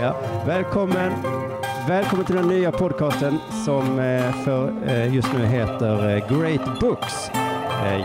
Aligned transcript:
Ja, 0.00 0.16
välkommen. 0.46 1.12
Välkommen 1.88 2.26
till 2.26 2.34
den 2.34 2.48
nya 2.48 2.72
podcasten 2.72 3.38
som 3.64 3.98
eh, 3.98 4.44
för 4.44 4.88
eh, 4.88 5.14
just 5.14 5.32
nu 5.32 5.46
heter 5.46 6.16
eh, 6.16 6.38
Great 6.38 6.80
Books. 6.80 7.30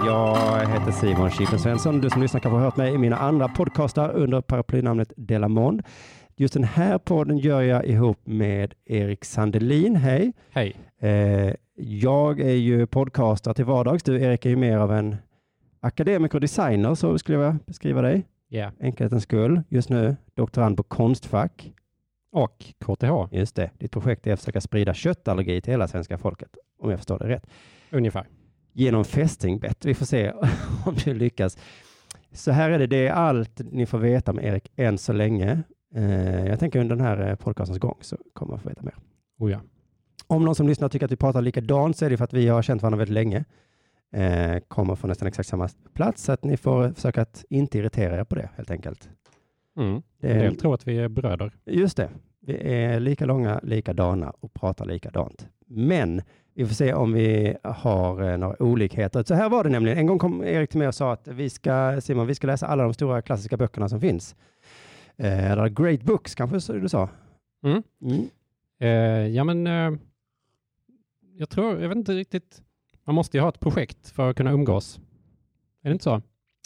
Jag 0.06 0.68
heter 0.68 0.92
Simon 0.92 1.32
Chippen 1.32 1.60
Svensson. 1.60 2.02
Du 2.02 2.10
som 2.10 2.22
lyssnar 2.22 2.40
kanske 2.40 2.58
har 2.58 2.64
hört 2.64 2.78
mig 2.78 2.94
i 2.94 2.98
mina 2.98 3.18
andra 3.18 3.48
podcastar 3.48 4.12
under 4.12 4.42
paraplynamnet 4.42 5.14
Delamond. 5.18 5.84
Just 6.36 6.54
den 6.54 6.64
här 6.64 6.98
podden 6.98 7.38
gör 7.38 7.62
jag 7.62 7.86
ihop 7.86 8.20
med 8.24 8.74
Erik 8.86 9.26
Sandelin. 9.26 9.96
Hej! 9.96 10.34
Hej. 10.52 10.76
Jag 11.76 12.40
är 12.40 12.56
ju 12.56 12.88
podcaster 12.88 13.54
till 13.54 13.66
vardags. 13.66 14.04
Du 14.04 14.22
Erik 14.22 14.46
är 14.46 14.50
ju 14.50 14.56
mer 14.56 14.78
av 14.78 14.94
en 14.94 15.16
akademiker 15.82 16.36
och 16.36 16.42
designer, 16.42 16.96
så 16.96 17.18
skulle 17.18 17.38
jag 17.38 17.56
beskriva 17.66 18.02
dig. 18.02 18.26
Ja. 18.48 18.72
Enkelhetens 18.80 19.24
skull. 19.24 19.62
Just 19.70 19.90
nu 19.90 20.16
doktorand 20.34 20.78
på 20.78 20.84
Konstfack. 20.84 21.74
Och 22.34 22.66
KTH, 22.80 23.12
Just 23.32 23.56
det. 23.56 23.72
Ditt 23.78 23.92
projekt 23.92 24.28
är 24.28 24.34
att 24.34 24.40
försöka 24.40 24.62
sprida 24.62 24.94
köttallergi 24.94 25.62
till 25.62 25.74
hela 25.74 25.88
svenska 25.88 26.18
folket, 26.18 26.58
om 26.80 26.90
jag 26.90 27.00
förstår 27.00 27.20
det 27.20 27.28
rätt. 27.28 27.48
ungefär. 27.92 28.28
Genom 28.72 29.06
fästingbett. 29.06 29.86
Vi 29.86 29.94
får 29.94 30.06
se 30.06 30.32
om 30.86 30.96
du 31.06 31.14
lyckas. 31.14 31.58
Så 32.32 32.52
här 32.52 32.70
är 32.70 32.80
det. 32.80 32.88
Det 32.88 33.08
är 33.08 33.12
allt 33.12 33.62
ni 33.72 33.86
får 33.86 33.98
veta 33.98 34.32
om 34.32 34.40
Erik 34.40 34.72
än 34.76 34.98
så 34.98 35.14
länge. 35.14 35.64
Eh, 35.96 36.46
jag 36.48 36.60
tänker 36.60 36.80
under 36.80 36.96
den 36.96 37.06
här 37.06 37.30
eh, 37.30 37.36
podcastens 37.36 37.80
gång 37.80 37.98
så 38.02 38.18
kommer 38.34 38.50
man 38.52 38.60
få 38.60 38.70
veta 38.70 38.82
mer. 38.82 38.96
Oh 39.40 39.52
ja. 39.52 39.60
Om 40.28 40.46
någon 40.46 40.56
som 40.56 40.68
lyssnar 40.68 40.90
tycker 40.90 41.06
att 41.06 41.12
vi 41.12 41.16
pratar 41.16 41.42
likadant 41.42 41.98
så 41.98 42.06
är 42.06 42.10
det 42.10 42.18
för 42.18 42.24
att 42.24 42.34
vi 42.34 42.48
har 42.48 42.62
känt 42.62 42.82
varandra 42.82 42.98
väldigt 42.98 43.14
länge. 43.14 43.46
Eh, 44.14 44.60
kommer 44.68 44.96
från 44.96 45.10
nästan 45.10 45.28
exakt 45.28 45.50
samma 45.50 45.70
plats, 45.94 46.24
så 46.24 46.32
att 46.32 46.44
ni 46.44 46.58
får 46.58 46.92
försöka 46.94 47.22
att 47.22 47.46
inte 47.50 47.78
irritera 47.78 48.20
er 48.20 48.24
på 48.24 48.36
det 48.36 48.50
helt 48.56 48.72
enkelt. 48.72 49.10
Mm. 49.78 50.02
Det 50.20 50.28
En 50.32 50.38
är- 50.38 50.44
del 50.44 50.56
tror 50.56 50.74
att 50.74 50.88
vi 50.88 50.98
är 51.00 51.08
bröder. 51.08 51.52
Just 51.66 51.98
det. 51.98 52.10
Vi 52.40 52.58
är 52.74 53.00
lika 53.00 53.26
långa, 53.26 53.60
likadana 53.64 54.30
och 54.40 54.54
pratar 54.54 54.86
likadant. 54.86 55.48
Men 55.68 56.22
vi 56.54 56.66
får 56.66 56.74
se 56.76 56.94
om 56.94 57.14
vi 57.14 57.56
har 57.64 58.22
eh, 58.32 58.38
några 58.38 58.64
olikheter. 58.64 59.24
Så 59.24 59.34
här 59.34 59.50
var 59.50 59.64
det 59.64 59.70
nämligen. 59.70 59.98
En 59.98 60.08
gång 60.08 60.20
kom 60.20 60.44
Erik 60.44 60.70
till 60.70 60.80
mig 60.80 60.88
och 60.88 60.96
sa 60.96 61.14
att 61.14 61.28
vi 61.28 61.50
ska, 61.50 62.02
Simon, 62.02 62.28
vi 62.28 62.36
ska 62.36 62.48
läsa 62.48 62.68
alla 62.68 62.84
de 62.84 62.94
stora 62.94 63.22
klassiska 63.22 63.58
böckerna 63.58 63.90
som 63.90 64.02
finns. 64.02 64.36
Eh, 65.18 65.52
eller 65.52 65.70
Great 65.70 66.02
Books 66.04 66.36
kanske 66.36 66.74
du 66.74 66.90
sa. 66.90 67.10
Mm. 67.66 67.84
Mm. 68.02 68.26
Eh, 68.80 69.28
ja, 69.36 69.44
men 69.44 69.68
eh, 69.68 70.00
jag 71.38 71.50
tror, 71.50 71.82
jag 71.82 71.90
vet 71.90 71.98
inte 71.98 72.14
riktigt. 72.14 72.62
Man 73.06 73.16
måste 73.16 73.38
ju 73.38 73.42
ha 73.42 73.50
ett 73.50 73.60
projekt 73.60 74.10
för 74.10 74.30
att 74.30 74.36
kunna 74.38 74.52
umgås. 74.52 75.00
Är 75.84 75.90
det 75.90 75.94
inte 75.94 76.04
så? 76.04 76.22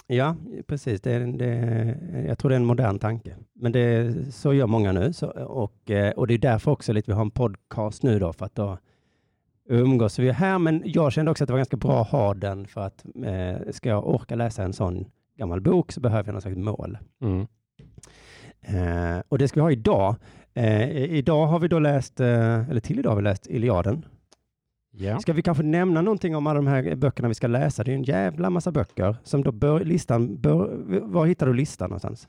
Ja, 0.07 0.35
precis. 0.67 1.01
Det 1.01 1.11
är, 1.11 1.19
det, 1.19 2.23
jag 2.27 2.37
tror 2.37 2.49
det 2.49 2.55
är 2.55 2.59
en 2.59 2.65
modern 2.65 2.99
tanke. 2.99 3.35
Men 3.53 3.71
det, 3.71 4.13
så 4.33 4.53
gör 4.53 4.67
många 4.67 4.91
nu. 4.91 5.13
Så, 5.13 5.27
och, 5.29 5.91
eh, 5.91 6.11
och 6.11 6.27
det 6.27 6.33
är 6.33 6.37
därför 6.37 6.71
också 6.71 6.93
lite 6.93 7.11
vi 7.11 7.15
har 7.15 7.21
en 7.21 7.31
podcast 7.31 8.03
nu 8.03 8.19
då, 8.19 8.33
för 8.33 8.45
att 8.45 8.55
då 8.55 8.77
umgås 9.69 10.19
vi 10.19 10.31
här. 10.31 10.59
Men 10.59 10.81
jag 10.85 11.11
kände 11.11 11.31
också 11.31 11.43
att 11.43 11.47
det 11.47 11.53
var 11.53 11.59
ganska 11.59 11.77
bra 11.77 12.01
att 12.01 12.09
ha 12.09 12.33
den, 12.33 12.67
för 12.67 12.81
att 12.81 13.05
eh, 13.25 13.71
ska 13.71 13.89
jag 13.89 14.07
orka 14.07 14.35
läsa 14.35 14.63
en 14.63 14.73
sån 14.73 15.05
gammal 15.37 15.61
bok 15.61 15.91
så 15.91 15.99
behöver 15.99 16.27
jag 16.27 16.33
något 16.33 16.43
slags 16.43 16.57
mål. 16.57 16.97
Mm. 17.21 17.47
Eh, 18.61 19.21
och 19.29 19.37
det 19.37 19.47
ska 19.47 19.59
vi 19.59 19.61
ha 19.61 19.71
idag. 19.71 20.15
Eh, 20.53 20.97
idag 20.97 21.47
har 21.47 21.59
vi 21.59 21.67
då 21.67 21.79
läst, 21.79 22.19
eh, 22.19 22.69
eller 22.69 22.79
till 22.79 22.99
idag 22.99 23.09
har 23.09 23.17
vi 23.17 23.23
läst 23.23 23.47
Iliaden. 23.47 24.05
Ja. 24.99 25.19
Ska 25.19 25.33
vi 25.33 25.41
kanske 25.41 25.63
nämna 25.63 26.01
någonting 26.01 26.35
om 26.35 26.47
alla 26.47 26.59
de 26.59 26.67
här 26.67 26.95
böckerna 26.95 27.27
vi 27.27 27.33
ska 27.33 27.47
läsa? 27.47 27.83
Det 27.83 27.91
är 27.91 27.95
en 27.95 28.03
jävla 28.03 28.49
massa 28.49 28.71
böcker 28.71 29.15
som 29.23 29.43
då 29.43 29.51
bör, 29.51 29.85
listan, 29.85 30.41
bör, 30.41 30.77
var 31.01 31.25
hittar 31.25 31.47
du 31.47 31.53
listan 31.53 31.89
någonstans? 31.89 32.27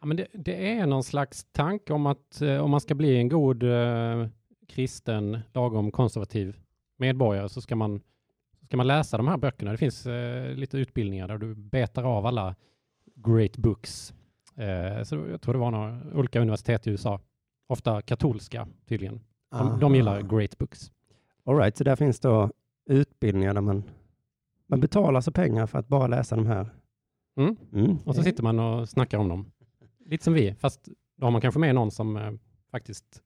ja 0.00 0.06
men 0.06 0.16
det, 0.16 0.26
det 0.32 0.70
är 0.72 0.86
någon 0.86 1.04
slags 1.04 1.46
tanke 1.52 1.92
om 1.92 2.06
att 2.06 2.42
eh, 2.42 2.58
om 2.58 2.70
man 2.70 2.80
ska 2.80 2.94
bli 2.94 3.16
en 3.16 3.28
god 3.28 3.62
eh, 3.62 4.26
kristen, 4.68 5.38
lagom 5.52 5.90
konservativ 5.90 6.56
medborgare 6.96 7.48
så 7.48 7.60
ska 7.60 7.76
man, 7.76 8.00
ska 8.64 8.76
man 8.76 8.86
läsa 8.86 9.16
de 9.16 9.28
här 9.28 9.36
böckerna. 9.36 9.70
Det 9.70 9.76
finns 9.76 10.06
eh, 10.06 10.54
lite 10.54 10.78
utbildningar 10.78 11.28
där 11.28 11.38
du 11.38 11.54
betar 11.54 12.04
av 12.04 12.26
alla 12.26 12.54
great 13.14 13.56
books. 13.56 14.14
Eh, 14.56 15.02
så 15.02 15.14
jag 15.30 15.40
tror 15.40 15.54
det 15.54 15.60
var 15.60 15.70
några 15.70 16.00
olika 16.14 16.40
universitet 16.40 16.86
i 16.86 16.90
USA, 16.90 17.20
ofta 17.66 18.02
katolska 18.02 18.68
tydligen. 18.86 19.20
De, 19.50 19.80
de 19.80 19.94
gillar 19.94 20.22
great 20.22 20.58
books. 20.58 20.90
All 21.46 21.56
right, 21.56 21.76
så 21.76 21.84
där 21.84 21.96
finns 21.96 22.20
då 22.20 22.50
utbildningar 22.90 23.54
där 23.54 23.60
man, 23.60 23.82
man 24.66 24.80
betalar 24.80 25.20
sig 25.20 25.32
pengar 25.32 25.66
för 25.66 25.78
att 25.78 25.88
bara 25.88 26.06
läsa 26.06 26.36
de 26.36 26.46
här. 26.46 26.70
Mm. 27.38 27.56
Mm. 27.72 27.98
Och 28.04 28.14
så 28.14 28.22
sitter 28.22 28.42
man 28.42 28.58
och 28.58 28.88
snackar 28.88 29.18
om 29.18 29.28
dem. 29.28 29.52
Lite 30.06 30.24
som 30.24 30.34
vi, 30.34 30.54
fast 30.54 30.88
då 31.16 31.26
har 31.26 31.30
man 31.30 31.40
kanske 31.40 31.60
med 31.60 31.74
någon 31.74 31.90
som 31.90 32.16
eh, 32.16 32.32
faktiskt 32.70 33.22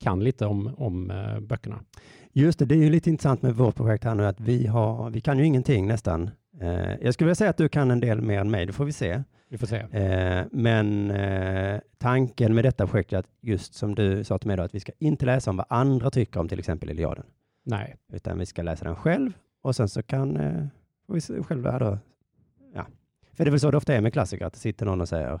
kan 0.00 0.24
lite 0.24 0.46
om, 0.46 0.74
om 0.76 1.10
eh, 1.10 1.40
böckerna. 1.40 1.84
Just 2.32 2.58
det, 2.58 2.64
det 2.64 2.74
är 2.74 2.82
ju 2.82 2.90
lite 2.90 3.10
intressant 3.10 3.42
med 3.42 3.54
vårt 3.54 3.74
projekt 3.74 4.04
här 4.04 4.14
nu 4.14 4.26
att 4.26 4.40
vi 4.40 4.66
har, 4.66 5.10
vi 5.10 5.20
kan 5.20 5.38
ju 5.38 5.46
ingenting 5.46 5.86
nästan. 5.86 6.30
Eh, 6.60 6.94
jag 7.00 7.14
skulle 7.14 7.26
vilja 7.26 7.34
säga 7.34 7.50
att 7.50 7.56
du 7.56 7.68
kan 7.68 7.90
en 7.90 8.00
del 8.00 8.20
mer 8.20 8.40
än 8.40 8.50
mig, 8.50 8.66
det 8.66 8.72
får 8.72 8.84
vi 8.84 8.92
se. 8.92 9.22
Vi 9.48 9.58
får 9.58 9.66
se. 9.66 9.76
Eh, 9.76 10.46
men 10.52 11.10
eh, 11.10 11.80
tanken 11.98 12.54
med 12.54 12.64
detta 12.64 12.86
projekt 12.86 13.12
är 13.12 13.18
att 13.18 13.28
just 13.40 13.74
som 13.74 13.94
du 13.94 14.24
sa 14.24 14.38
till 14.38 14.46
mig 14.46 14.56
då, 14.56 14.62
att 14.62 14.74
vi 14.74 14.80
ska 14.80 14.92
inte 14.98 15.26
läsa 15.26 15.50
om 15.50 15.56
vad 15.56 15.66
andra 15.68 16.10
tycker 16.10 16.40
om 16.40 16.48
till 16.48 16.58
exempel 16.58 16.90
Iliaden, 16.90 17.24
Nej, 17.70 17.96
utan 18.12 18.38
vi 18.38 18.46
ska 18.46 18.62
läsa 18.62 18.84
den 18.84 18.96
själv 18.96 19.32
och 19.62 19.76
sen 19.76 19.88
så 19.88 20.02
kan 20.02 20.36
eh, 20.36 20.64
vi 21.08 21.20
själva 21.42 21.78
då, 21.78 21.98
ja. 22.74 22.86
För 23.32 23.44
det 23.44 23.48
är 23.48 23.50
väl 23.50 23.60
så 23.60 23.70
det 23.70 23.76
ofta 23.76 23.94
är 23.94 24.00
med 24.00 24.12
klassiker, 24.12 24.44
att 24.46 24.52
det 24.52 24.58
sitter 24.58 24.86
någon 24.86 25.00
och 25.00 25.08
säger 25.08 25.40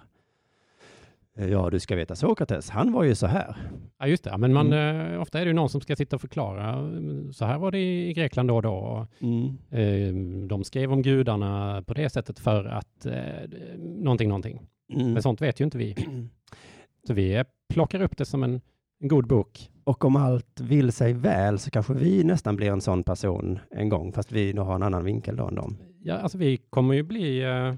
eh, 1.36 1.48
Ja, 1.48 1.70
du 1.70 1.80
ska 1.80 1.96
veta 1.96 2.14
Sokrates, 2.16 2.70
han 2.70 2.92
var 2.92 3.04
ju 3.04 3.14
så 3.14 3.26
här. 3.26 3.56
ja, 3.98 4.06
just 4.06 4.24
det. 4.24 4.38
Men 4.38 4.52
man, 4.52 4.66
Mm. 4.72 5.12
eh, 5.14 5.20
ofta 5.20 5.40
är 5.40 5.44
det 5.44 5.48
ju 5.48 5.54
någon 5.54 5.68
som 5.68 5.80
ska 5.80 5.96
sitta 5.96 6.16
och 6.16 6.20
förklara. 6.20 6.70
eh, 6.70 7.30
Så 7.32 7.44
här 7.44 7.58
var 7.58 7.70
det 7.70 8.08
i 8.08 8.12
Grekland 8.12 8.48
då 8.48 8.56
och 8.56 8.62
då. 8.62 8.72
Och, 8.74 9.78
eh, 9.78 10.14
de 10.48 10.64
skrev 10.64 10.92
om 10.92 11.02
gudarna 11.02 11.82
på 11.86 11.94
det 11.94 12.10
sättet 12.10 12.38
för 12.38 12.64
att 12.64 13.06
eh, 13.06 13.48
någonting, 13.78 14.28
någonting. 14.28 14.60
Mm. 14.92 15.12
Men 15.12 15.22
sånt 15.22 15.40
vet 15.42 15.60
ju 15.60 15.64
inte 15.64 15.78
vi. 15.78 15.96
Så 17.06 17.14
vi 17.14 17.34
eh, 17.36 17.44
plockar 17.72 18.00
upp 18.02 18.16
det 18.16 18.24
som 18.24 18.42
en, 18.42 18.60
en 19.00 19.08
god 19.08 19.26
bok. 19.26 19.70
Och 19.90 20.04
om 20.04 20.16
allt 20.16 20.60
vill 20.60 20.92
sig 20.92 21.12
väl 21.12 21.58
så 21.58 21.70
kanske 21.70 21.94
vi 21.94 22.24
nästan 22.24 22.56
blir 22.56 22.70
en 22.70 22.80
sån 22.80 23.02
person 23.02 23.58
en 23.70 23.88
gång, 23.88 24.12
fast 24.12 24.32
vi 24.32 24.52
då 24.52 24.62
har 24.62 24.74
en 24.74 24.82
annan 24.82 25.04
vinkel 25.04 25.36
då 25.36 25.48
än 25.48 25.54
dem. 25.54 25.76
Ja, 26.02 26.16
alltså 26.16 26.38
vi 26.38 26.56
kommer 26.56 26.94
ju 26.94 27.02
bli, 27.02 27.42
eh, 27.42 27.74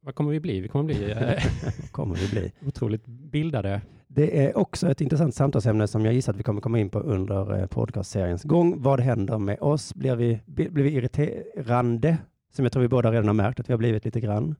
vad 0.00 0.14
kommer 0.14 0.30
vi 0.30 0.40
bli? 0.40 0.60
Vi 0.60 0.68
kommer 0.68 0.84
bli 0.84 1.10
eh, 1.10 1.44
kommer 1.90 2.14
vi 2.14 2.28
bli. 2.28 2.52
otroligt 2.66 3.06
bildade. 3.06 3.80
Det 4.08 4.46
är 4.46 4.58
också 4.58 4.90
ett 4.90 5.00
intressant 5.00 5.34
samtalsämne 5.34 5.86
som 5.86 6.04
jag 6.04 6.14
gissar 6.14 6.32
att 6.32 6.38
vi 6.38 6.42
kommer 6.42 6.60
komma 6.60 6.78
in 6.78 6.90
på 6.90 6.98
under 6.98 7.60
eh, 7.60 7.66
podcastseriens 7.66 8.42
gång. 8.42 8.82
Vad 8.82 9.00
händer 9.00 9.38
med 9.38 9.58
oss? 9.60 9.94
Blir 9.94 10.16
vi, 10.16 10.40
blir 10.46 10.84
vi 10.84 10.90
irriterande? 10.90 12.18
Som 12.52 12.64
jag 12.64 12.72
tror 12.72 12.82
vi 12.82 12.88
båda 12.88 13.12
redan 13.12 13.26
har 13.26 13.34
märkt 13.34 13.60
att 13.60 13.68
vi 13.68 13.72
har 13.72 13.78
blivit 13.78 14.04
lite 14.04 14.20
grann. 14.20 14.54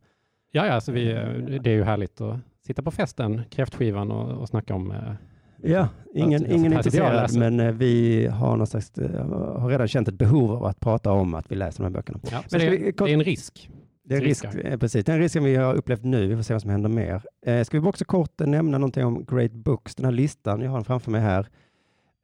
Ja, 0.53 0.67
ja, 0.67 0.73
alltså 0.73 0.93
vi, 0.93 1.05
det 1.63 1.71
är 1.71 1.75
ju 1.75 1.85
härligt 1.85 2.21
att 2.21 2.39
sitta 2.67 2.83
på 2.83 2.91
festen, 2.91 3.43
kräftskivan 3.51 4.11
och, 4.11 4.41
och 4.41 4.49
snacka 4.49 4.75
om 4.75 4.93
Ja, 5.63 5.89
ingen, 6.15 6.51
ingen 6.53 6.73
är 6.73 6.77
intresserad, 6.77 7.13
läser. 7.15 7.39
men 7.39 7.61
eh, 7.61 7.73
vi 7.73 8.27
har, 8.27 8.57
någon 8.57 8.67
slags, 8.67 8.99
eh, 8.99 9.27
har 9.61 9.69
redan 9.69 9.89
känt 9.89 10.09
ett 10.09 10.15
behov 10.15 10.51
av 10.53 10.65
att 10.65 10.81
prata 10.81 11.13
om 11.13 11.35
att 11.35 11.51
vi 11.53 11.55
läser 11.57 11.79
de 11.79 11.85
här 11.85 11.91
böckerna. 11.91 12.21
Ja, 12.31 12.43
men 12.51 12.61
det, 12.61 12.71
vi- 12.71 12.93
det 12.99 13.05
är 13.05 13.09
en 13.15 13.25
risk. 13.25 13.71
Det 14.05 14.15
är 14.15 14.19
en 14.19 14.25
risk, 14.25 14.45
eh, 14.45 14.79
precis. 14.79 15.05
Den 15.05 15.19
risken 15.19 15.45
vi 15.45 15.57
har 15.57 15.75
upplevt 15.75 16.05
nu. 16.05 16.27
Vi 16.27 16.37
får 16.37 16.43
se 16.43 16.55
vad 16.55 16.63
som 16.63 16.71
händer 16.71 16.89
mer. 16.89 17.23
Eh, 17.47 17.63
ska 17.65 17.81
vi 17.81 17.89
också 17.89 18.05
kort 18.05 18.39
nämna 18.39 18.79
någonting 18.79 19.05
om 19.05 19.25
Great 19.25 19.53
Books, 19.53 19.95
den 19.95 20.05
här 20.05 20.13
listan. 20.13 20.61
Jag 20.61 20.71
har 20.71 20.77
den 20.79 20.85
framför 20.85 21.11
mig 21.11 21.21
här. 21.21 21.47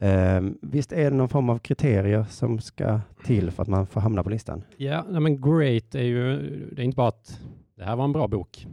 Eh, 0.02 0.42
visst 0.62 0.92
är 0.92 1.10
det 1.10 1.16
någon 1.16 1.28
form 1.28 1.50
av 1.50 1.58
kriterier 1.58 2.24
som 2.30 2.58
ska 2.58 3.00
till 3.24 3.50
för 3.50 3.62
att 3.62 3.68
man 3.68 3.86
får 3.86 4.00
hamna 4.00 4.22
på 4.22 4.30
listan? 4.30 4.62
Ja, 4.76 5.04
men 5.20 5.40
great 5.40 5.94
är 5.94 6.02
ju, 6.02 6.36
det 6.72 6.82
är 6.82 6.84
inte 6.84 6.96
bara 6.96 7.08
att 7.08 7.40
det 7.76 7.84
här 7.84 7.96
var 7.96 8.04
en 8.04 8.12
bra 8.12 8.28
bok 8.28 8.66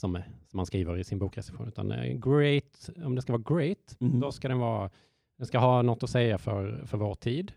som, 0.00 0.14
som 0.46 0.56
man 0.56 0.66
skriver 0.66 0.98
i 0.98 1.04
sin 1.04 1.18
bokrecension, 1.18 1.68
utan 1.68 1.92
eh, 1.92 2.12
great, 2.18 2.90
om 3.04 3.14
det 3.14 3.22
ska 3.22 3.32
vara 3.32 3.58
great, 3.58 3.96
Mm. 4.00 4.20
då 4.20 4.32
ska 4.32 4.48
den 4.48 4.58
vara, 4.58 4.90
den 5.38 5.46
ska 5.46 5.58
ha 5.58 5.82
något 5.82 6.02
att 6.02 6.10
säga 6.10 6.38
för, 6.38 6.82
för 6.86 6.98
vår 6.98 7.14
tid. 7.14 7.52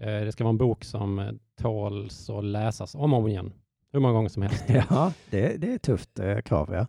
Eh, 0.00 0.06
det 0.06 0.32
ska 0.32 0.44
vara 0.44 0.52
en 0.52 0.58
bok 0.58 0.84
som 0.84 1.18
eh, 1.18 1.32
tåls 1.60 2.30
att 2.30 2.44
läsas 2.44 2.94
om 2.94 3.12
och 3.12 3.18
om 3.18 3.28
igen, 3.28 3.52
hur 3.92 4.00
många 4.00 4.14
gånger 4.14 4.28
som 4.28 4.42
helst. 4.42 4.64
Ja, 4.90 5.12
det, 5.30 5.56
det 5.60 5.70
är 5.70 5.74
ett 5.76 5.82
tufft 5.82 6.18
eh, 6.18 6.38
krav. 6.40 6.72
Ja. 6.72 6.86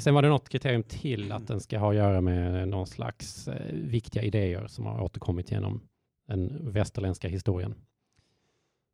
Sen 0.00 0.14
var 0.14 0.22
det 0.22 0.28
något 0.28 0.48
kriterium 0.48 0.82
till 0.82 1.32
att 1.32 1.46
den 1.46 1.60
ska 1.60 1.78
ha 1.78 1.90
att 1.90 1.96
göra 1.96 2.20
med 2.20 2.68
någon 2.68 2.86
slags 2.86 3.48
viktiga 3.72 4.22
idéer 4.22 4.66
som 4.66 4.86
har 4.86 5.00
återkommit 5.02 5.50
genom 5.50 5.80
den 6.28 6.72
västerländska 6.72 7.28
historien. 7.28 7.74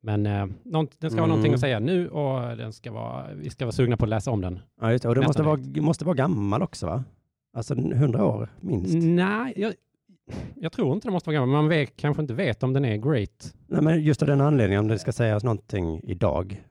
Men 0.03 0.27
eh, 0.27 0.47
någon, 0.65 0.87
den 0.99 1.11
ska 1.11 1.21
ha 1.21 1.25
Mm. 1.25 1.29
någonting 1.29 1.55
att 1.55 1.61
säga 1.61 1.81
nu 1.81 2.09
och 2.09 2.57
den 2.57 2.73
ska 2.73 2.93
vara, 2.93 3.27
vi 3.35 3.51
ska 3.51 3.65
vara 3.65 3.73
sugna 3.73 3.97
på 3.97 4.05
att 4.05 4.09
läsa 4.09 4.31
om 4.31 4.41
den. 4.41 4.59
Ja, 4.81 4.93
just 4.93 5.03
det. 5.03 5.09
Och 5.09 5.15
det 5.15 5.21
måste 5.27 5.43
vara, 5.43 5.61
måste 5.81 6.05
vara 6.05 6.15
gammal 6.15 6.63
också, 6.63 6.87
va? 6.87 7.05
Alltså 7.57 7.75
100 7.75 8.25
år 8.25 8.49
minst. 8.61 8.95
Nej, 8.95 9.53
jag, 9.57 9.75
jag 10.57 10.73
tror 10.73 10.95
inte 10.95 11.07
den 11.09 11.13
måste 11.13 11.29
vara 11.29 11.35
gammal. 11.35 11.49
Man 11.49 11.69
vet, 11.69 11.97
kanske 11.97 12.23
inte 12.23 12.35
vet 12.35 12.63
om 12.63 12.73
den 12.73 12.85
är 12.85 12.97
great. 12.97 13.55
Nej, 13.67 13.83
men 13.83 14.03
just 14.03 14.23
av 14.23 14.29
den 14.29 14.41
anledningen, 14.41 14.81
om 14.81 14.89
det 14.89 14.99
ska 14.99 15.13
sägas 15.13 15.45
någonting 15.45 16.01
idag, 16.05 16.63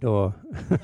då, 0.00 0.32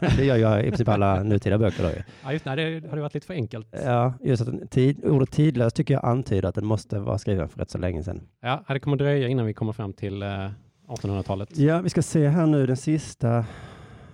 det 0.17 0.25
gör 0.25 0.37
jag 0.37 0.61
i 0.65 0.69
princip 0.69 0.89
alla 0.89 1.23
nutida 1.23 1.59
böcker 1.59 1.83
då 1.83 1.89
ju. 1.89 2.03
Ja, 2.25 2.33
just 2.33 2.45
det. 2.45 2.55
Det 2.81 2.89
har 2.89 2.97
det 2.97 3.03
varit 3.03 3.15
lite 3.15 3.27
för 3.27 3.35
enkelt. 3.35 3.69
Ja, 3.85 4.15
just 4.21 4.43
att 4.43 4.47
den 4.59 4.69
tid, 4.69 5.05
ordet 5.05 5.31
tidlös 5.31 5.73
tycker 5.73 5.95
jag 5.95 6.05
antyder 6.05 6.49
att 6.49 6.55
den 6.55 6.65
måste 6.67 6.99
vara 6.99 7.19
skriven 7.19 7.49
för 7.49 7.59
rätt 7.59 7.71
så 7.71 7.79
länge 7.79 8.03
sedan. 8.03 8.21
Ja, 8.41 8.65
det 8.69 8.81
kommer 8.81 8.97
dröja 8.97 9.29
innan 9.29 9.47
vi 9.47 9.55
kommer 9.55 9.73
fram 9.73 9.93
till 9.93 10.23
eh, 10.23 10.51
1800-talet. 10.89 11.57
Ja, 11.59 11.81
vi 11.81 11.89
ska 11.91 12.03
se 12.03 12.29
här 12.29 12.47
nu, 12.47 12.67
den 12.67 12.77
sista 12.77 13.45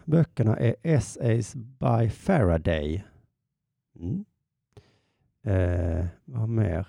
böckerna 0.05 0.57
är 0.57 0.77
Essays 0.83 1.55
by 1.55 2.09
Faraday. 2.11 3.05
Mm. 4.01 4.25
Eh, 5.47 6.07
vad 6.25 6.49
mer? 6.49 6.87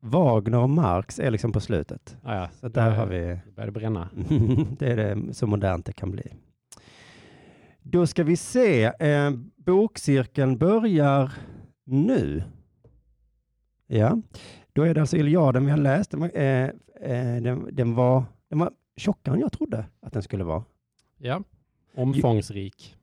Wagner 0.00 0.58
och 0.58 0.70
Marx 0.70 1.18
är 1.18 1.30
liksom 1.30 1.52
på 1.52 1.60
slutet. 1.60 2.16
Ja, 2.24 2.34
ja. 2.36 2.48
Så 2.60 2.68
där 2.68 2.90
Det- 2.90 2.96
har 2.96 3.06
vi, 3.06 3.18
Det 3.20 3.52
började 3.54 3.72
bränna. 3.72 4.08
det 4.78 4.92
är 4.92 4.96
det 4.96 5.34
så 5.34 5.46
modernt 5.46 5.86
det 5.86 5.92
kan 5.92 6.10
bli. 6.10 6.32
Då 7.82 8.06
ska 8.06 8.24
vi 8.24 8.36
se, 8.36 8.84
eh, 8.84 9.30
bokcirkeln 9.56 10.58
börjar 10.58 11.32
nu. 11.84 12.42
Ja, 13.86 14.18
då 14.74 14.82
är 14.82 14.94
det 14.94 15.00
alltså 15.00 15.16
Iliaden 15.16 15.64
vi 15.64 15.70
har 15.70 15.78
läst. 15.78 16.10
Den 16.10 16.20
var, 16.20 16.30
eh, 16.34 16.64
eh, 17.00 17.42
den, 17.42 17.68
den, 17.72 17.94
var, 17.94 18.24
den 18.48 18.58
var 18.58 18.72
tjockare 18.96 19.34
än 19.34 19.40
jag 19.40 19.52
trodde 19.52 19.84
att 20.00 20.12
den 20.12 20.22
skulle 20.22 20.44
vara. 20.44 20.64
Ja, 21.18 21.42
omfångsrik. 21.94 22.96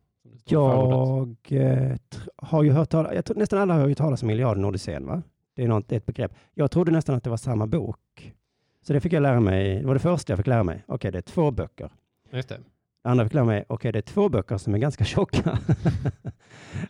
Jag 0.46 1.36
eh, 1.50 1.96
har 2.36 2.64
ju 2.64 2.72
hört 2.72 2.90
talas, 2.90 3.12
jag 3.16 3.26
tror, 3.26 3.38
nästan 3.38 3.60
alla 3.60 3.74
har 3.74 3.88
ju 3.88 3.96
talas 3.96 4.24
om 4.24 4.30
Iliaden 4.30 4.64
och 4.64 4.70
Odysseen, 4.70 5.06
va? 5.06 5.22
Det 5.56 5.64
är, 5.64 5.68
något, 5.68 5.88
det 5.88 5.96
är 5.96 5.98
ett 5.98 6.06
begrepp. 6.06 6.32
Jag 6.54 6.72
trodde 6.72 6.92
nästan 6.92 7.16
att 7.16 7.24
det 7.24 7.30
var 7.30 7.38
samma 7.38 7.68
bok. 7.68 8.34
Så 8.82 8.94
det 8.94 9.00
fick 9.00 9.14
jag 9.14 9.24
lära 9.24 9.40
mig, 9.40 9.80
det 9.80 9.88
var 9.88 9.94
det 9.94 10.00
första 10.00 10.32
jag 10.32 10.38
fick 10.38 10.48
lära 10.48 10.64
mig. 10.64 10.84
Okej, 10.88 11.12
det 11.12 11.18
är 11.18 11.22
två 11.22 11.52
böcker. 11.52 11.90
Just 12.32 12.50
det. 12.50 12.60
Det 13.04 13.10
andra 13.10 13.26
fick 13.26 13.34
lära 13.34 13.46
mig, 13.46 13.66
okej, 13.68 13.92
det 13.92 14.00
är 14.00 14.02
två 14.02 14.30
böcker 14.30 14.58
som 14.58 14.74
är 14.74 14.78
ganska 14.78 15.04
tjocka. 15.04 15.60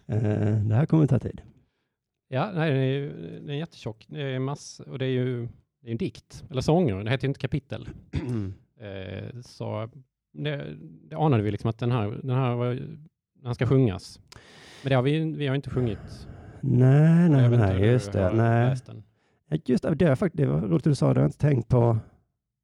Eh, 0.05 0.57
det 0.57 0.75
här 0.75 0.85
kommer 0.85 1.07
ta 1.07 1.19
tid. 1.19 1.41
Ja, 2.33 2.51
nej, 2.51 2.71
den 2.71 2.79
är, 2.79 3.39
den 3.39 3.49
är 3.49 3.53
jättetjock. 3.53 4.05
Det 4.09 4.21
är 4.21 4.39
mass, 4.39 4.79
och 4.79 4.99
det 4.99 5.05
är 5.05 5.09
ju 5.09 5.47
det 5.81 5.87
är 5.87 5.91
en 5.91 5.97
dikt, 5.97 6.43
eller 6.49 6.61
sånger. 6.61 7.03
Det 7.03 7.09
heter 7.09 7.27
ju 7.27 7.29
inte 7.29 7.39
kapitel. 7.39 7.89
Eh, 8.81 9.41
så 9.41 9.89
det, 10.33 10.75
det 11.09 11.15
anade 11.15 11.43
vi 11.43 11.51
liksom 11.51 11.69
att 11.69 11.77
den 11.77 11.91
här, 11.91 12.19
den 12.23 12.35
här, 12.35 12.55
var, 12.55 12.79
den 13.33 13.55
ska 13.55 13.67
sjungas. 13.67 14.19
Men 14.83 14.89
det 14.89 14.95
har 14.95 15.03
vi, 15.03 15.19
vi 15.19 15.47
har 15.47 15.55
inte 15.55 15.69
sjungit. 15.69 16.27
nej, 16.61 17.29
nej, 17.29 17.49
nej, 17.49 17.85
just 17.85 18.11
det. 18.11 18.33
Nej. 18.33 18.75
Just 19.65 19.83
det, 19.83 19.95
det, 19.95 20.05
är 20.05 20.15
faktiskt, 20.15 20.37
det 20.37 20.45
var 20.45 20.61
roligt 20.61 20.73
att 20.73 20.83
du 20.83 20.95
sa 20.95 21.13
det, 21.13 21.19
jag 21.19 21.21
har 21.21 21.25
inte 21.29 21.37
tänkt 21.37 21.67
på. 21.67 21.97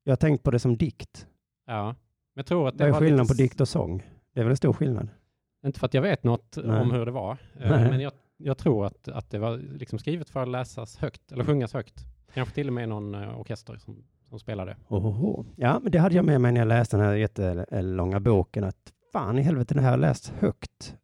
Jag 0.03 0.11
har 0.11 0.17
tänkt 0.17 0.43
på 0.43 0.51
det 0.51 0.59
som 0.59 0.77
dikt. 0.77 1.27
Ja, 1.67 1.85
men 1.85 1.95
jag 2.35 2.45
tror 2.45 2.67
att 2.67 2.73
Vad 2.73 2.77
det 2.77 2.85
är 2.85 2.91
var 2.91 2.99
skillnaden 2.99 3.23
lite 3.23 3.33
på 3.33 3.41
dikt 3.41 3.61
och 3.61 3.67
sång? 3.67 4.03
Det 4.33 4.39
är 4.39 4.43
väl 4.43 4.51
en 4.51 4.57
stor 4.57 4.73
skillnad? 4.73 5.09
Inte 5.65 5.79
för 5.79 5.85
att 5.85 5.93
jag 5.93 6.01
vet 6.01 6.23
något 6.23 6.57
Nej. 6.63 6.81
om 6.81 6.91
hur 6.91 7.05
det 7.05 7.11
var, 7.11 7.31
eh, 7.31 7.71
Nej. 7.71 7.89
men 7.89 7.99
jag, 7.99 8.11
jag 8.37 8.57
tror 8.57 8.85
att, 8.85 9.07
att 9.07 9.29
det 9.29 9.39
var 9.39 9.57
liksom 9.57 9.99
skrivet 9.99 10.29
för 10.29 10.41
att 10.43 10.47
läsas 10.49 10.97
högt, 10.97 11.31
eller 11.31 11.43
sjungas 11.43 11.73
högt. 11.73 12.05
Kanske 12.33 12.55
till 12.55 12.67
och 12.67 12.73
med 12.73 12.89
någon 12.89 13.15
eh, 13.15 13.39
orkester 13.39 13.77
som, 13.77 14.03
som 14.29 14.39
spelade. 14.39 14.77
Ohoho. 14.87 15.45
Ja, 15.55 15.79
men 15.83 15.91
det 15.91 15.99
hade 15.99 16.15
jag 16.15 16.25
med 16.25 16.41
mig 16.41 16.51
när 16.51 16.61
jag 16.61 16.67
läste 16.67 16.97
den 16.97 17.05
här 17.05 17.13
jättelånga 17.15 18.19
boken, 18.19 18.63
att 18.63 18.93
fan 19.13 19.39
i 19.39 19.41
helvete, 19.41 19.73
den 19.73 19.83
här 19.83 19.91
har 19.91 19.97
läst 19.97 20.27
högt. 20.39 20.95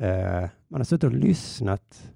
Eh, 0.00 0.48
man 0.68 0.80
har 0.80 0.84
suttit 0.84 1.04
och 1.04 1.12
lyssnat 1.12 2.12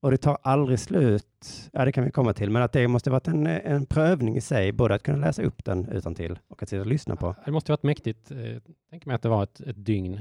och 0.00 0.10
det 0.10 0.16
tar 0.16 0.38
aldrig 0.42 0.78
slut. 0.78 1.70
Ja, 1.72 1.84
det 1.84 1.92
kan 1.92 2.04
vi 2.04 2.10
komma 2.10 2.32
till, 2.32 2.50
men 2.50 2.62
att 2.62 2.72
det 2.72 2.88
måste 2.88 3.10
varit 3.10 3.28
en, 3.28 3.46
en 3.46 3.86
prövning 3.86 4.36
i 4.36 4.40
sig, 4.40 4.72
både 4.72 4.94
att 4.94 5.02
kunna 5.02 5.18
läsa 5.18 5.42
upp 5.42 5.64
den 5.64 5.88
utan 5.88 6.14
till 6.14 6.38
och 6.48 6.62
att 6.62 6.68
sitta 6.68 6.80
och 6.80 6.86
lyssna 6.86 7.16
på. 7.16 7.36
Det 7.44 7.50
måste 7.52 7.72
varit 7.72 7.82
mäktigt. 7.82 8.30
Eh, 8.30 8.38
Tänk 8.90 9.06
mig 9.06 9.14
att 9.14 9.22
det 9.22 9.28
var 9.28 9.42
ett, 9.42 9.60
ett 9.60 9.84
dygn, 9.86 10.20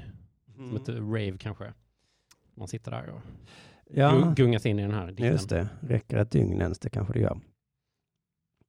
som 0.55 0.63
Mm. 0.69 0.75
ett 0.75 0.89
rave 0.89 1.37
kanske. 1.37 1.73
Man 2.55 2.67
sitter 2.67 2.91
där 2.91 3.09
och 3.09 3.21
Ja, 3.89 4.09
gu- 4.11 4.35
gungas 4.35 4.65
in 4.65 4.79
i 4.79 4.81
den 4.81 4.93
här 4.93 5.07
dikten. 5.07 5.25
just 5.25 5.49
det. 5.49 5.67
Räcker 5.79 6.17
ett 6.17 6.31
dygn 6.31 6.61
ens, 6.61 6.79
det 6.79 6.89
kanske 6.89 7.13
det 7.13 7.19
gör. 7.19 7.39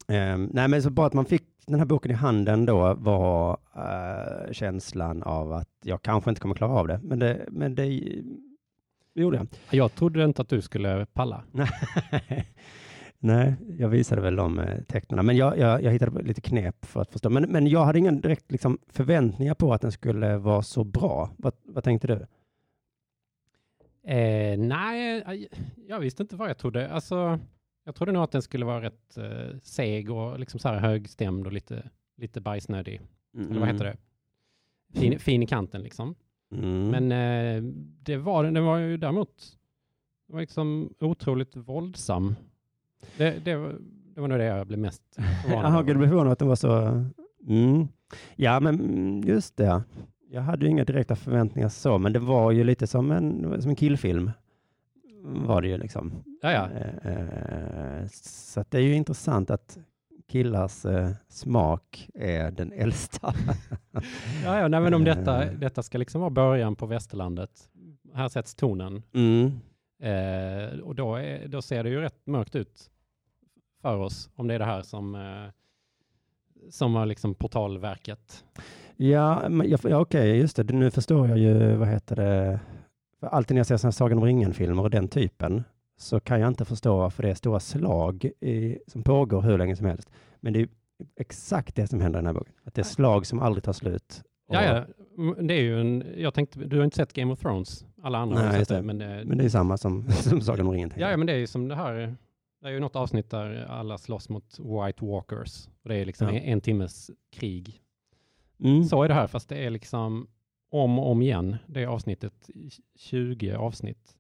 Ehm, 0.09 0.51
nej, 0.53 0.69
men 0.69 0.83
så 0.83 0.91
bara 0.91 1.07
att 1.07 1.13
man 1.15 1.25
fick 1.25 1.43
den 1.67 1.79
här 1.79 1.87
boken 1.87 2.11
i 2.11 2.15
handen 2.15 2.67
då 2.67 2.95
var 2.95 3.59
eh, 3.77 4.53
känslan 4.53 5.23
av 5.23 5.53
att 5.53 5.69
jag 5.85 6.03
kanske 6.03 6.31
inte 6.31 6.41
kommer 6.41 6.55
klara 6.55 6.73
av 6.73 6.89
det, 6.89 7.01
men 7.03 7.19
det, 7.19 7.45
men 7.49 7.75
det, 7.75 7.87
gjorde 9.15 9.37
jag. 9.37 9.47
Jag 9.71 9.95
trodde 9.95 10.25
inte 10.25 10.43
att 10.43 10.49
du 10.49 10.61
skulle 10.63 11.07
palla. 11.07 11.45
Nej. 13.19 13.55
Jag 13.79 13.89
visade 13.89 14.21
väl 14.23 14.37
de 14.37 14.59
eh, 14.59 14.81
tecknen. 14.83 15.27
Men 15.27 15.37
jag, 15.37 15.59
jag, 15.59 15.83
jag 15.83 15.93
hittade 15.93 16.23
lite 16.23 16.41
knep 16.41 16.85
för 16.85 17.01
att 17.01 17.13
förstå. 17.13 17.31
Men, 17.31 17.43
men 17.43 17.67
jag 17.67 17.85
hade 17.85 17.99
ingen 17.99 18.21
direkt 18.21 18.53
liksom, 18.53 18.79
förväntningar 18.89 19.55
på 19.55 19.73
att 19.75 19.81
den 19.81 19.93
skulle 19.93 20.37
vara 20.37 20.63
så 20.63 20.85
bra. 20.85 21.31
Vad, 21.37 21.55
vad 21.65 21.85
tänkte 21.85 22.07
du? 22.07 22.27
Eh, 24.07 24.59
nej, 24.59 25.23
eh, 25.27 25.49
jag 25.89 26.01
visste 26.01 26.23
inte 26.23 26.37
vad 26.37 26.49
jag 26.49 26.59
trodde. 26.59 26.91
Alltså, 26.91 27.39
jag 27.85 27.95
trodde 27.95 28.13
nog 28.13 28.23
att 28.23 28.33
den 28.33 28.43
skulle 28.43 28.65
vara 28.65 28.83
rätt 28.83 29.17
eh, 29.17 29.59
seg 29.63 30.11
och 30.11 30.39
liksom 30.39 30.61
så 30.61 30.69
här 30.69 30.79
högstämd 30.79 31.47
och 31.47 31.53
lite, 31.53 31.91
lite 32.17 32.41
bajsnödig. 32.41 33.01
Eller 33.39 33.61
vad 33.61 33.69
heter 33.69 33.85
det? 33.85 33.97
Fin, 35.01 35.19
fin 35.19 35.43
i 35.43 35.47
kanten 35.47 35.83
liksom. 35.83 36.15
Mm. 36.53 36.89
Men 36.89 37.13
eh, 37.13 37.63
det 38.03 38.17
var 38.17 38.45
den. 38.45 38.55
Den 38.55 38.65
var 38.65 38.79
ju 38.79 38.97
däremot 38.97 39.59
var 40.27 40.41
liksom 40.41 40.95
otroligt 41.01 41.57
våldsam. 41.57 42.35
Det, 43.17 43.45
det, 43.45 43.57
var, 43.57 43.79
det 44.15 44.21
var 44.21 44.29
nog 44.29 44.39
det 44.39 44.45
jag 44.45 44.67
blev 44.67 44.79
mest 44.79 45.03
förvånad 45.15 45.65
Jaha, 45.65 45.79
över. 45.81 45.93
du 45.93 45.99
blev 45.99 46.09
förvånad 46.09 46.33
att 46.33 46.39
den 46.39 46.49
var 46.49 46.57
så... 46.57 47.05
Mm. 47.47 47.89
Ja, 48.37 48.61
men 48.61 48.75
mm, 48.81 49.21
just 49.21 49.57
det. 49.57 49.83
Jag 50.31 50.43
hade 50.43 50.65
ju 50.65 50.71
inga 50.71 50.85
direkta 50.85 51.17
förväntningar 51.17 51.69
så, 51.69 51.99
men 51.99 52.13
det 52.13 52.19
var 52.19 52.51
ju 52.53 52.65
lite 52.65 52.87
som 52.87 53.11
en, 53.11 53.63
som 53.63 53.71
en 53.71 53.77
killfilm. 53.77 54.31
Var 55.23 55.63
det 55.63 55.69
ju 55.69 55.79
liksom. 55.79 56.13
Ja, 56.43 56.53
ja. 56.53 56.69
Eh, 56.71 57.99
eh, 58.01 58.07
Så 58.13 58.61
att 58.61 58.71
det 58.71 58.79
är 58.79 58.83
ju 58.83 58.95
intressant 58.95 59.51
att 59.51 59.79
killars 60.27 60.85
eh, 60.85 61.11
smak 61.29 62.09
är 62.15 62.51
den 62.51 62.73
äldsta. 62.77 63.35
Ja, 64.45 64.59
ja, 64.59 64.69
nej, 64.69 64.81
men 64.81 64.95
om 64.95 65.05
detta, 65.05 65.45
Eh. 65.45 65.53
detta 65.53 65.83
ska 65.83 65.99
liksom 65.99 66.21
vara 66.21 66.31
början 66.31 66.77
på 66.77 66.87
västerlandet. 66.87 67.51
Här 68.15 68.29
sätts 68.29 68.55
tonen. 68.55 69.03
Mm. 69.15 69.47
Eh, 69.99 70.79
och 70.81 70.95
då, 70.95 71.15
är, 71.17 71.49
då 71.49 71.63
ser 71.63 71.85
det 71.85 71.91
ju 71.91 72.01
rätt 72.01 72.27
mörkt 72.27 72.55
ut 72.57 72.91
för 73.83 73.97
oss, 73.97 74.31
om 74.35 74.47
det 74.49 74.55
är 74.55 74.59
det 74.59 74.65
här 74.65 74.83
som, 74.83 75.15
eh, 75.15 75.51
som 76.71 76.93
var 76.93 77.07
liksom 77.07 77.35
portalverket. 77.35 78.45
Ja, 78.97 79.49
ja, 79.65 79.79
ja 79.83 79.99
okej, 80.01 80.39
just 80.39 80.57
det. 80.57 80.73
Nu 80.73 80.91
förstår 80.91 81.29
jag 81.29 81.39
ju, 81.39 81.77
vad 81.77 81.89
heter 81.89 82.17
det, 82.17 82.61
alltid 83.21 83.55
när 83.55 83.59
jag 83.59 83.67
ser 83.67 83.87
här 83.87 83.91
Sagan 83.91 84.19
om 84.19 84.25
ringen-filmer 84.25 84.83
och 84.83 84.91
den 84.91 85.09
typen, 85.09 85.65
så 85.99 86.21
kan 86.21 86.41
jag 86.41 86.49
inte 86.49 86.65
förstå 86.65 86.97
varför 86.97 87.23
det 87.23 87.31
är 87.31 87.35
stora 87.35 87.61
slag 87.61 88.25
i, 88.41 88.79
som 88.87 89.03
pågår 89.03 89.43
hur 89.43 89.59
länge 89.59 89.77
som 89.77 89.87
helst. 89.87 90.11
Men 90.41 90.53
det 90.53 90.61
är 90.61 90.69
exakt 91.21 91.77
det 91.77 91.87
som 91.87 92.01
händer 92.01 92.19
i 92.19 92.23
den 92.23 92.27
här 92.27 92.33
boken. 92.35 92.55
Att 92.65 92.75
det 92.75 92.81
är 92.81 92.85
slag 92.85 93.27
som 93.27 93.41
aldrig 93.41 93.65
tar 93.65 93.73
slut. 93.73 94.23
Och- 94.49 94.55
Ja, 94.55 94.63
ja, 94.63 94.85
det 95.43 95.55
är 95.55 95.61
ju 95.63 95.81
en, 95.81 96.05
jag 96.17 96.35
tänkte, 96.35 96.59
du 96.59 96.77
har 96.77 96.85
inte 96.85 96.97
sett 96.97 97.13
Game 97.13 97.33
of 97.33 97.41
Thrones? 97.41 97.87
Alla 98.03 98.19
andra 98.19 98.37
Nej, 98.39 98.47
har 98.47 98.53
sett 98.59 98.69
det, 98.69 98.75
det. 98.75 98.83
men 98.83 98.99
det, 98.99 99.23
Men 99.27 99.39
det 99.39 99.45
är 99.45 99.49
samma 99.49 99.77
som, 99.77 100.09
som 100.13 100.41
Sagan 100.41 100.67
om 100.67 100.73
ringen. 100.73 100.93
ja, 100.97 101.11
ja, 101.11 101.17
men 101.17 101.27
det 101.27 101.33
är 101.33 101.37
ju 101.37 101.47
som 101.47 101.69
det 101.69 101.75
här, 101.75 102.17
det 102.63 102.69
är 102.69 102.73
ju 102.73 102.81
något 102.81 102.97
avsnitt 102.97 103.31
där 103.31 103.67
alla 103.71 103.99
slåss 103.99 104.29
mot 104.29 104.59
White 104.59 105.05
Walkers. 105.05 105.69
Och 105.83 105.89
det 105.89 105.97
är 105.97 106.05
liksom 106.05 106.29
Ja. 106.29 106.35
en, 106.35 106.43
en 106.43 106.61
timmes 106.61 107.11
krig. 107.37 107.81
Mm. 108.65 108.85
Så 108.85 109.03
är 109.03 109.09
det 109.09 109.15
här, 109.15 109.27
fast 109.27 109.49
det 109.49 109.67
är 109.67 109.71
liksom 109.71 110.27
om 110.71 110.99
och 110.99 111.11
om 111.11 111.23
igen, 111.23 111.57
det 111.67 111.87
avsnittet, 111.87 112.51
i 112.51 112.71
20 112.99 113.55
avsnitt. 113.55 114.17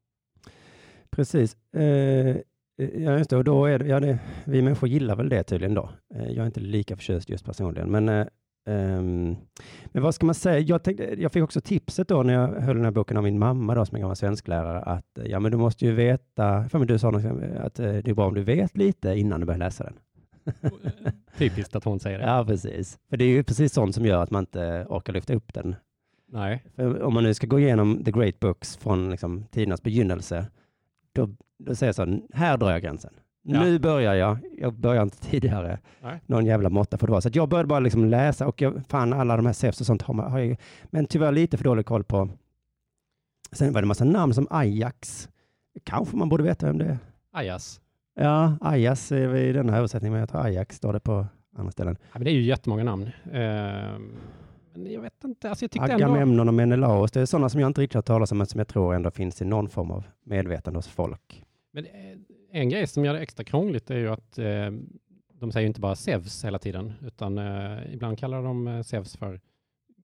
Precis. 1.10 1.56
Eh, 1.72 2.36
ja, 2.76 3.18
just 3.18 3.30
det. 3.30 3.36
Och 3.36 3.44
då 3.44 3.66
är 3.66 3.78
det, 3.78 3.86
ja, 3.86 4.00
det, 4.00 4.18
vi 4.44 4.62
människor 4.62 4.88
gillar 4.88 5.16
väl 5.16 5.28
det 5.28 5.42
tydligen 5.42 5.74
då. 5.74 5.90
Eh, 6.14 6.26
jag 6.26 6.42
är 6.42 6.46
inte 6.46 6.60
lika 6.60 6.96
förtjust 6.96 7.28
just 7.28 7.44
personligen. 7.44 7.90
Men, 7.90 8.08
eh, 8.08 8.26
ehm, 8.66 9.36
men 9.86 10.02
vad 10.02 10.14
ska 10.14 10.26
man 10.26 10.34
säga? 10.34 10.58
Jag, 10.58 10.82
tänkte, 10.82 11.14
jag 11.18 11.32
fick 11.32 11.42
också 11.42 11.60
tipset 11.60 12.08
då 12.08 12.22
när 12.22 12.34
jag 12.34 12.48
höll 12.48 12.76
den 12.76 12.84
här 12.84 12.92
boken 12.92 13.16
av 13.16 13.22
min 13.22 13.38
mamma 13.38 13.74
då, 13.74 13.86
som 13.86 13.96
är 13.96 14.00
gammal 14.00 14.16
svensklärare, 14.16 14.80
att 14.80 15.18
eh, 15.18 15.26
ja, 15.26 15.40
men 15.40 15.52
du 15.52 15.58
måste 15.58 15.84
ju 15.84 15.92
veta, 15.92 16.68
för 16.68 16.78
mig 16.78 16.88
du 16.88 16.98
sa 16.98 17.10
något, 17.10 17.24
att 17.58 17.78
eh, 17.78 17.92
det 17.92 18.08
är 18.10 18.14
bra 18.14 18.26
om 18.26 18.34
du 18.34 18.42
vet 18.42 18.76
lite 18.76 19.14
innan 19.14 19.40
du 19.40 19.46
börjar 19.46 19.58
läsa 19.58 19.84
den. 19.84 19.94
Typiskt 21.38 21.76
att 21.76 21.84
hon 21.84 22.00
säger 22.00 22.18
det. 22.18 22.24
Ja, 22.24 22.44
precis. 22.44 22.98
För 23.10 23.16
det 23.16 23.24
är 23.24 23.28
ju 23.28 23.44
precis 23.44 23.72
sånt 23.72 23.94
som 23.94 24.06
gör 24.06 24.22
att 24.22 24.30
man 24.30 24.42
inte 24.42 24.86
orkar 24.88 25.12
lyfta 25.12 25.34
upp 25.34 25.54
den. 25.54 25.76
Nej, 26.28 26.64
För 26.76 27.02
om 27.02 27.14
man 27.14 27.22
nu 27.22 27.34
ska 27.34 27.46
gå 27.46 27.60
igenom 27.60 28.04
the 28.04 28.10
great 28.10 28.40
books 28.40 28.76
från 28.76 29.10
liksom, 29.10 29.44
tidernas 29.50 29.82
begynnelse, 29.82 30.46
då, 31.12 31.28
då 31.58 31.74
säger 31.74 31.88
jag 31.88 31.94
så, 31.94 32.20
här 32.32 32.56
drar 32.56 32.70
jag 32.70 32.82
gränsen. 32.82 33.14
Ja. 33.42 33.62
Nu 33.62 33.78
börjar 33.78 34.14
jag, 34.14 34.38
jag 34.58 34.72
börjar 34.74 35.02
inte 35.02 35.20
tidigare. 35.20 35.78
Nej. 36.02 36.20
Någon 36.26 36.46
jävla 36.46 36.70
måtta 36.70 36.98
får 36.98 37.06
det 37.06 37.10
vara. 37.10 37.20
Så 37.20 37.30
jag 37.32 37.48
började 37.48 37.66
bara 37.66 37.80
liksom 37.80 38.04
läsa 38.04 38.46
och 38.46 38.62
jag, 38.62 38.86
fan 38.88 39.12
alla 39.12 39.36
de 39.36 39.46
här 39.46 39.52
SEFs 39.52 39.80
och 39.80 39.86
sånt 39.86 40.02
har, 40.02 40.14
man, 40.14 40.32
har 40.32 40.38
jag, 40.38 40.56
men 40.84 41.06
tyvärr 41.06 41.32
lite 41.32 41.56
för 41.56 41.64
dålig 41.64 41.86
koll 41.86 42.04
på. 42.04 42.28
Sen 43.52 43.72
var 43.72 43.80
det 43.80 43.84
en 43.84 43.88
massa 43.88 44.04
namn 44.04 44.34
som 44.34 44.46
Ajax. 44.50 45.28
Kanske 45.84 46.16
man 46.16 46.28
borde 46.28 46.42
veta 46.42 46.66
vem 46.66 46.78
det 46.78 46.84
är. 46.84 46.98
Ajas. 47.32 47.80
Ja, 48.14 48.56
Ajax 48.60 49.12
är 49.12 49.36
i 49.36 49.52
den 49.52 49.68
här 49.68 49.78
översättningen, 49.78 50.12
men 50.12 50.20
jag 50.20 50.28
tror 50.28 50.40
Ajax 50.46 50.76
står 50.76 50.92
det 50.92 51.00
på 51.00 51.26
andra 51.56 51.72
ställen. 51.72 51.96
Ja, 52.02 52.08
men 52.18 52.24
det 52.24 52.30
är 52.30 52.34
ju 52.34 52.42
jättemånga 52.42 52.84
namn. 52.84 53.04
Eh, 53.24 53.98
Men 54.74 54.92
jag 54.92 55.00
vet 55.00 55.24
inte, 55.24 55.48
alltså 55.48 55.64
jag 55.64 55.70
tyckte 55.70 55.92
ändå... 55.92 56.04
Agamemnon 56.06 56.48
och 56.48 56.54
Menelaos, 56.54 57.10
det 57.12 57.20
är 57.20 57.26
sådana 57.26 57.48
som 57.48 57.60
jag 57.60 57.66
inte 57.70 57.80
riktigt 57.80 57.94
har 57.94 58.02
talat 58.02 58.32
om, 58.32 58.38
men 58.38 58.46
som 58.46 58.58
jag 58.58 58.68
tror 58.68 58.94
ändå 58.94 59.10
finns 59.10 59.42
i 59.42 59.44
någon 59.44 59.68
form 59.68 59.90
av 59.90 60.04
medvetande 60.24 60.78
hos 60.78 60.88
folk. 60.88 61.44
Men 61.72 61.84
eh, 61.84 61.90
en 62.52 62.68
grej 62.68 62.86
som 62.86 63.04
gör 63.04 63.14
det 63.14 63.20
extra 63.20 63.44
krångligt 63.44 63.90
är 63.90 63.98
ju 63.98 64.08
att 64.08 64.38
eh, 64.38 64.70
de 65.40 65.52
säger 65.52 65.66
inte 65.66 65.80
bara 65.80 65.94
Zeus 65.96 66.44
hela 66.44 66.58
tiden, 66.58 66.92
utan 67.06 67.38
eh, 67.38 67.94
ibland 67.94 68.18
kallar 68.18 68.42
de 68.42 68.68
eh, 68.68 68.82
Zeus 68.82 69.16
för 69.16 69.40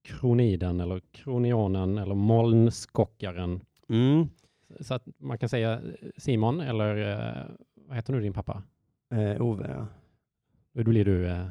Kroniden 0.03 0.81
eller 0.81 1.01
Kronionen 1.13 1.99
eller 1.99 2.15
Molnskockaren. 2.15 3.61
Mm. 3.89 4.27
Så 4.81 4.95
att 4.95 5.05
man 5.19 5.39
kan 5.39 5.49
säga 5.49 5.81
Simon 6.17 6.61
eller 6.61 7.19
eh, 7.19 7.43
vad 7.91 7.97
heter 7.97 8.13
nu 8.13 8.21
din 8.21 8.33
pappa? 8.33 8.63
Eh, 9.15 9.43
Ove, 9.43 9.69
ja. 9.77 9.87
Då 10.83 10.91
blir 10.91 11.05
du 11.05 11.27
eh, 11.29 11.47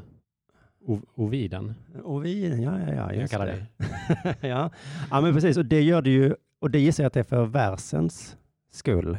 Oviden. 1.16 1.74
Oviden, 2.04 2.62
ja, 2.62 2.80
ja, 2.80 2.88
ja, 2.94 2.96
Jag 3.14 3.16
just 3.22 3.34
kallar 3.34 3.46
det. 3.46 3.52
dig. 3.52 4.36
ja. 4.50 4.70
ja, 5.12 5.22
men 5.22 5.34
precis, 5.34 5.58
och 5.58 5.66
det 5.66 5.82
gör 5.82 6.02
det 6.02 6.10
ju, 6.10 6.36
och 6.60 6.72
det 6.72 6.80
gissar 6.80 7.04
jag 7.04 7.08
att 7.08 7.14
det 7.14 7.20
är 7.20 7.24
för 7.24 7.46
versens 7.46 8.38
skull. 8.72 9.18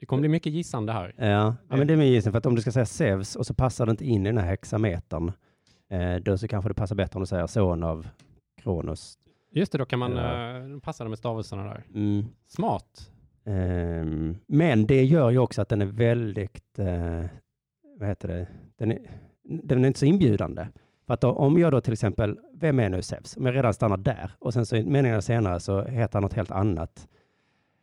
Det 0.00 0.06
kommer 0.06 0.20
bli 0.20 0.28
mycket 0.28 0.52
gissande 0.52 0.92
här. 0.92 1.14
Ja, 1.16 1.26
ja 1.68 1.76
men 1.76 1.86
det 1.86 1.92
är 1.92 1.96
min 1.96 2.08
gissning, 2.12 2.32
för 2.32 2.38
att 2.38 2.46
om 2.46 2.54
du 2.54 2.60
ska 2.62 2.72
säga 2.72 2.86
Zeus 2.86 3.36
och 3.36 3.46
så 3.46 3.54
passar 3.54 3.86
det 3.86 3.90
inte 3.90 4.04
in 4.04 4.26
i 4.26 4.28
den 4.28 4.38
här 4.38 4.46
hexametern, 4.46 5.32
eh, 5.90 6.14
då 6.16 6.38
så 6.38 6.48
kanske 6.48 6.70
det 6.70 6.74
passar 6.74 6.94
bättre 6.96 7.16
om 7.16 7.22
du 7.22 7.26
säger 7.26 7.46
son 7.46 7.82
av 7.82 8.06
Kronos. 8.62 9.18
Just 9.50 9.72
det, 9.72 9.78
då 9.78 9.84
kan 9.86 9.98
man 9.98 10.12
Ja. 10.16 10.56
eh, 10.56 10.78
passa 10.80 11.04
det 11.04 11.10
med 11.10 11.18
stavelserna 11.18 11.64
där. 11.64 11.84
Mm. 11.94 12.24
Smart. 12.46 13.10
Ehm, 13.46 14.36
men 14.46 14.86
det 14.86 15.04
gör 15.04 15.30
ju 15.30 15.38
också 15.38 15.62
att 15.62 15.68
den 15.68 15.82
är 15.82 15.86
väldigt, 15.86 16.78
eh, 16.78 17.24
vad 17.98 18.08
heter 18.08 18.28
det, 18.28 18.46
den 18.76 18.92
är, 18.92 18.98
den 19.42 19.84
är 19.84 19.86
inte 19.88 19.98
så 19.98 20.06
inbjudande. 20.06 20.66
För 21.06 21.14
att 21.14 21.20
då, 21.20 21.30
om 21.32 21.58
jag 21.58 21.72
då 21.72 21.80
till 21.80 21.92
exempel, 21.92 22.38
vem 22.54 22.80
är 22.80 22.88
nu 22.88 23.02
Zeus? 23.02 23.36
Om 23.36 23.46
jag 23.46 23.54
redan 23.54 23.74
stannar 23.74 23.96
där 23.96 24.30
och 24.38 24.52
sen 24.52 24.66
så 24.66 24.76
i 24.76 24.84
meningarna 24.84 25.22
senare 25.22 25.60
så 25.60 25.82
heter 25.82 26.12
han 26.12 26.22
något 26.22 26.32
helt 26.32 26.50
annat. 26.50 27.08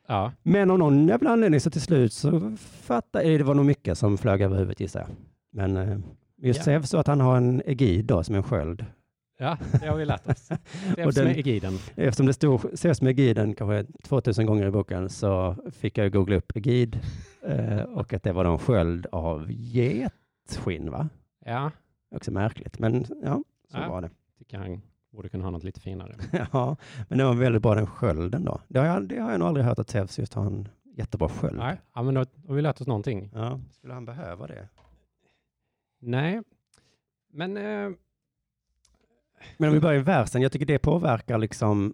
Ja, 0.08 0.32
Men 0.44 0.72
av 0.72 0.80
någon 0.80 1.08
jävla 1.08 1.30
anledning 1.30 1.60
så 1.60 1.70
till 1.70 1.82
slut 1.82 2.14
så 2.14 2.58
fattar 2.60 3.22
jag, 3.22 3.40
det 3.40 3.44
var 3.44 3.54
nog 3.56 3.66
mycket 3.66 3.98
som 3.98 4.18
flög 4.18 4.42
över 4.42 4.58
huvudet 4.58 4.80
gissar 4.80 5.00
jag. 5.00 5.10
Men 5.52 5.78
eh, 5.78 6.00
just 6.38 6.58
Ja. 6.60 6.64
Zeus 6.64 6.90
så 6.90 6.98
att 6.98 7.08
han 7.08 7.22
har 7.22 7.38
en 7.38 7.62
egid 7.66 8.06
då 8.06 8.24
som 8.24 8.36
en 8.36 8.44
sköld. 8.44 8.86
Ja 9.38 9.58
det 9.82 9.88
har 9.88 9.98
vi 9.98 10.06
lärt 10.06 10.28
oss. 10.28 10.48
Den- 10.96 11.26
med 11.26 11.38
egiden. 11.38 11.74
Eftersom 11.96 12.26
det 12.26 12.34
stod 12.34 12.80
Zeus 12.80 13.02
med 13.02 13.10
egiden 13.20 13.56
kanske 13.56 13.86
2000 14.04 14.46
gånger 14.46 14.68
i 14.68 14.72
boken 14.72 15.10
så 15.10 15.56
fick 15.72 15.98
jag 15.98 16.12
googla 16.12 16.36
upp 16.36 16.52
egid 16.58 17.00
eh, 17.42 17.82
och 17.82 18.14
att 18.14 18.24
det 18.24 18.32
var 18.34 18.46
en 18.46 18.60
sköld 18.60 19.06
av 19.12 19.52
getskinn 19.52 20.92
va? 20.92 21.10
Ja, 21.46 21.72
Också 22.16 22.32
märkligt, 22.32 22.80
men 22.80 23.06
ja, 23.24 23.44
så 23.72 23.78
Ja. 23.78 23.90
var 23.90 24.02
det. 24.02 24.10
tycker 24.38 24.58
han 24.58 24.82
borde 25.12 25.30
kunna 25.30 25.44
ha 25.44 25.52
något 25.52 25.64
lite 25.64 25.80
finare. 25.80 26.16
ja, 26.52 26.76
men 27.10 27.18
det 27.18 27.24
var 27.24 27.34
väldigt 27.34 27.62
bra 27.62 27.76
den 27.76 27.88
skölden 27.88 28.46
då. 28.46 28.62
Det 28.68 28.80
har 28.80 28.86
jag, 28.86 29.08
det 29.08 29.20
har 29.20 29.32
jag 29.32 29.40
nog 29.40 29.48
aldrig 29.48 29.66
hört 29.66 29.80
att 29.80 29.90
Zeus 29.90 30.20
just 30.20 30.34
har 30.34 30.46
en 30.46 30.68
jättebra 30.98 31.30
sköld. 31.30 31.58
Nej, 31.58 31.82
ja, 31.96 32.02
men 32.04 32.14
då 32.14 32.26
har 32.48 32.56
vi 32.56 32.62
lärt 32.62 32.82
oss 32.82 32.88
någonting. 32.88 33.32
Ja, 33.34 33.60
skulle 33.72 33.94
han 33.94 34.06
behöva 34.06 34.48
det? 34.48 34.68
Nej, 36.02 36.42
men 37.34 37.58
eh, 37.58 37.90
Men 39.58 39.70
om 39.70 39.74
vi 39.74 39.80
börjar 39.80 40.00
i 40.00 40.04
versen, 40.04 40.42
jag 40.42 40.52
tycker 40.52 40.66
det 40.66 40.80
påverkar 40.80 41.38
liksom 41.38 41.94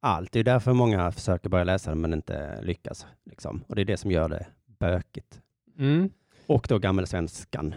allt. 0.00 0.32
Det 0.32 0.40
är 0.40 0.44
därför 0.44 0.72
många 0.72 1.12
försöker 1.12 1.48
börja 1.48 1.64
läsa 1.64 1.90
den 1.90 2.00
men 2.00 2.12
inte 2.12 2.62
lyckas. 2.62 3.06
Liksom. 3.24 3.64
Och 3.68 3.74
det 3.76 3.82
är 3.82 3.84
det 3.84 3.96
som 3.96 4.10
gör 4.10 4.28
det 4.28 4.46
bökigt. 4.66 5.40
mm, 5.78 6.10
Och 6.46 6.66
då 6.68 6.78
gammelsvenskan. 6.78 7.74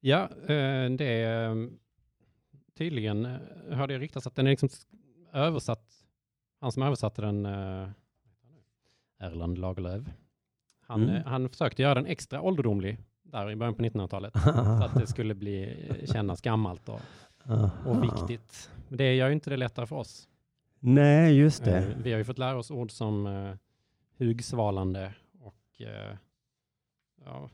ja, 0.00 0.22
eh, 0.42 0.90
det 0.90 1.04
är 1.04 1.50
eh, 1.50 1.68
tydligen, 2.78 3.24
eh, 3.26 3.36
hörde 3.70 3.92
jag 3.92 4.02
ryktas 4.02 4.26
att 4.26 4.34
den 4.36 4.46
är 4.46 4.50
liksom 4.50 4.68
översatt, 5.32 5.84
han 6.60 6.72
som 6.72 6.82
översatte 6.82 7.22
den, 7.22 7.46
eh, 7.46 7.88
Erland 9.20 9.58
Lagerlöf, 9.58 10.02
han, 10.86 11.02
Mm. 11.02 11.14
eh, 11.16 11.22
han 11.26 11.48
försökte 11.48 11.82
göra 11.82 11.94
den 11.94 12.06
extra 12.06 12.40
ålderdomlig 12.40 12.98
där 13.22 13.50
i 13.50 13.56
början 13.56 13.74
på 13.74 13.82
1900-talet. 13.82 14.32
Så 14.42 14.84
att 14.84 14.94
det 14.94 15.06
skulle 15.06 15.34
bli, 15.34 15.86
eh, 15.88 16.06
kännas 16.12 16.40
gammalt 16.40 16.88
och, 16.88 17.00
och 17.86 18.02
viktigt. 18.04 18.70
Men 18.88 18.98
det 18.98 19.14
gör 19.14 19.26
ju 19.26 19.32
inte 19.32 19.50
det 19.50 19.56
lättare 19.56 19.86
för 19.86 19.96
oss. 19.96 20.28
Nej, 20.80 21.36
just 21.38 21.64
det. 21.64 21.78
Eh, 21.78 21.96
Vi 22.02 22.10
har 22.12 22.18
ju 22.18 22.24
fått 22.24 22.38
lära 22.38 22.56
oss 22.58 22.70
ord 22.70 22.90
som 22.90 23.26
eh, 23.26 23.54
hugsvalande 24.18 25.14
och 25.40 25.80
eh, 25.86 26.16
ja, 27.24 27.50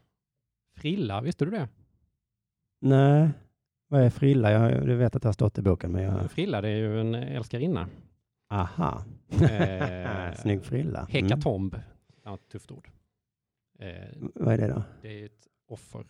frilla, 0.76 1.20
visste 1.20 1.44
du 1.44 1.50
det? 1.50 1.68
Nej, 2.80 3.30
vad 3.88 4.00
är 4.02 4.10
frilla? 4.10 4.50
Jag, 4.52 4.86
du 4.86 4.94
vet 4.96 5.16
att 5.16 5.22
det 5.22 5.28
har 5.28 5.32
stått 5.32 5.58
i 5.58 5.62
boken, 5.62 5.92
men 5.92 6.02
jag... 6.02 6.30
Frilla, 6.30 6.60
det 6.60 6.68
är 6.68 6.76
ju 6.76 7.00
en 7.00 7.14
älskarinna. 7.14 7.88
Aha. 8.48 9.04
Eh, 9.42 10.34
Snygg 10.36 10.64
frilla. 10.64 10.98
Mm. 10.98 11.10
Hekatomb, 11.10 11.74
ett 11.74 12.26
annat 12.26 12.48
tufft 12.48 12.70
ord. 12.70 12.88
Eh, 13.78 14.08
Vad 14.34 14.54
är 14.54 14.58
det 14.58 14.68
då? 14.68 14.82
det 15.02 15.20
är 15.20 15.26
ett 15.26 15.46
offer. 15.68 16.04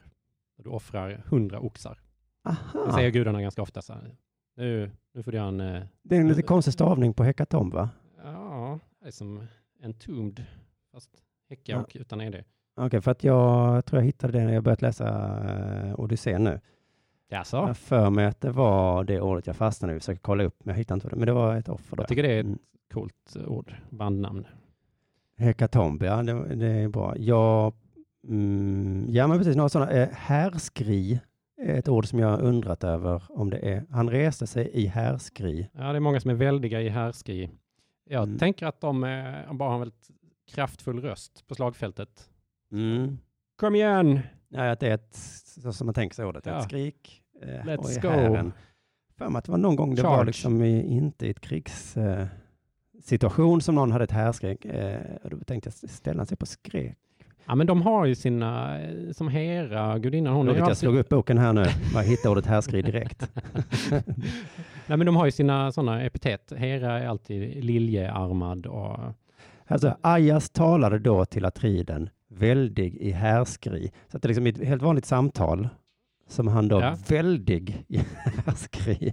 Du 0.57 0.69
offrar 0.69 1.23
hundra 1.27 1.61
oxar. 1.61 1.99
Det 2.43 2.51
Aha. 2.51 2.93
säger 2.93 3.11
gudarna 3.11 3.43
ganska 3.43 3.63
ofta 3.63 3.83
så 3.83 3.93
här. 3.93 4.17
Nu, 4.57 4.91
nu 5.15 5.23
får 5.23 5.33
du 5.33 5.39
göra 5.39 5.49
en, 5.49 5.61
eh, 5.61 5.83
Det 6.03 6.17
är 6.17 6.21
en 6.21 6.29
lite 6.29 6.43
konstig 6.43 6.75
stavning 6.75 7.15
på 7.15 7.25
hekatomb, 7.25 7.75
va? 7.75 7.89
ja, 8.25 8.79
det 9.01 9.07
är 9.07 9.11
som 9.13 9.47
en 9.83 9.95
tomb, 9.95 10.41
fast 10.93 11.11
häcka 11.51 11.73
Ja. 11.73 11.79
och 11.81 11.97
utan 12.01 12.21
ed. 12.21 12.45
Okej, 12.77 13.01
för 13.01 13.11
att 13.11 13.25
jag 13.25 13.85
tror 13.85 14.01
jag 14.01 14.07
hittade 14.07 14.33
det 14.39 14.45
när 14.45 14.53
jag 14.53 14.63
börjat 14.65 14.83
läsa 14.83 15.09
uh, 15.89 16.01
Odysseen 16.01 16.45
nu. 16.45 16.61
Jaså? 17.29 17.57
Jag 17.57 17.77
för 17.77 18.11
mig 18.11 18.27
att 18.27 18.41
det 18.41 18.51
var 18.51 19.05
det 19.05 19.21
ordet 19.21 19.47
jag 19.47 19.57
fastnade. 19.57 19.93
Jag 19.95 20.03
försöker 20.03 20.21
kolla 20.21 20.45
upp, 20.45 20.65
men 20.65 20.73
jag 20.73 20.79
hittade 20.79 20.95
inte 20.97 21.09
det 21.09 21.17
Men 21.17 21.27
det 21.27 21.33
var 21.33 21.57
ett 21.57 21.69
offer 21.69 21.97
där. 21.97 22.03
Jag 22.03 22.09
tycker 22.09 22.23
det 22.23 22.33
är 22.33 22.41
ett 22.41 22.45
Mm. 22.47 22.59
coolt 22.93 23.37
ord, 23.47 23.75
bandnamn. 23.91 24.47
Hekatomb, 25.37 26.03
ja 26.03 26.23
det, 26.23 26.55
det 26.55 26.67
är 26.67 26.89
bra. 26.89 27.15
Jag, 27.19 27.75
mm, 28.29 29.07
ja 29.09 29.27
men 29.27 29.39
precis, 29.39 29.57
några 29.57 29.69
sådana. 29.69 29.91
Eh, 29.91 30.09
härskri 30.13 31.13
är 31.13 31.21
ett 31.67 31.88
ord 31.88 32.07
som 32.09 32.19
jag 32.19 32.29
har 32.29 32.40
undrat 32.43 32.85
över 32.85 33.23
om 33.29 33.50
det 33.50 33.59
är. 33.59 33.87
Han 33.90 34.11
reste 34.11 34.47
sig 34.47 34.71
i 34.73 34.87
härskri. 34.87 35.69
Ja, 35.73 35.81
det 35.93 35.99
är 35.99 36.00
många 36.00 36.21
som 36.21 36.31
är 36.31 36.35
väldiga 36.35 36.81
i 36.81 36.88
härskri. 36.88 37.50
Jag 38.05 38.23
Mm. 38.23 38.38
tänker 38.38 38.67
att 38.67 38.81
de 38.81 39.05
eh, 39.05 39.52
bara 39.52 39.69
har 39.69 39.75
en 39.75 39.81
väldigt 39.81 40.11
kraftfull 40.55 41.00
röst 41.00 41.47
på 41.49 41.55
slagfältet. 41.55 42.31
Mm. 42.73 43.19
Kom 43.57 43.75
igen! 43.75 44.21
Ja, 44.49 44.71
att 44.71 44.81
det 44.81 44.88
är 44.88 44.95
ett, 44.95 45.14
så 45.62 45.73
som 45.73 45.87
man 45.87 45.95
tänker 45.95 46.14
sig 46.14 46.25
ordet, 46.25 46.47
Ja. 46.47 46.59
ett 46.59 46.64
skrik. 46.64 47.23
Eh, 47.43 47.49
Let's 47.49 48.00
go. 48.02 48.09
hären. 48.09 48.52
För 49.19 49.29
mig 49.29 49.38
att 49.38 49.45
det 49.45 49.50
var 49.50 49.59
någon 49.59 49.76
gång 49.76 49.95
det 49.95 50.02
var 50.02 50.11
Charge. 50.17 50.26
liksom 50.26 50.62
i, 50.62 50.83
inte 50.83 51.26
i 51.26 51.31
ett 51.31 51.40
krigs 51.40 51.97
eh, 51.97 52.26
som 53.61 53.75
någon 53.75 53.93
hade 53.93 54.05
ett 54.05 54.11
härskrik. 54.11 54.64
Eh, 54.64 55.00
och 55.23 55.31
då 55.31 55.38
tänkte 55.40 55.71
jag 55.83 55.90
ställa 55.90 56.26
sig 56.26 56.37
på 56.37 56.47
skrek. 56.47 56.99
Ja, 57.47 57.55
men 57.55 57.67
de 57.67 57.83
har 57.83 58.07
ju 58.07 58.15
sina, 58.15 58.81
eh, 58.81 59.13
som 59.13 59.29
Hera, 59.29 59.99
gudinnan, 59.99 60.35
hon 60.35 60.47
jag 60.47 60.59
alltid, 60.59 60.77
slog 60.77 60.97
upp 60.97 61.09
boken 61.09 61.39
här 61.39 61.53
nu. 61.53 61.65
Jag 61.95 62.03
hittade 62.03 62.33
ordet 62.33 62.47
härskri 62.47 62.83
direkt. 62.83 63.31
Nej, 64.87 64.97
men 64.97 65.07
de 65.07 65.17
har 65.17 65.25
ju 65.25 65.31
sina 65.31 65.73
sådana 65.73 66.03
epitet. 66.03 66.53
Hera 66.57 67.01
är 67.01 67.07
alltid 67.07 67.65
liljearmad 67.65 68.67
och 68.67 68.99
Alltså, 69.67 69.97
Ajas 70.01 70.51
talade 70.51 70.99
då 70.99 71.25
till 71.25 71.45
Atriden, 71.45 72.09
väldig 72.29 72.97
i 72.97 73.11
härskri. 73.11 73.91
Så 74.09 74.17
att 74.17 74.23
det 74.23 74.27
är 74.27 74.29
liksom 74.29 74.47
ett 74.47 74.65
helt 74.65 74.83
vanligt 74.83 75.07
samtal 75.07 75.69
som 76.29 76.49
han 76.49 76.69
då, 76.69 76.81
Ja. 76.81 76.97
väldig 77.09 77.85
i 77.89 77.97
härskri, 78.47 79.13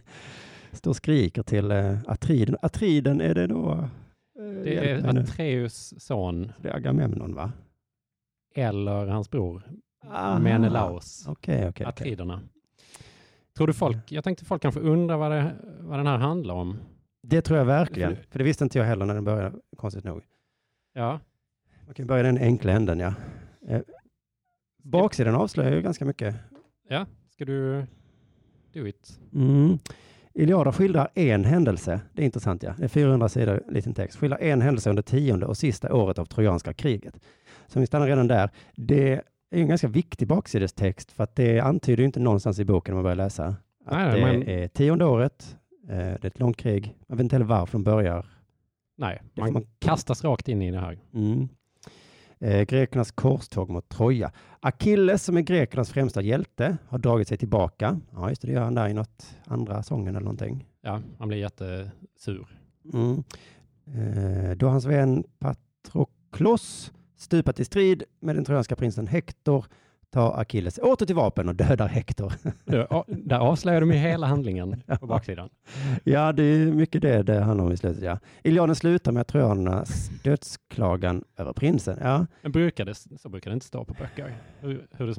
står 0.72 0.92
och 0.92 0.96
skriker 0.96 1.44
till 1.44 1.72
eh, 1.72 1.98
Atriden. 2.08 2.58
Atriden, 2.62 3.22
är 3.22 3.36
det 3.36 3.48
då? 3.48 3.72
eh, 4.40 4.64
det 4.64 4.78
är. 4.92 5.20
Atreus 5.20 5.94
son 6.04 6.52
Det 6.62 6.70
är 6.70 6.76
Agamemnon, 6.76 7.36
va? 7.36 7.52
Eller 8.58 9.08
hans 9.08 9.32
bror. 9.32 9.64
Menelaos, 10.40 11.26
okej, 11.28 11.68
okej. 11.70 11.86
Atriderna. 11.86 12.42
Tror 13.58 13.68
du 13.68 13.74
folk, 13.74 14.12
jag 14.12 14.24
tänkte 14.24 14.46
folk 14.46 14.62
kanske 14.62 14.80
undrar 14.82 15.18
vad, 15.18 15.32
det, 15.32 15.56
vad 15.80 16.00
den 16.00 16.08
här 16.08 16.18
handlar 16.18 16.54
om. 16.56 16.78
Det 17.24 17.42
tror 17.42 17.58
jag 17.60 17.66
verkligen. 17.66 18.16
För- 18.16 18.38
det 18.40 18.44
visste 18.44 18.64
inte 18.64 18.78
jag 18.78 18.86
heller 18.86 19.06
när 19.06 19.14
den 19.14 19.24
började, 19.24 19.58
konstigt 19.78 20.04
nog. 20.04 20.22
Ja, 20.94 21.20
Man 21.86 21.94
kan 21.96 22.08
börja 22.08 22.24
den 22.24 22.38
enkla 22.38 22.72
änden, 22.72 23.00
ja. 23.00 23.14
Eh, 23.68 23.82
baksidan 24.84 25.36
avslöjar 25.36 25.72
ju 25.76 25.82
ganska 25.82 26.06
mycket. 26.06 26.36
ja, 26.90 27.06
ska 27.30 27.46
du 27.46 27.86
do 28.74 28.88
it? 28.88 29.20
Mm. 29.34 29.78
Iliada 30.34 30.72
skildrar 30.72 31.10
en 31.16 31.46
händelse, 31.46 32.02
det 32.14 32.22
är 32.22 32.26
intressant 32.26 32.64
ja, 32.64 32.74
det 32.78 32.84
är 32.84 32.88
400 32.88 33.30
sidor 33.30 33.64
liten 33.70 33.94
text, 33.94 34.18
skildrar 34.18 34.40
en 34.40 34.62
händelse 34.62 34.90
under 34.90 35.04
tionde 35.04 35.46
och 35.46 35.58
sista 35.58 35.94
året 35.94 36.20
av 36.20 36.26
trojanska 36.26 36.74
kriget. 36.74 37.20
Så 37.68 37.80
vi 37.80 37.88
stannar 37.88 38.08
redan 38.08 38.28
där. 38.28 38.50
Det 38.76 39.14
är 39.14 39.22
en 39.50 39.68
ganska 39.68 39.88
viktig 39.88 40.28
baksidestext 40.28 41.12
för 41.12 41.24
att 41.24 41.36
det 41.36 41.60
antyder 41.60 42.04
inte 42.04 42.20
någonstans 42.20 42.60
i 42.60 42.66
boken 42.66 42.94
om 42.94 42.98
man 42.98 43.04
börjar 43.04 43.16
läsa. 43.16 43.46
Att 43.86 43.92
Nej, 43.98 44.20
det 44.20 44.26
men- 44.26 44.48
är 44.50 44.68
tionde 44.68 45.06
året, 45.06 45.58
eh, 45.90 45.96
det 45.98 46.24
är 46.24 46.26
ett 46.26 46.40
långt 46.40 46.58
krig, 46.58 46.96
man 47.08 47.18
vet 47.18 47.24
inte 47.24 47.36
heller 47.36 47.46
varför 47.46 47.72
de 47.74 47.84
bör. 47.84 48.26
Nej, 48.98 49.22
man, 49.34 49.54
man- 49.54 49.66
kastas 49.80 50.24
rakt 50.24 50.48
in 50.48 50.62
i 50.62 50.72
det 50.72 50.80
här. 50.80 51.00
Mm. 51.14 51.50
Eh, 52.40 52.62
grekernas 52.64 53.12
korståg 53.12 53.70
mot 53.70 53.90
Troja. 53.90 54.32
Achilles, 54.60 55.24
som 55.24 55.38
är 55.38 55.42
grekernas 55.42 55.90
främsta 55.90 56.22
hjälte, 56.22 56.78
har 56.88 56.98
dragit 56.98 57.28
sig 57.28 57.38
tillbaka. 57.38 58.00
Ja, 58.14 58.30
just 58.30 58.42
det, 58.42 58.48
det 58.48 58.54
gör 58.54 58.62
han 58.64 58.76
där 58.76 58.88
i 58.88 58.94
något 58.94 59.36
andra 59.46 59.84
sången 59.84 60.08
eller 60.08 60.20
någonting. 60.24 60.66
Ja, 60.82 61.02
han 61.20 61.28
blir 61.28 61.38
jättesur. 61.38 62.48
Mm. 62.94 63.24
Eh, 63.88 64.58
då 64.58 64.68
hans 64.68 64.86
vän 64.86 65.24
Patroklos 65.40 66.94
stupat 67.18 67.60
i 67.60 67.66
strid 67.66 68.04
med 68.20 68.36
den 68.36 68.46
trojanska 68.46 68.76
prinsen 68.76 69.08
Hektor 69.08 69.66
tar 70.10 70.40
Achilles 70.42 70.78
åter 70.78 71.06
till 71.06 71.16
vapen 71.16 71.50
och 71.50 71.56
dödar 71.56 71.88
Hektor. 71.88 72.34
Det- 72.66 72.88
Där 73.08 73.40
avslöjar 73.40 73.82
de 73.82 73.92
ju 73.92 73.98
hela 73.98 74.28
handlingen 74.28 74.84
på 75.00 75.08
baksidan. 75.08 75.50
ja, 76.04 76.32
det 76.32 76.44
är 76.44 76.72
mycket 76.72 77.02
det 77.02 77.24
det 77.24 77.40
handlar 77.42 77.66
om 77.66 77.72
i 77.72 77.78
slutet. 77.78 78.04
Ja. 78.04 78.20
Iliaden 78.44 78.76
slutar 78.76 79.12
med 79.12 79.28
trojanernas 79.28 80.10
dödsklagan 80.24 81.24
över 81.38 81.54
prinsen. 81.54 81.98
Ja, 82.02 82.26
Men 82.42 82.52
brukar 82.52 82.86
det, 82.86 82.96
så 82.96 83.30
brukar 83.30 83.52
det 83.52 83.54
inte 83.54 83.66
stå 83.66 83.86
på 83.86 83.94
böcker, 83.94 84.36
hur, 84.60 84.88
hur, 84.92 85.08
det, 85.08 85.16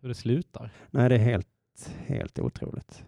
hur 0.00 0.08
det 0.08 0.14
slutar. 0.14 0.70
nej, 0.90 1.08
det 1.08 1.14
är 1.14 1.18
helt, 1.18 1.48
helt 2.06 2.38
otroligt. 2.38 3.04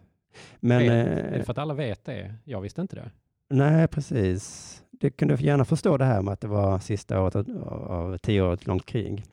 Men, 0.61 0.83
eh, 0.83 0.89
är 1.35 1.39
det 1.39 1.45
för 1.45 1.53
att 1.53 1.59
alla 1.59 1.75
vet 1.75 2.05
det? 2.05 2.35
Jag 2.45 2.61
visste 2.61 2.81
inte 2.81 2.97
det. 2.97 3.11
nej, 3.51 3.89
precis. 3.89 4.73
Det 5.01 5.11
kunde 5.11 5.35
gärna 5.35 5.65
förstå 5.65 5.97
det 5.97 6.05
här 6.05 6.23
med 6.23 6.33
att 6.33 6.41
det 6.41 6.49
var 6.49 6.79
sista 6.79 7.23
året 7.23 7.37
av, 7.37 7.49
av 7.93 8.19
tio 8.19 8.43
år 8.43 8.53
ett 8.53 8.67
långt 8.67 8.87
krig. 8.87 9.25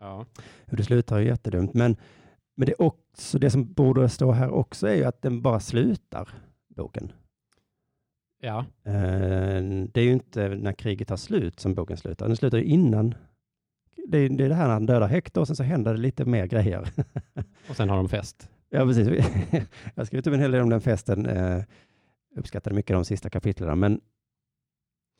Ja. 0.00 0.26
Hur 0.66 0.76
det 0.76 0.84
slutar 0.84 1.16
är 1.16 1.20
jättedumt. 1.20 1.74
Men, 1.74 1.96
men 2.56 2.66
det, 2.66 2.74
också, 2.74 3.38
det 3.38 3.50
som 3.50 3.72
borde 3.72 4.08
stå 4.08 4.32
här 4.32 4.50
också 4.50 4.88
är 4.88 4.94
ju 4.94 5.04
att 5.04 5.22
den 5.22 5.42
bara 5.42 5.60
slutar, 5.60 6.28
boken. 6.76 7.12
ja, 8.42 8.64
Eh, 8.84 9.62
det 9.92 10.00
är 10.00 10.04
ju 10.04 10.12
inte 10.12 10.48
när 10.48 10.72
kriget 10.72 11.08
tar 11.08 11.16
slut 11.16 11.60
som 11.60 11.74
boken 11.74 11.96
slutar. 11.96 12.26
Den 12.26 12.36
slutar 12.36 12.58
ju 12.58 12.64
innan. 12.64 13.14
Det 14.08 14.18
är, 14.18 14.28
det 14.28 14.44
är 14.44 14.48
det 14.48 14.54
här 14.54 14.66
när 14.66 14.72
han 14.72 14.86
dödar 14.86 15.08
Hector 15.08 15.40
och 15.40 15.46
sen 15.46 15.56
så 15.56 15.62
händer 15.62 15.94
det 15.94 16.00
lite 16.00 16.24
mer 16.24 16.46
grejer. 16.46 16.88
och 17.68 17.76
sen 17.76 17.88
har 17.88 17.96
de 17.96 18.08
fest. 18.08 18.50
ja, 18.70 18.86
precis. 18.86 19.08
Jag 19.94 20.06
skrivit 20.06 20.26
upp 20.26 20.34
en 20.34 20.40
hel 20.40 20.50
del 20.50 20.62
om 20.62 20.70
den 20.70 20.80
festen. 20.80 21.26
Eh, 21.26 21.62
uppskattade 22.36 22.76
mycket 22.76 22.94
de 22.94 23.04
sista 23.04 23.30
kapitlen. 23.30 23.78
Men 23.78 24.00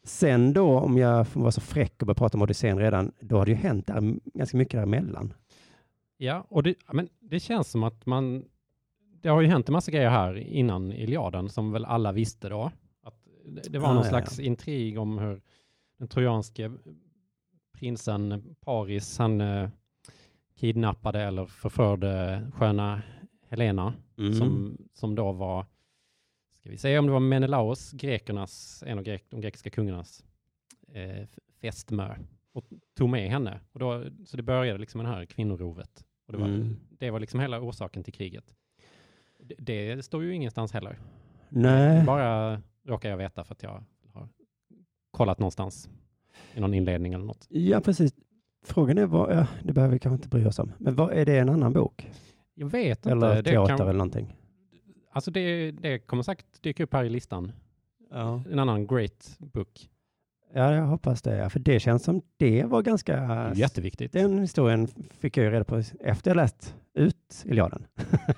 sen 0.04 0.52
då, 0.52 0.78
om 0.78 0.96
jag 0.98 1.26
vara 1.34 1.50
så 1.50 1.60
fräck 1.60 1.94
och 2.00 2.06
börja 2.06 2.14
prata 2.14 2.38
om 2.38 2.42
Odysseen 2.42 2.78
redan, 2.78 3.12
då 3.20 3.36
har 3.36 3.44
det 3.44 3.50
ju 3.50 3.56
hänt 3.56 3.86
där, 3.86 4.14
ganska 4.34 4.56
mycket 4.56 4.72
däremellan. 4.78 5.34
Ja, 6.16 6.46
och 6.48 6.62
det, 6.62 6.74
ja, 6.86 6.92
men 6.92 7.08
det 7.20 7.40
känns 7.40 7.70
som 7.70 7.82
att 7.82 8.06
man... 8.06 8.44
Det 9.22 9.28
har 9.28 9.40
ju 9.40 9.48
hänt 9.48 9.68
en 9.68 9.72
massa 9.72 9.90
grejer 9.90 10.10
här 10.10 10.34
innan 10.36 10.92
Iliaden 10.92 11.48
som 11.48 11.72
väl 11.72 11.84
alla 11.84 12.12
visste 12.12 12.48
då. 12.48 12.70
Att 13.02 13.14
det, 13.46 13.72
det 13.72 13.78
var 13.78 13.88
Ah, 13.88 13.92
någon 13.94 14.02
ja, 14.04 14.08
slags 14.08 14.40
intrig 14.40 14.98
om 14.98 15.18
hur 15.18 15.40
den 15.98 16.08
trojanske 16.08 16.72
prinsen 17.78 18.54
Paris, 18.60 19.18
han 19.18 19.40
eh, 19.40 19.68
kidnappade 20.56 21.22
eller 21.22 21.46
förförde 21.46 22.42
sköna 22.54 23.02
Helena 23.48 23.94
Mm. 24.18 24.34
som, 24.34 24.78
som 24.94 25.14
då 25.14 25.32
var, 25.32 25.66
ska 26.70 26.74
vi 26.74 26.78
säga 26.78 26.98
om 26.98 27.06
det 27.06 27.12
var 27.12 27.20
Menelaos, 27.20 27.92
grekernas, 27.92 28.84
en 28.86 28.98
av 28.98 29.04
grek, 29.04 29.24
de 29.30 29.40
grekiska 29.40 29.70
kungarnas 29.70 30.24
eh, 30.92 31.26
fästmö 31.60 32.14
och 32.52 32.64
tog 32.96 33.08
med 33.08 33.30
henne. 33.30 33.60
Och 33.72 33.80
då, 33.80 34.04
så 34.26 34.36
det 34.36 34.42
började 34.42 34.78
liksom 34.78 35.00
det 35.02 35.08
här 35.08 35.24
kvinnorovet. 35.24 36.04
Och 36.26 36.32
det, 36.32 36.38
var, 36.38 36.46
Mm. 36.46 36.76
det 36.90 37.10
var 37.10 37.20
liksom 37.20 37.40
hela 37.40 37.60
orsaken 37.60 38.04
till 38.04 38.12
kriget. 38.12 38.54
Det, 39.58 39.94
det 39.94 40.02
står 40.02 40.22
ju 40.24 40.34
ingenstans 40.34 40.72
heller. 40.72 40.98
Nej. 41.48 42.04
Bara 42.04 42.62
råkar 42.86 43.10
jag 43.10 43.16
veta 43.16 43.44
för 43.44 43.54
att 43.54 43.62
jag 43.62 43.84
har 44.12 44.28
kollat 45.10 45.38
någonstans 45.38 45.90
i 46.54 46.60
någon 46.60 46.74
inledning 46.74 47.12
eller 47.12 47.24
något. 47.24 47.46
Ja, 47.48 47.80
precis. 47.80 48.12
Frågan 48.64 48.98
är 48.98 49.06
vad, 49.06 49.36
ja, 49.36 49.46
det 49.64 49.72
behöver 49.72 49.92
vi 49.92 49.98
kanske 49.98 50.14
inte 50.14 50.28
bry 50.28 50.46
oss 50.46 50.58
om. 50.58 50.72
Men 50.78 50.94
vad, 50.94 51.12
är 51.12 51.24
det 51.24 51.38
en 51.38 51.48
annan 51.48 51.72
bok? 51.72 52.10
Jag 52.54 52.66
vet 52.66 53.06
Eller 53.06 53.38
inte. 53.38 53.42
Det, 53.42 53.50
teater 53.50 53.76
kan, 53.76 53.80
eller 53.88 53.98
någonting? 53.98 54.36
Alltså 55.10 55.30
det, 55.30 55.70
det 55.70 55.98
kommer 55.98 56.22
säkert 56.22 56.62
dyka 56.62 56.84
upp 56.84 56.94
här 56.94 57.04
i 57.04 57.08
listan. 57.08 57.52
Ja. 58.10 58.42
En 58.52 58.58
annan 58.58 58.86
great 58.86 59.36
book. 59.38 59.88
ja, 60.54 60.74
jag 60.74 60.86
hoppas 60.86 61.22
det. 61.22 61.50
För 61.50 61.58
det 61.58 61.80
känns 61.80 62.04
som 62.04 62.22
det 62.36 62.64
var 62.64 62.82
ganska... 62.82 63.52
Jätteviktigt. 63.54 64.12
Den 64.12 64.38
historien 64.38 64.88
fick 65.18 65.36
jag 65.36 65.44
ju 65.44 65.50
reda 65.50 65.64
på 65.64 65.82
efter 66.00 66.30
jag 66.30 66.36
läst 66.36 66.74
ut 66.94 67.44
Iliaden. 67.44 67.86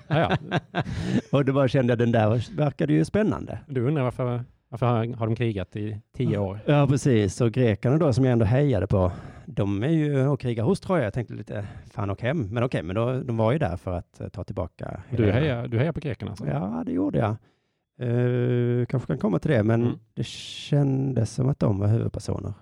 Ja, 0.07 0.37
ja. 0.51 0.59
och 1.31 1.45
då 1.45 1.53
bara 1.53 1.67
kände 1.67 1.91
jag 1.91 1.97
den 1.97 2.11
där 2.11 2.55
verkade 2.55 2.93
ju 2.93 3.05
spännande. 3.05 3.59
Du 3.67 3.87
undrar 3.87 4.03
varför, 4.03 4.43
varför 4.73 4.85
har 4.85 5.15
har 5.15 5.27
de 5.27 5.35
krigat 5.35 5.75
i 5.75 5.99
tio 6.13 6.37
år? 6.37 6.59
Ja, 6.65 6.87
precis. 6.87 7.41
Och 7.41 7.51
grekerna 7.51 7.97
då 7.97 8.13
som 8.13 8.25
jag 8.25 8.31
ändå 8.31 8.45
hejade 8.45 8.87
på, 8.87 9.11
de 9.45 9.83
är 9.83 9.87
ju 9.89 10.27
och 10.27 10.39
krigar 10.39 10.63
hos 10.63 10.79
Troja. 10.79 11.03
Jag 11.03 11.13
tänkte 11.13 11.33
lite, 11.33 11.67
fan 11.91 12.09
och 12.09 12.21
hem. 12.21 12.47
Men 12.53 12.63
okej, 12.63 12.83
men 12.83 12.95
då, 12.95 13.19
de 13.21 13.37
var 13.37 13.51
ju 13.51 13.57
där 13.57 13.77
för 13.77 13.91
att 13.91 14.19
eh, 14.21 14.27
ta 14.27 14.43
tillbaka 14.43 15.03
Du 15.09 15.31
hejar, 15.31 15.67
du 15.67 15.77
hejar 15.79 15.91
på 15.91 15.99
grekerna 15.99 16.31
alltså? 16.31 16.47
Ja, 16.47 16.83
det 16.85 16.91
gjorde 16.91 17.17
jag. 17.19 17.35
Uh, 18.07 18.85
kanske 18.85 19.07
kan 19.07 19.17
komma 19.17 19.39
till 19.39 19.51
det, 19.51 19.63
men 19.63 19.81
Mm. 19.81 19.99
det 20.13 20.25
kändes 20.25 21.31
som 21.33 21.49
att 21.49 21.59
de 21.59 21.79
var 21.79 21.87
huvudpersoner. 21.87 22.53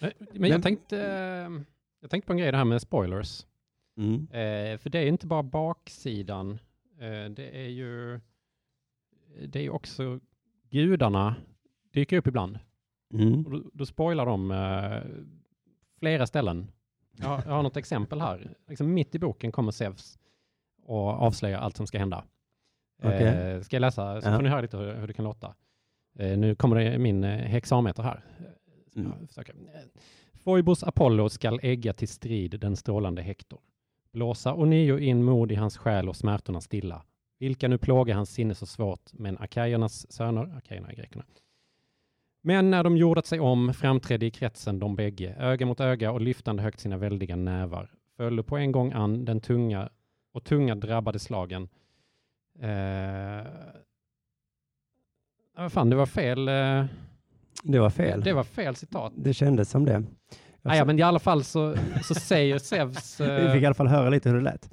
Eh, 0.00 0.08
Men 0.18 0.40
Men- 0.40 0.50
jag 0.50 0.62
tänkte, 0.62 0.96
jag 2.00 2.10
tänkte 2.10 2.26
på 2.26 2.32
en 2.32 2.38
grej 2.38 2.50
det 2.52 2.58
här 2.58 2.64
med 2.64 2.80
spoilers. 2.82 3.46
Mm. 3.96 4.14
Eh, 4.30 4.78
för 4.78 4.90
det 4.90 4.98
är 4.98 5.06
inte 5.06 5.26
bara 5.26 5.42
baksidan. 5.42 6.58
Eh, 7.00 7.30
det 7.30 7.64
är 7.64 7.68
ju 7.68 8.20
det 9.48 9.66
är 9.66 9.70
också 9.70 10.20
gudarna 10.70 11.34
dyker 11.92 12.16
upp 12.16 12.26
ibland. 12.26 12.58
Mm. 13.14 13.46
Och 13.46 13.50
då, 13.52 13.70
då 13.72 13.86
spoilar 13.86 14.26
de 14.26 14.50
eh, 14.50 15.02
flera 15.98 16.26
ställen. 16.26 16.70
Jag, 17.20 17.28
har- 17.28 17.42
jag 17.46 17.52
har 17.52 17.62
något 17.62 17.76
exempel 17.76 18.20
här. 18.20 18.54
Liksom 18.68 18.94
mitt 18.94 19.14
i 19.14 19.18
boken 19.18 19.52
kommer 19.52 19.72
Zeus 19.72 20.18
och 20.84 21.08
avslöjar 21.08 21.58
allt 21.60 21.76
som 21.76 21.86
ska 21.86 21.98
hända. 21.98 22.24
Okej. 23.02 23.26
Eh, 23.26 23.60
ska 23.60 23.76
jag 23.76 23.80
läsa 23.80 24.20
så 24.20 24.28
Ja. 24.28 24.36
får 24.36 24.42
ni 24.42 24.48
höra 24.48 24.60
lite 24.60 24.76
hur, 24.76 24.94
hur 24.94 25.06
det 25.06 25.12
kan 25.12 25.24
låta. 25.24 25.54
Eh, 26.18 26.38
nu 26.38 26.54
kommer 26.54 26.76
det 26.76 26.98
min 26.98 27.24
eh, 27.24 27.30
hexameter 27.38 28.02
här. 28.02 28.24
Eh, 28.38 28.44
Mm. 28.96 29.12
Eh, 29.12 29.46
Foibos 30.34 30.82
Apollo 30.82 31.28
skall 31.28 31.60
ägga 31.62 31.92
till 31.92 32.08
strid 32.08 32.60
den 32.60 32.76
strålande 32.76 33.22
Hektor. 33.22 33.60
Blåsa 34.12 34.54
ånyo 34.54 34.98
in 34.98 35.24
mod 35.24 35.52
i 35.52 35.54
hans 35.54 35.76
själ 35.78 36.08
och 36.08 36.16
smärtorna 36.16 36.60
stilla. 36.60 37.02
Vilka 37.38 37.68
nu 37.68 37.78
plågar 37.78 38.14
hans 38.14 38.30
sinne 38.30 38.54
så 38.54 38.66
svårt, 38.66 39.12
men 39.12 39.38
akajernas 39.38 40.12
söner, 40.12 40.56
akajerna 40.56 40.88
är 40.88 40.94
grekerna, 40.96 41.24
men 42.42 42.70
när 42.70 42.84
de 42.84 42.96
jordat 42.96 43.26
sig 43.26 43.40
om 43.40 43.74
framträdde 43.74 44.26
i 44.26 44.30
kretsen 44.30 44.78
de 44.78 44.96
bägge, 44.96 45.34
öga 45.38 45.66
mot 45.66 45.80
öga 45.80 46.12
och 46.12 46.20
lyftande 46.20 46.62
högt 46.62 46.80
sina 46.80 46.96
väldiga 46.96 47.36
nävar, 47.36 47.90
föll 48.16 48.42
på 48.42 48.56
en 48.56 48.72
gång 48.72 48.92
an 48.92 49.24
den 49.24 49.40
tunga 49.40 49.88
och 50.32 50.44
tunga 50.44 50.74
drabbade 50.74 51.18
slagen. 51.18 51.68
Eh, 52.60 53.46
ja, 55.56 55.68
fan, 55.70 55.90
det 55.90 55.96
var 55.96 56.06
fel. 56.06 56.48
Eh, 56.48 56.84
Det 57.62 57.78
var 57.78 57.90
fel. 57.90 58.20
Det 58.20 58.32
var 58.32 58.44
fel 58.44 58.76
citat. 58.76 59.12
Det 59.16 59.34
kändes 59.34 59.70
som 59.70 59.84
det. 59.84 60.04
Ah, 60.62 60.76
ja, 60.76 60.84
men 60.84 60.98
i 60.98 61.02
alla 61.02 61.18
fall 61.18 61.44
så, 61.44 61.76
så 62.02 62.14
säger 62.14 62.58
Zeus, 62.58 63.20
Vi 63.20 63.26
fick 63.52 63.62
i 63.62 63.64
eh, 63.64 63.66
alla 63.68 63.74
fall 63.74 63.86
höra 63.88 64.10
lite 64.10 64.28
hur 64.28 64.36
det 64.36 64.42
lät. 64.42 64.70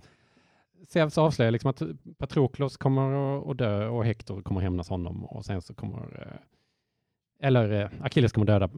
Zeus 0.87 1.17
avslöjar 1.17 1.51
liksom 1.51 1.69
att 1.69 1.81
Patroklos 2.17 2.77
kommer 2.77 3.51
att- 3.51 3.57
dö 3.57 3.87
och 3.87 4.05
Hector 4.05 4.41
kommer 4.41 4.61
hämnas 4.61 4.89
honom 4.89 5.25
och 5.25 5.45
sen 5.45 5.61
så 5.61 5.73
kommer, 5.73 5.99
eh, 6.27 7.47
eller 7.47 7.81
eh, 7.81 7.89
Achilles 8.01 8.31
kommer 8.31 8.47
döda 8.47 8.69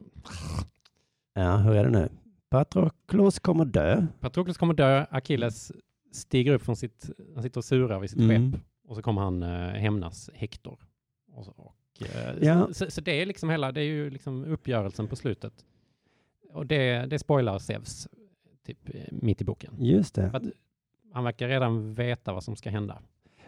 Ja, 1.34 1.56
hur 1.56 1.72
är 1.74 1.84
det 1.84 1.90
nu? 1.90 2.08
Patroklos 2.50 3.38
kommer 3.38 3.64
dö. 3.64 4.06
Patroklos 4.20 4.58
kommer 4.58 4.74
dö, 4.74 5.06
Achilles 5.10 5.72
stiger 6.12 6.52
upp 6.52 6.62
från 6.62 6.76
sitt, 6.76 7.10
han 7.34 7.42
sitter 7.42 7.60
och 7.60 7.64
surar 7.64 8.00
vid 8.00 8.10
sitt 8.10 8.20
Mm. 8.20 8.52
skepp 8.52 8.60
och 8.88 8.96
så 8.96 9.02
kommer 9.02 9.22
han 9.22 9.42
eh, 9.42 9.48
hämnas 9.68 10.30
Hector. 10.34 10.78
Och 11.32 11.44
så, 11.44 11.50
och, 11.50 11.74
Ja. 12.40 12.68
så, 12.72 12.90
så 12.90 13.00
det 13.00 13.22
är 13.22 13.26
liksom 13.26 13.50
hela, 13.50 13.72
det 13.72 13.80
är 13.80 13.84
ju 13.84 14.10
liksom 14.10 14.44
uppgörelsen 14.44 15.06
på 15.08 15.16
slutet. 15.16 15.64
Och 16.52 16.66
det, 16.66 17.06
det 17.06 17.18
spoilar 17.18 17.58
Zeus 17.58 18.08
typ 18.66 18.78
mitt 19.10 19.40
i 19.40 19.44
boken. 19.44 19.74
Just 19.78 20.14
det. 20.14 20.30
Att 20.32 20.42
han 21.12 21.24
verkar 21.24 21.48
redan 21.48 21.94
veta 21.94 22.32
vad 22.32 22.44
som 22.44 22.56
ska 22.56 22.70
hända. 22.70 22.98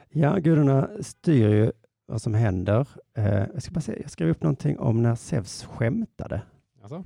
Ja, 0.09 0.37
gudarna 0.37 0.91
styr 1.01 1.49
ju 1.49 1.73
vad 2.07 2.23
som 2.23 2.35
händer. 2.35 2.89
Eh, 3.17 3.45
jag 3.55 3.63
ska 3.63 3.73
bara 3.73 3.81
säga, 3.81 3.99
jag 4.03 4.11
skrev 4.11 4.29
upp 4.29 4.43
någonting 4.43 4.79
om 4.79 5.03
när 5.03 5.15
Zeus 5.15 5.65
skämtade. 5.65 6.43
Alltså? 6.83 7.05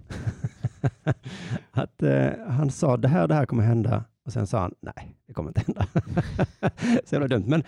att 1.71 2.03
eh, 2.03 2.31
han 2.49 2.71
sa 2.71 2.97
det 2.97 3.09
här, 3.09 3.29
det 3.29 3.35
här 3.35 3.47
kommer 3.47 3.63
hända 3.63 4.05
och 4.25 4.33
sen 4.33 4.47
sa 4.47 4.61
han 4.61 4.75
nej, 4.81 5.17
det 5.27 5.33
kommer 5.33 5.51
inte 5.51 5.63
hända. 5.67 5.87
Så 7.05 7.15
jävla 7.15 7.29
dumt. 7.29 7.45
Men 7.47 7.61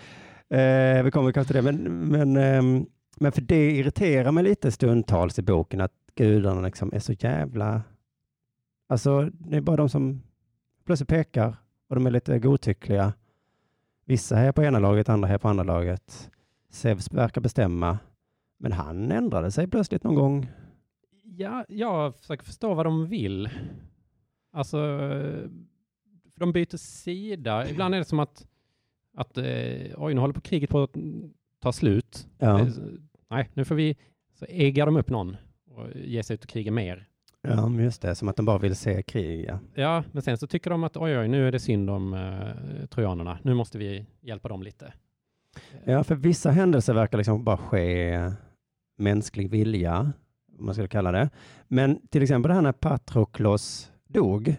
eh, 0.59 1.03
vi 1.03 1.11
kommer 1.11 1.31
kanske 1.31 1.53
till 1.53 1.65
det. 1.65 1.71
Men, 1.71 2.07
men, 2.07 2.37
ehm, 2.37 2.85
men 3.19 3.31
för 3.31 3.41
det 3.41 3.71
irriterar 3.71 4.31
mig 4.31 4.43
lite 4.43 4.71
stundtals 4.71 5.39
i 5.39 5.41
boken 5.41 5.81
att 5.81 5.93
gudarna 6.15 6.61
liksom 6.61 6.93
är 6.93 6.99
så 6.99 7.13
jävla... 7.13 7.81
Alltså, 8.89 9.29
det 9.33 9.57
är 9.57 9.61
bara 9.61 9.77
de 9.77 9.89
som 9.89 10.21
plötsligt 10.85 11.09
pekar 11.09 11.55
och 11.87 11.95
de 11.95 12.05
är 12.05 12.11
lite 12.11 12.39
godtyckliga. 12.39 13.13
Vissa 14.05 14.39
är 14.39 14.51
på 14.51 14.63
ena 14.63 14.79
laget, 14.79 15.09
andra 15.09 15.29
är 15.29 15.37
på 15.37 15.47
andra 15.47 15.63
laget. 15.63 16.29
Zeus 16.69 17.11
verkar 17.11 17.41
bestämma, 17.41 17.99
men 18.59 18.71
han 18.71 19.11
ändrade 19.11 19.51
sig 19.51 19.67
plötsligt 19.67 20.03
någon 20.03 20.15
gång. 20.15 20.49
Ja, 21.23 21.65
jag 21.69 22.15
försöker 22.15 22.43
förstå 22.45 22.73
vad 22.73 22.85
de 22.85 23.07
vill. 23.07 23.49
Alltså, 24.51 24.77
för 26.33 26.39
de 26.39 26.51
byter 26.51 26.77
sida. 26.77 27.69
Ibland 27.69 27.95
är 27.95 27.99
det 27.99 28.05
som 28.05 28.19
att, 28.19 28.47
att 29.17 29.37
eh, 29.37 29.93
oj, 29.97 30.13
nu 30.13 30.19
håller 30.19 30.33
på 30.33 30.41
kriget 30.41 30.69
på 30.69 30.83
att 30.83 30.95
ta 31.59 31.71
slut. 31.71 32.27
Ja, 32.37 32.59
Eh, 32.59 32.67
Nej, 33.29 33.49
nu 33.53 33.65
får 33.65 33.75
vi, 33.75 33.97
så 34.33 34.45
äggar 34.49 34.85
de 34.85 34.97
upp 34.97 35.09
någon 35.09 35.37
och 35.65 35.87
ger 35.95 36.21
sig 36.21 36.33
ut 36.33 36.43
och 36.43 36.49
kriga 36.49 36.71
mer. 36.71 37.07
Ja 37.49 37.69
just 37.83 38.01
det, 38.01 38.15
som 38.15 38.27
att 38.27 38.35
de 38.35 38.45
bara 38.45 38.57
vill 38.57 38.75
se 38.75 39.03
krig. 39.03 39.45
Ja. 39.47 39.59
Ja, 39.73 40.03
men 40.11 40.21
sen 40.21 40.37
så 40.37 40.47
tycker 40.47 40.69
de 40.69 40.83
att 40.83 40.97
oj, 40.97 41.19
oj, 41.19 41.27
nu 41.27 41.47
är 41.47 41.51
det 41.51 41.59
synd 41.59 41.89
om 41.89 42.13
eh, 42.13 42.85
trojanerna. 42.87 43.39
Nu 43.43 43.53
måste 43.53 43.77
vi 43.77 44.05
hjälpa 44.21 44.49
dem 44.49 44.63
lite. 44.63 44.93
ja, 45.85 46.03
för 46.03 46.15
vissa 46.15 46.51
händelser 46.51 46.93
verkar 46.93 47.17
liksom 47.17 47.43
bara 47.43 47.57
ske 47.57 48.31
mänsklig 48.97 49.49
vilja, 49.49 50.13
om 50.59 50.65
man 50.65 50.73
skulle 50.75 50.87
kalla 50.87 51.11
det. 51.11 51.29
Men 51.67 52.07
till 52.07 52.23
exempel 52.23 52.49
det 52.49 52.55
här 52.55 52.61
när 52.61 52.71
Patroklos 52.71 53.91
dog, 54.07 54.55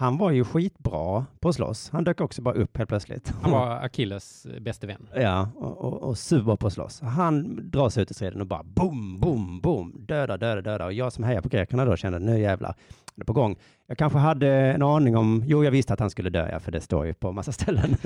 han 0.00 0.18
var 0.18 0.30
ju 0.30 0.44
skitbra 0.44 1.26
på 1.40 1.48
att 1.48 1.54
slåss. 1.54 1.90
Han 1.90 2.04
dök 2.04 2.20
också 2.20 2.42
bara 2.42 2.54
upp 2.54 2.76
helt 2.76 2.88
plötsligt. 2.88 3.32
Han 3.42 3.50
var 3.52 3.70
Achilles 3.84 4.46
eh, 4.46 4.60
bäste 4.60 4.86
vän. 4.86 5.08
Ja, 5.14 5.48
och, 5.56 5.78
och, 5.78 6.02
och 6.02 6.18
super 6.18 6.56
på 6.56 6.66
att 6.66 6.72
slåss. 6.72 7.00
Han 7.00 7.60
drar 7.70 7.88
sig 7.88 8.02
ut 8.02 8.10
i 8.10 8.14
striden 8.14 8.40
och 8.40 8.46
bara 8.46 8.62
boom, 8.62 9.20
boom, 9.20 9.60
boom, 9.60 9.96
döda, 10.08 10.36
döda, 10.36 10.60
döda. 10.62 10.84
Och 10.84 10.92
jag 10.92 11.12
som 11.12 11.24
hejar 11.24 11.40
på 11.40 11.48
grekerna 11.48 11.84
då 11.84 11.96
kände 11.96 12.18
nu 12.18 12.40
jävlar, 12.40 12.74
det 13.14 13.22
är 13.22 13.24
på 13.24 13.32
gång. 13.32 13.56
Jag 13.86 13.98
kanske 13.98 14.18
hade 14.18 14.48
en 14.48 14.82
aning 14.82 15.16
om, 15.16 15.42
jo 15.46 15.64
jag 15.64 15.70
visste 15.70 15.92
att 15.92 16.00
han 16.00 16.10
skulle 16.10 16.30
dö, 16.30 16.48
ja, 16.52 16.60
för 16.60 16.72
det 16.72 16.80
står 16.80 17.06
ju 17.06 17.14
på 17.14 17.32
massa 17.32 17.52
ställen. 17.52 17.96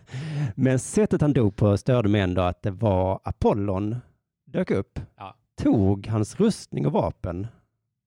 Men 0.54 0.78
sättet 0.78 1.20
han 1.20 1.32
dog 1.32 1.56
på 1.56 1.76
störde 1.76 2.08
mig 2.08 2.20
ändå 2.20 2.42
att 2.42 2.62
det 2.62 2.70
var 2.70 3.20
Apollon 3.24 3.96
dök 4.46 4.70
upp, 4.70 5.00
Ja. 5.16 5.34
tog 5.62 6.06
hans 6.06 6.40
rustning 6.40 6.86
och 6.86 6.92
vapen, 6.92 7.46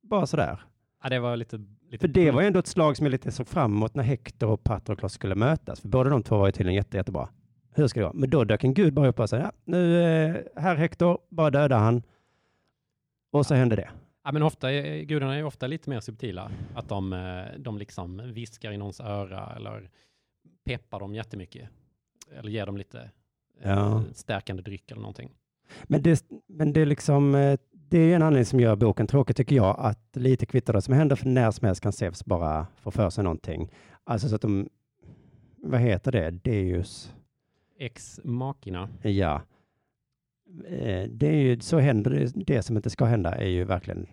bara 0.03 0.25
sådär. 0.25 0.59
Ja, 1.03 1.09
det 1.09 1.19
var 1.19 1.35
lite... 1.37 1.59
lite 1.89 2.01
För 2.01 2.07
det 2.07 2.31
var 2.31 2.41
ju 2.41 2.47
ändå 2.47 2.59
ett 2.59 2.67
slag 2.67 2.97
som 2.97 3.05
jag 3.05 3.11
lite 3.11 3.31
såg 3.31 3.47
fram 3.47 3.73
emot 3.75 3.95
när 3.95 4.03
Hector 4.03 4.49
och 4.49 4.63
Patroklos 4.63 5.13
skulle 5.13 5.35
mötas. 5.35 5.79
För 5.81 5.87
båda 5.87 6.09
de 6.09 6.23
två 6.23 6.37
var 6.37 6.45
ju 6.45 6.51
tydligen 6.51 6.75
jätte, 6.75 6.97
jättebra. 6.97 7.29
Hur 7.73 7.87
ska 7.87 7.99
det 7.99 8.05
gå? 8.05 8.13
Men 8.13 8.29
då 8.29 8.43
dök 8.43 8.63
en 8.63 8.73
gud 8.73 8.93
bara 8.93 9.07
upp 9.07 9.19
och 9.19 9.29
sa, 9.29 9.37
ja, 9.37 9.51
nu, 9.65 10.03
eh, 10.03 10.35
här 10.61 10.75
Hector, 10.75 11.17
bara 11.29 11.49
döda 11.51 11.77
han. 11.77 12.03
Och 13.31 13.45
så 13.45 13.55
hände 13.55 13.75
det. 13.75 13.89
Ja, 14.23 14.31
men 14.31 14.43
ofta, 14.43 14.71
gudarna 15.01 15.35
är 15.35 15.43
ofta 15.43 15.67
lite 15.67 15.89
mer 15.89 15.99
subtila. 15.99 16.51
Att 16.75 16.89
de, 16.89 17.13
eh, 17.13 17.59
de 17.59 17.77
liksom 17.77 18.33
viskar 18.33 18.71
i 18.71 18.77
någons 18.77 18.99
öra 18.99 19.53
eller 19.55 19.89
peppar 20.65 20.99
dem 20.99 21.15
jättemycket. 21.15 21.69
Eller 22.37 22.51
ger 22.51 22.65
dem 22.65 22.77
lite 22.77 22.99
eh, 23.61 23.69
Ja. 23.71 24.03
stärkande 24.13 24.61
dryck 24.63 24.91
eller 24.91 25.01
någonting. 25.01 25.31
Men 25.83 26.01
det, 26.01 26.25
men 26.47 26.73
det 26.73 26.81
är 26.81 26.85
liksom, 26.85 27.35
det 27.89 27.97
är 27.99 28.15
en 28.15 28.21
anledning 28.21 28.45
som 28.45 28.59
gör 28.59 28.75
boken 28.75 29.07
tråkig 29.07 29.35
tycker 29.35 29.55
jag, 29.55 29.75
att 29.79 30.15
lite 30.15 30.45
kvittar 30.45 30.73
det 30.73 30.81
som 30.81 30.93
händer, 30.93 31.15
för 31.15 31.27
när 31.29 31.51
som 31.51 31.65
helst 31.65 31.81
kan 31.81 31.91
Zeus 31.91 32.25
bara 32.25 32.67
få 32.75 32.91
för 32.91 33.09
sig 33.09 33.23
någonting. 33.23 33.71
Alltså 34.03 34.29
så 34.29 34.35
att 34.35 34.41
de, 34.41 34.69
vad 35.57 35.79
heter 35.79 36.11
det, 36.11 36.31
Deus, 36.31 37.13
Ex 37.79 38.19
makina. 38.23 38.89
ja. 39.01 39.41
Eh, 40.67 41.09
Det 41.09 41.27
är 41.27 41.41
ju, 41.41 41.59
så 41.59 41.79
händer 41.79 42.11
det, 42.11 42.45
det 42.45 42.61
som 42.63 42.75
inte 42.77 42.89
ska 42.89 43.05
hända 43.05 43.35
är 43.35 43.47
ju 43.47 43.63
verkligen 43.63 44.07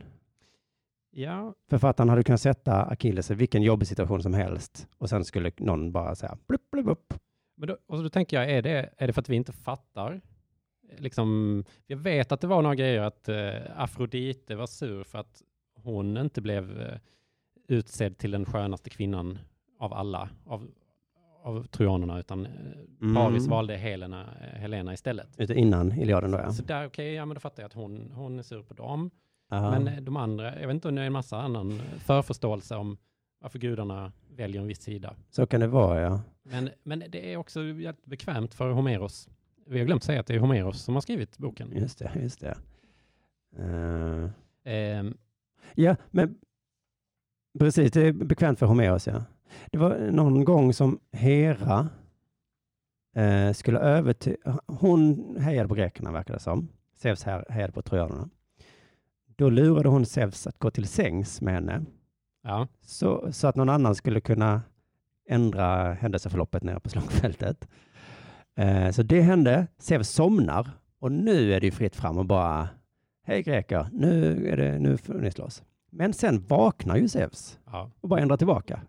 Ja, 1.10 1.54
Författaren 1.70 2.08
hade 2.08 2.22
kunnat 2.22 2.40
sätta 2.40 2.84
Achilles 2.86 3.30
i 3.30 3.34
vilken 3.34 3.62
jobbig 3.62 3.88
situation 3.88 4.22
som 4.22 4.34
helst 4.34 4.88
och 4.98 5.08
sen 5.08 5.24
skulle 5.24 5.52
någon 5.56 5.92
bara 5.92 6.14
säga 6.14 6.38
blupp, 6.48 6.70
blupp, 6.70 6.86
upp. 6.88 7.14
men 7.56 7.68
då, 7.68 7.76
och 7.86 8.02
då 8.02 8.08
tänker 8.08 8.36
jag, 8.40 8.50
är 8.50 8.62
det, 8.62 8.90
är 8.98 9.06
det 9.06 9.12
för 9.12 9.20
att 9.20 9.28
vi 9.28 9.36
inte 9.36 9.52
fattar? 9.52 10.20
Liksom, 10.98 11.64
jag 11.86 11.96
vet 11.96 12.32
att 12.32 12.40
det 12.40 12.46
var 12.46 12.62
några 12.62 12.74
grejer 12.74 13.00
att 13.00 13.28
eh, 13.28 13.54
Afrodite 13.76 14.54
var 14.56 14.66
sur 14.66 15.04
för 15.04 15.18
att 15.18 15.42
hon 15.82 16.16
inte 16.16 16.40
blev 16.40 16.80
eh, 16.80 16.98
utsedd 17.68 18.18
till 18.18 18.30
den 18.30 18.44
skönaste 18.44 18.90
kvinnan 18.90 19.38
av 19.78 19.92
alla, 19.94 20.28
av, 20.46 20.68
av 21.42 21.66
trojanerna, 21.66 22.18
utan 22.20 22.46
eh, 22.46 22.52
Mm. 23.00 23.14
Paris 23.14 23.46
valde 23.48 23.76
Helena, 23.76 24.20
eh, 24.40 24.60
Helena 24.60 24.92
istället. 24.92 25.28
Ute 25.40 25.54
innan 25.54 25.92
Iliaden 25.92 26.30
då 26.30 26.38
ja. 26.38 26.52
Så 26.52 26.62
där, 26.62 26.86
okej, 26.86 27.14
ja 27.14 27.26
men 27.26 27.34
då 27.34 27.40
fattar 27.40 27.62
jag 27.62 27.66
att 27.66 27.72
hon, 27.74 28.12
hon 28.14 28.38
är 28.38 28.42
sur 28.42 28.62
på 28.62 28.74
dem. 28.74 29.10
Ja. 29.50 29.70
Men 29.70 29.88
eh, 29.88 30.00
de 30.00 30.16
andra, 30.16 30.60
jag 30.60 30.66
vet 30.66 30.74
inte 30.74 30.88
om 30.88 30.94
det 30.94 31.02
är 31.02 31.06
en 31.06 31.12
massa 31.12 31.40
annan 31.40 31.80
förförståelse 31.98 32.76
om 32.76 32.96
varför 33.40 33.58
gudarna 33.58 34.12
väljer 34.36 34.60
en 34.60 34.66
viss 34.66 34.82
sida. 34.82 35.14
Så 35.30 35.46
kan 35.46 35.60
det 35.60 35.66
vara 35.66 36.00
ja. 36.00 36.20
Men, 36.42 36.70
men 36.82 37.04
det 37.08 37.32
är 37.32 37.36
också 37.36 37.60
bekvämt 38.04 38.54
för 38.54 38.70
Homeros. 38.70 39.28
Vi 39.66 39.78
har 39.78 39.86
glömt 39.86 40.04
säga 40.04 40.20
att 40.20 40.26
det 40.26 40.34
är 40.34 40.38
Homeros 40.38 40.82
som 40.82 40.94
har 40.94 41.00
skrivit 41.00 41.38
boken. 41.38 41.72
Just 41.76 41.98
det, 41.98 42.12
just 42.22 42.40
det. 42.40 42.58
Eh, 43.58 44.30
Ehm, 44.66 45.16
ja, 45.74 45.96
men 46.10 46.38
precis, 47.58 47.92
det 47.92 48.02
är 48.02 48.12
bekvämt 48.12 48.58
för 48.58 48.66
Homeros 48.66 49.06
ja. 49.06 49.24
Det 49.72 49.78
var 49.78 49.98
någon 49.98 50.44
gång 50.44 50.72
som 50.72 50.98
Hera 51.12 51.88
eh, 53.14 53.52
skulle 53.52 53.78
övertyga, 53.78 54.60
hon 54.66 55.36
hejade 55.40 55.68
på 55.68 55.74
grekerna 55.74 56.12
verkar 56.12 56.34
det 56.34 56.40
som. 56.40 56.68
Zeus 56.94 57.24
här 57.24 57.44
hejade 57.48 57.72
på 57.72 57.82
trojanerna. 57.82 58.28
Då 59.36 59.50
lurade 59.50 59.88
hon 59.88 60.06
Zeus 60.06 60.46
att 60.46 60.58
gå 60.58 60.70
till 60.70 60.88
sängs 60.88 61.40
med 61.40 61.54
henne. 61.54 61.84
ja, 62.42 62.68
så, 62.82 63.32
så 63.32 63.46
att 63.46 63.56
någon 63.56 63.68
annan 63.68 63.94
skulle 63.94 64.20
kunna 64.20 64.62
ändra 65.28 65.92
händelseförloppet 65.92 66.62
nere 66.62 66.80
på 66.80 66.88
slagfältet. 66.88 67.68
Eh, 68.56 68.90
så 68.90 69.02
det 69.02 69.20
hände. 69.20 69.66
Zeus 69.78 70.10
somnar 70.10 70.70
och 70.98 71.12
nu 71.12 71.52
är 71.52 71.60
det 71.60 71.66
ju 71.66 71.72
fritt 71.72 71.96
fram 71.96 72.18
och 72.18 72.26
bara 72.26 72.68
Hej 73.22 73.42
greker, 73.42 73.86
nu, 73.92 74.46
är 74.48 74.56
det, 74.56 74.78
nu 74.78 74.96
får 74.96 75.14
ni 75.14 75.30
slåss. 75.30 75.62
Men 75.90 76.12
sen 76.12 76.44
vaknar 76.48 76.96
ju 76.96 77.08
Zeus 77.08 77.58
ja. 77.66 77.90
och 78.00 78.08
bara 78.08 78.20
ändrar 78.20 78.36
tillbaka. 78.36 78.80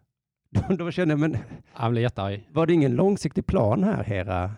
Då, 0.50 0.76
då 0.76 0.92
känner 0.92 1.12
jag, 1.12 1.20
men 1.20 1.38
Han 1.74 1.92
blev 1.92 2.02
jättearg. 2.02 2.50
var 2.52 2.66
det 2.66 2.74
ingen 2.74 2.96
långsiktig 2.96 3.46
plan 3.46 3.84
här, 3.84 4.04
Hera? 4.04 4.52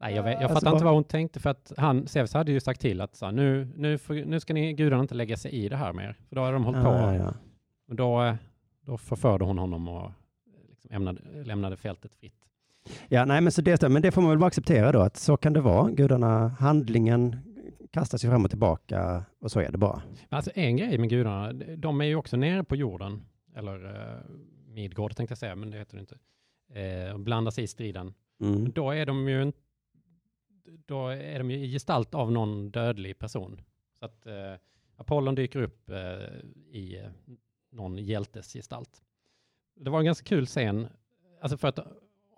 Nej, 0.00 0.14
jag, 0.14 0.22
vet, 0.22 0.32
jag 0.32 0.42
Alltså, 0.42 0.54
fattar 0.54 0.72
inte 0.72 0.84
vad- 0.84 0.94
hon 0.94 1.04
tänkte 1.04 1.40
för 1.40 1.50
att 1.50 1.72
han, 1.76 2.06
Zeus 2.06 2.34
hade 2.34 2.52
ju 2.52 2.60
sagt 2.60 2.80
till 2.80 3.00
att 3.00 3.16
så, 3.16 3.30
nu, 3.30 3.68
nu, 3.76 3.98
får, 3.98 4.14
nu 4.14 4.40
ska 4.40 4.54
ni 4.54 4.72
gudarna 4.72 5.02
inte 5.02 5.14
lägga 5.14 5.36
sig 5.36 5.52
i 5.52 5.68
det 5.68 5.76
här 5.76 5.92
mer. 5.92 6.16
För 6.28 6.36
då 6.36 6.42
har 6.42 6.52
de 6.52 6.64
hållit 6.64 6.82
på. 6.82 6.88
Ja. 6.88 7.34
Och 7.88 7.96
då, 7.96 8.36
då 8.80 8.98
förförde 8.98 9.44
hon 9.44 9.58
honom 9.58 9.88
och 9.88 10.04
eh, 10.04 10.10
liksom 10.68 10.90
ämnade, 10.92 11.20
lämnade 11.44 11.76
fältet 11.76 12.14
fritt. 12.14 12.39
Ja, 13.08 13.24
nej, 13.24 13.40
men 13.40 13.52
så 13.52 13.62
det, 13.62 13.88
men 13.88 14.02
det 14.02 14.10
får 14.10 14.22
man 14.22 14.30
väl 14.30 14.38
bara 14.38 14.46
acceptera 14.46 14.92
då, 14.92 15.00
att 15.00 15.16
så 15.16 15.36
kan 15.36 15.52
det 15.52 15.60
vara. 15.60 15.90
Gudarna, 15.90 16.48
handlingen 16.48 17.36
kastas 17.90 18.24
ju 18.24 18.28
fram 18.28 18.44
och 18.44 18.50
tillbaka 18.50 19.24
och 19.40 19.50
så 19.50 19.60
är 19.60 19.72
det 19.72 19.78
bara. 19.78 20.02
Alltså 20.28 20.50
en 20.54 20.76
grej 20.76 20.98
med 20.98 21.10
gudarna, 21.10 21.52
de 21.76 22.00
är 22.00 22.04
ju 22.04 22.16
också 22.16 22.36
nere 22.36 22.64
på 22.64 22.76
jorden, 22.76 23.22
eller 23.56 23.84
uh, 23.84 24.20
Midgård 24.66 25.16
tänkte 25.16 25.32
jag 25.32 25.38
säga, 25.38 25.56
men 25.56 25.70
det 25.70 25.78
heter 25.78 25.96
det 25.96 26.00
inte, 26.00 26.18
eh, 27.44 27.50
sig 27.50 27.64
i 27.64 27.66
striden. 27.66 28.14
Mm. 28.40 28.72
Då 28.72 28.90
är 28.90 29.06
de 29.06 29.28
ju 29.28 29.42
en, 29.42 29.52
då 30.86 31.08
är 31.08 31.38
de 31.38 31.50
ju 31.50 31.58
i 31.58 31.72
gestalt 31.72 32.14
av 32.14 32.32
någon 32.32 32.70
dödlig 32.70 33.18
person. 33.18 33.60
Så 33.98 34.04
att 34.04 34.26
eh, 34.26 34.54
Apollon 34.96 35.34
dyker 35.34 35.62
upp 35.62 35.90
eh, 35.90 35.96
i 36.70 36.98
eh, 36.98 37.10
någon 37.70 37.98
hjältes 37.98 38.52
gestalt. 38.52 39.02
Det 39.76 39.90
var 39.90 39.98
en 39.98 40.04
ganska 40.04 40.24
kul 40.24 40.46
scen, 40.46 40.88
alltså 41.40 41.58
för 41.58 41.68
att 41.68 41.78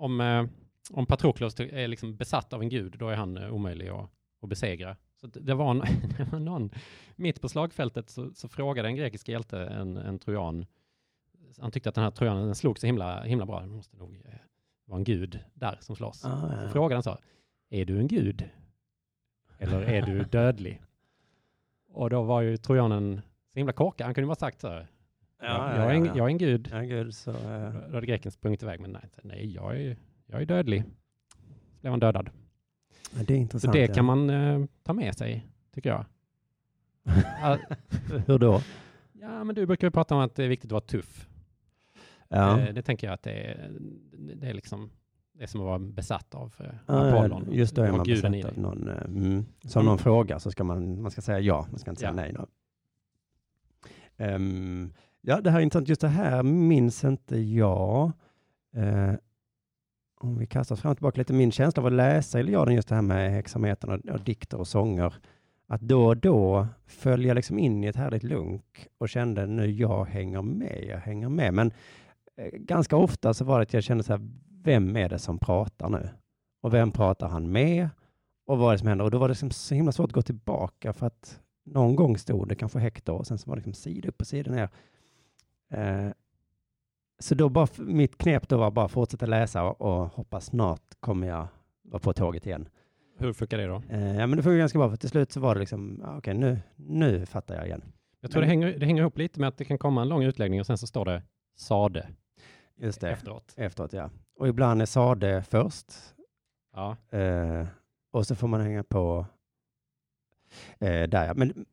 om, 0.03 0.21
eh, 0.21 0.45
om 0.91 1.07
Patroklos 1.07 1.61
är 1.61 1.89
liksom 1.89 2.17
besatt 2.17 2.53
av 2.53 2.63
en 2.63 2.69
gud, 2.69 2.97
då 2.99 3.09
är 3.09 3.17
han 3.17 3.37
eh, 3.37 3.55
omöjlig 3.55 3.89
att, 3.89 4.11
att 4.43 4.49
besegra. 4.49 4.97
Så 5.21 5.27
det, 5.27 5.55
var 5.55 5.71
en, 5.71 5.79
det 6.19 6.25
var 6.33 6.39
någon, 6.39 6.71
mitt 7.17 7.41
på 7.41 7.49
slagfältet 7.49 8.11
så, 8.11 8.31
så 8.35 8.49
frågade 8.49 8.89
en 8.89 8.97
grekisk 8.97 9.29
hjälte 9.29 9.67
en, 9.67 9.97
en 9.97 10.19
trojan, 10.19 10.67
han 11.59 11.71
tyckte 11.71 11.89
att 11.89 11.95
den 11.95 12.05
här 12.05 12.11
trojanen 12.11 12.45
den 12.45 12.55
slog 12.55 12.79
så 12.79 12.87
himla, 12.87 13.23
himla 13.23 13.47
bra, 13.47 13.61
det 13.61 13.67
måste 13.67 13.97
nog 13.97 14.23
eh, 14.25 14.35
vara 14.85 14.99
en 14.99 15.05
gud 15.05 15.41
där 15.55 15.79
som 15.81 15.97
slåss. 15.97 16.25
Ah, 16.25 16.63
ja. 16.63 16.69
frågade 16.69 16.95
han 16.95 17.03
så, 17.03 17.19
är 17.71 17.85
du 17.85 17.99
en 17.99 18.09
gud? 18.09 18.51
Eller 19.59 19.83
är 19.83 20.03
du 20.03 20.25
dödlig? 20.31 20.83
Och 21.89 22.11
då 22.11 22.23
var 22.23 22.41
ju 22.41 22.57
trojanen 22.57 23.21
så 23.53 23.59
himla 23.59 23.73
korkad, 23.73 24.05
han 24.05 24.15
kunde 24.15 24.25
ju 24.25 24.29
bara 24.29 24.35
sagt 24.35 24.61
så 24.61 24.69
här, 24.69 24.89
Ja, 25.43 25.77
jag, 25.77 25.91
är 25.91 25.95
en, 25.95 26.05
ja, 26.05 26.11
ja. 26.11 26.17
jag 26.17 26.27
är 26.27 26.31
en 26.31 26.39
gud. 26.39 26.69
Ja, 26.73 26.81
gud, 26.81 27.15
så, 27.15 27.31
eh, 27.31 27.73
Då 27.89 27.95
hade 27.95 28.07
greken 28.07 28.33
sprungit 28.33 28.63
iväg, 28.63 28.81
men 28.81 28.91
nej, 28.93 29.03
nej 29.23 29.55
jag, 29.55 29.81
är, 29.81 29.97
jag 30.27 30.43
är 30.43 30.47
dödlig. 30.47 30.85
Så 31.75 31.81
blev 31.81 31.91
han 31.91 32.01
dödad. 32.01 32.31
ja, 33.13 33.19
det 33.19 33.21
är 33.23 33.27
Så 33.27 33.35
intressant. 33.35 33.73
det 33.73 33.87
ja. 33.87 33.95
kan 33.95 34.05
man 34.05 34.31
eh, 34.31 34.65
ta 34.83 34.93
med 34.93 35.15
sig, 35.17 35.47
tycker 35.75 35.91
jag. 35.91 36.05
Ja, 37.41 37.59
Hur 38.27 38.39
då? 38.39 38.61
ja, 39.13 39.45
men 39.45 39.55
du 39.55 39.67
brukar 39.67 39.87
ju 39.87 39.91
prata 39.91 40.15
om 40.15 40.21
att 40.21 40.35
det 40.35 40.45
är 40.45 40.49
viktigt 40.49 40.69
att 40.69 40.73
vara 40.73 40.81
tuff. 40.81 41.29
Ja. 42.29 42.61
Eh, 42.61 42.75
det 42.75 42.83
tänker 42.83 43.07
jag 43.07 43.15
att 43.15 43.23
det 43.23 43.33
är, 43.33 43.71
det 44.35 44.47
är 44.49 44.55
liksom 44.55 44.91
det 45.33 45.43
är 45.43 45.47
som 45.47 45.61
att 45.61 45.65
vara 45.67 45.79
besatt 45.79 46.35
av 46.35 46.55
Ja, 46.87 47.09
Apollon. 47.19 47.49
just 47.53 47.75
då 47.75 47.83
är 47.83 47.93
man 47.93 48.03
besatt 48.07 48.45
av 48.45 48.59
någon. 48.59 48.89
Mm. 48.89 49.45
Som 49.65 49.81
Mm. 49.81 49.87
någon 49.91 49.99
frågar 49.99 50.39
så 50.39 50.51
ska 50.51 50.65
man, 50.65 51.03
man 51.03 51.11
ska 51.11 51.21
säga 51.23 51.41
ja, 51.41 51.67
man 51.71 51.79
ska 51.79 51.91
inte 51.91 52.01
säga 52.01 52.11
Ja. 52.11 52.15
nej. 52.15 52.33
Då. 52.33 52.47
Ja, 55.25 55.41
det 55.41 55.51
här 55.51 55.59
är 55.59 55.63
intressant. 55.63 55.89
Just 55.89 56.01
det 56.01 56.09
här 56.09 56.43
minns 56.43 57.05
inte 57.05 57.37
jag. 57.37 58.13
Eh, 58.77 59.15
om 60.21 60.39
vi 60.39 60.47
kastar 60.47 60.75
oss 60.75 60.81
fram 60.81 60.91
och 60.91 60.97
tillbaka 60.97 61.19
lite, 61.19 61.33
min 61.33 61.53
känsla 61.53 61.83
av 61.83 61.87
att 61.87 61.93
läsa 61.93 62.41
Iliaden, 62.41 62.75
just 62.75 62.89
det 62.89 62.95
här 62.95 63.03
med 63.03 63.33
hexametern 63.33 63.91
och, 63.91 64.15
och 64.15 64.21
dikter 64.21 64.59
och 64.59 64.69
sånger, 64.69 65.15
att 65.69 65.81
då 65.81 66.07
och 66.07 66.17
då 66.17 66.67
föll 66.87 67.25
jag 67.25 67.35
liksom 67.35 67.59
in 67.59 67.85
i 67.85 67.87
ett 67.87 67.97
härligt 67.97 68.23
lunk 68.23 68.89
och 68.99 69.09
kände 69.09 69.47
nu 69.47 69.71
jag 69.71 70.05
hänger 70.05 70.43
med, 70.43 70.85
jag 70.89 70.99
hänger 70.99 71.29
med. 71.29 71.55
Men 71.55 71.73
eh, 72.37 72.51
ganska 72.53 72.97
ofta 72.97 73.35
så 73.35 73.45
var 73.45 73.59
det 73.59 73.63
att 73.63 73.75
jag 73.75 73.83
kände 73.83 74.05
så 74.05 74.13
här, 74.13 74.29
vem 74.65 74.97
är 74.97 75.09
det 75.09 75.19
som 75.19 75.39
pratar 75.39 75.89
nu? 75.89 76.09
Och 76.63 76.75
vem 76.75 76.91
pratar 76.91 77.29
han 77.29 77.53
med? 77.53 77.89
Och 78.47 78.59
vad 78.59 78.69
är 78.69 78.73
det 78.73 78.79
som 78.79 78.89
händer? 78.89 79.05
Och 79.05 79.11
då 79.11 79.19
var 79.19 79.29
det 79.29 79.33
liksom 79.33 79.51
så 79.51 79.75
himla 79.75 79.93
svårt 79.93 80.11
att 80.11 80.15
gå 80.15 80.23
tillbaka 80.23 80.93
för 80.93 81.07
att 81.07 81.41
någon 81.65 81.97
gång 81.97 82.19
stod 82.19 82.49
det 82.49 82.55
kanske 82.55 82.79
Hector 82.79 83.15
och 83.15 83.27
sen 83.27 83.39
så 83.39 83.51
var 83.51 83.57
det 83.57 83.61
liksom 83.61 83.75
sida 83.75 84.09
upp 84.09 84.21
och 84.21 84.27
sida 84.27 84.53
ner. 84.53 84.69
Eh, 85.73 86.09
så 87.19 87.35
då 87.35 87.49
bara, 87.49 87.67
mitt 87.79 88.19
knep 88.19 88.49
då 88.49 88.57
var 88.57 88.71
bara 88.71 88.89
fortsätta 88.89 89.27
läsa 89.27 89.65
och, 89.65 89.81
och 89.81 90.07
hoppas 90.09 90.45
snart 90.45 90.83
kommer 91.01 91.27
jag 91.27 91.47
vara 91.83 92.01
på 92.01 92.13
tåget 92.13 92.47
igen. 92.47 92.69
Hur 93.19 93.33
funkar 93.33 93.59
det 93.59 93.67
då? 93.67 93.83
Eh, 93.91 94.17
ja, 94.17 94.27
men 94.27 94.37
det 94.37 94.43
funkar 94.43 94.59
ganska 94.59 94.79
bra, 94.79 94.91
för 94.91 94.97
till 94.97 95.09
slut 95.09 95.33
så 95.33 95.41
var 95.41 95.55
det 95.55 95.61
liksom, 95.61 96.05
okej, 96.19 96.35
nu, 96.35 96.59
nu 96.77 97.27
fattar 97.27 97.55
jag 97.55 97.67
igen. 97.67 97.83
Jag 98.21 98.31
tror 98.31 98.43
det 98.43 98.49
hänger, 98.49 98.79
det 98.79 98.87
hänger 98.87 99.03
ihop 99.03 99.19
lite 99.19 99.41
med 99.41 99.49
att 99.49 99.59
det 99.59 99.65
kan 99.65 99.79
komma 99.79 100.03
en 100.03 100.09
lång 100.09 100.23
utläggning 100.23 100.61
och 100.61 100.67
sen 100.67 100.79
så 100.79 100.87
står 100.87 101.05
det 101.05 101.23
sade 101.57 102.09
Just 102.77 103.01
det, 103.01 103.11
efteråt. 103.11 103.55
efteråt 103.57 103.93
ja. 103.93 104.11
Och 104.37 104.49
ibland 104.49 104.83
är 104.83 104.87
Sade 104.87 105.43
först, 105.43 105.93
Ja, 106.73 106.97
eh, 107.19 107.67
och 108.11 108.27
så 108.27 108.35
får 108.35 108.49
man 108.49 108.61
hänga 108.61 108.85
på 108.85 109.27
eh, 110.81 111.09
där 111.09 111.27
ja. 111.27 111.35
Men, 111.35 111.67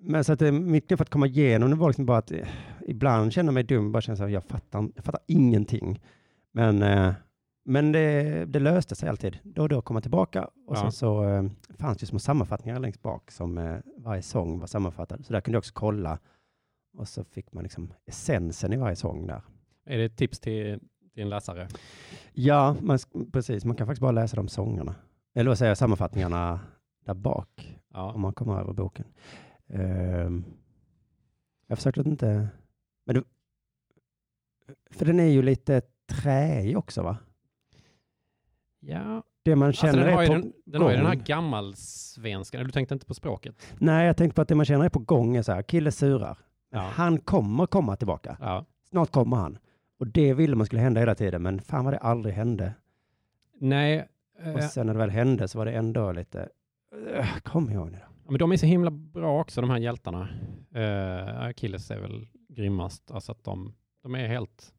men 0.00 0.24
så 0.24 0.32
att 0.32 0.38
det, 0.38 0.52
mitt 0.52 0.88
för 0.88 1.02
att 1.02 1.10
komma 1.10 1.26
igenom 1.26 1.70
det 1.70 1.76
var 1.76 1.88
liksom 1.88 2.06
bara 2.06 2.18
att 2.18 2.30
eh, 2.30 2.48
ibland 2.86 3.32
känner 3.32 3.48
jag 3.48 3.54
mig 3.54 3.62
dum, 3.64 3.92
bara 3.92 4.00
känner 4.00 4.16
så 4.16 4.22
här, 4.22 4.30
jag 4.30 4.44
fattar, 4.44 4.88
jag 4.94 5.04
fattar 5.04 5.20
ingenting. 5.26 6.02
Men, 6.52 6.82
eh, 6.82 7.12
men 7.64 7.92
det, 7.92 8.44
det 8.44 8.58
löste 8.58 8.94
sig 8.94 9.08
alltid. 9.08 9.38
Då 9.42 9.62
och 9.62 9.68
då 9.68 9.82
kom 9.82 9.94
man 9.94 10.02
tillbaka 10.02 10.44
och 10.44 10.76
Ja. 10.76 10.80
sen 10.82 10.92
så 10.92 11.24
eh, 11.28 11.44
fanns 11.78 11.98
det 11.98 12.06
små 12.06 12.18
sammanfattningar 12.18 12.80
längst 12.80 13.02
bak 13.02 13.30
som 13.30 13.80
varje 13.98 14.22
sång 14.22 14.58
var 14.58 14.66
sammanfattad. 14.66 15.26
Så 15.26 15.32
där 15.32 15.40
kunde 15.40 15.56
jag 15.56 15.60
också 15.60 15.74
kolla 15.74 16.18
och 16.98 17.08
så 17.08 17.24
fick 17.24 17.52
man 17.52 17.62
liksom 17.62 17.92
essensen 18.06 18.72
i 18.72 18.76
varje 18.76 18.96
sång 18.96 19.26
där. 19.26 19.42
är 19.86 19.98
det 19.98 20.04
ett 20.04 20.16
tips 20.16 20.40
till, 20.40 20.80
till 21.14 21.22
en 21.22 21.28
läsare? 21.28 21.68
Ja, 22.32 22.76
man, 22.80 22.98
precis. 23.32 23.64
Man 23.64 23.76
kan 23.76 23.86
faktiskt 23.86 24.00
bara 24.02 24.12
läsa 24.12 24.36
de 24.36 24.48
sångerna. 24.48 24.94
Eller 25.34 25.50
vad 25.50 25.58
säger 25.58 25.70
jag, 25.70 25.78
sammanfattningarna 25.78 26.60
där 27.06 27.14
bak, 27.14 27.78
Ja, 27.92 28.12
om 28.12 28.20
man 28.20 28.32
kommer 28.32 28.60
över 28.60 28.72
boken. 28.72 29.04
Ehm, 29.68 30.44
jag 31.66 31.78
försökte 31.78 32.00
att 32.00 32.06
inte... 32.06 32.48
Men 33.04 33.14
det, 33.14 33.22
för 34.90 35.04
den 35.06 35.20
är 35.20 35.24
ju 35.28 35.42
lite 35.42 35.80
träig 36.06 36.78
också, 36.78 37.02
va? 37.02 37.16
ja. 38.80 39.22
Det 39.42 39.56
man 39.56 39.68
Alltså, 39.68 39.86
känner 39.86 40.04
den 40.04 40.14
har 40.14 40.22
ju 40.22 40.26
är 40.28 40.34
på 40.34 40.40
den, 40.42 40.52
den, 40.64 40.82
har 40.82 40.90
ju 40.90 40.96
den 40.96 41.06
här 41.06 41.14
gammalsvenskan, 41.14 42.64
du 42.64 42.70
tänkte 42.70 42.94
inte 42.94 43.06
på 43.06 43.14
språket? 43.14 43.74
Nej, 43.78 44.06
jag 44.06 44.16
tänkte 44.16 44.34
på 44.34 44.42
att 44.42 44.48
det 44.48 44.54
man 44.54 44.66
känner 44.66 44.84
är 44.84 44.88
på 44.88 44.98
gång 44.98 45.36
är 45.36 45.42
så 45.42 45.52
här, 45.52 45.62
kille 45.62 45.92
surar. 45.92 46.38
Ja. 46.70 46.78
Han 46.80 47.18
kommer 47.18 47.66
komma 47.66 47.96
tillbaka. 47.96 48.36
Ja. 48.40 48.64
Snart 48.88 49.10
kommer 49.10 49.36
han. 49.36 49.58
Och 49.98 50.06
det 50.06 50.34
ville 50.34 50.56
man 50.56 50.66
skulle 50.66 50.82
hända 50.82 51.00
hela 51.00 51.14
tiden, 51.14 51.42
men 51.42 51.60
fan 51.60 51.84
vad 51.84 51.94
det 51.94 51.98
aldrig 51.98 52.34
hände. 52.34 52.72
Nej, 53.60 54.08
Och 54.38 54.46
eh, 54.60 54.68
sen 54.68 54.86
när 54.86 54.92
det 54.94 54.98
väl 54.98 55.10
hände 55.10 55.48
så 55.48 55.58
var 55.58 55.66
det 55.66 55.72
ändå 55.72 56.12
lite, 56.12 56.48
"Ugh, 57.18 57.38
kom 57.42 57.70
ihåg 57.70 57.90
nu 57.92 57.98
då. 57.98 58.12
Men 58.28 58.38
de 58.38 58.52
är 58.52 58.56
så 58.56 58.66
himla 58.66 58.90
bra 58.90 59.40
också, 59.40 59.60
de 59.60 59.70
här 59.70 59.78
hjältarna. 59.78 60.28
Uh, 60.76 61.40
Achilles 61.42 61.90
är 61.90 62.00
väl 62.00 62.26
grymmast, 62.48 63.10
alltså 63.10 63.32
att 63.32 63.44
de, 63.44 63.74
de 64.02 64.14
är 64.14 64.28
helt, 64.28 64.74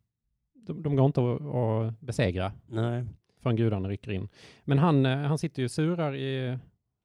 de, 0.53 0.83
de 0.83 0.95
går 0.95 1.05
inte 1.05 1.21
att, 1.33 1.41
att 1.41 1.99
besegra 1.99 2.51
Nej. 2.67 3.05
förrän 3.39 3.55
gudarna 3.55 3.89
rycker 3.89 4.11
in. 4.11 4.29
Men 4.63 4.77
han, 4.79 5.05
eh, 5.05 5.17
han 5.17 5.37
sitter 5.37 5.61
ju 5.61 5.65
och 5.65 5.71
surar 5.71 6.15
i, 6.15 6.47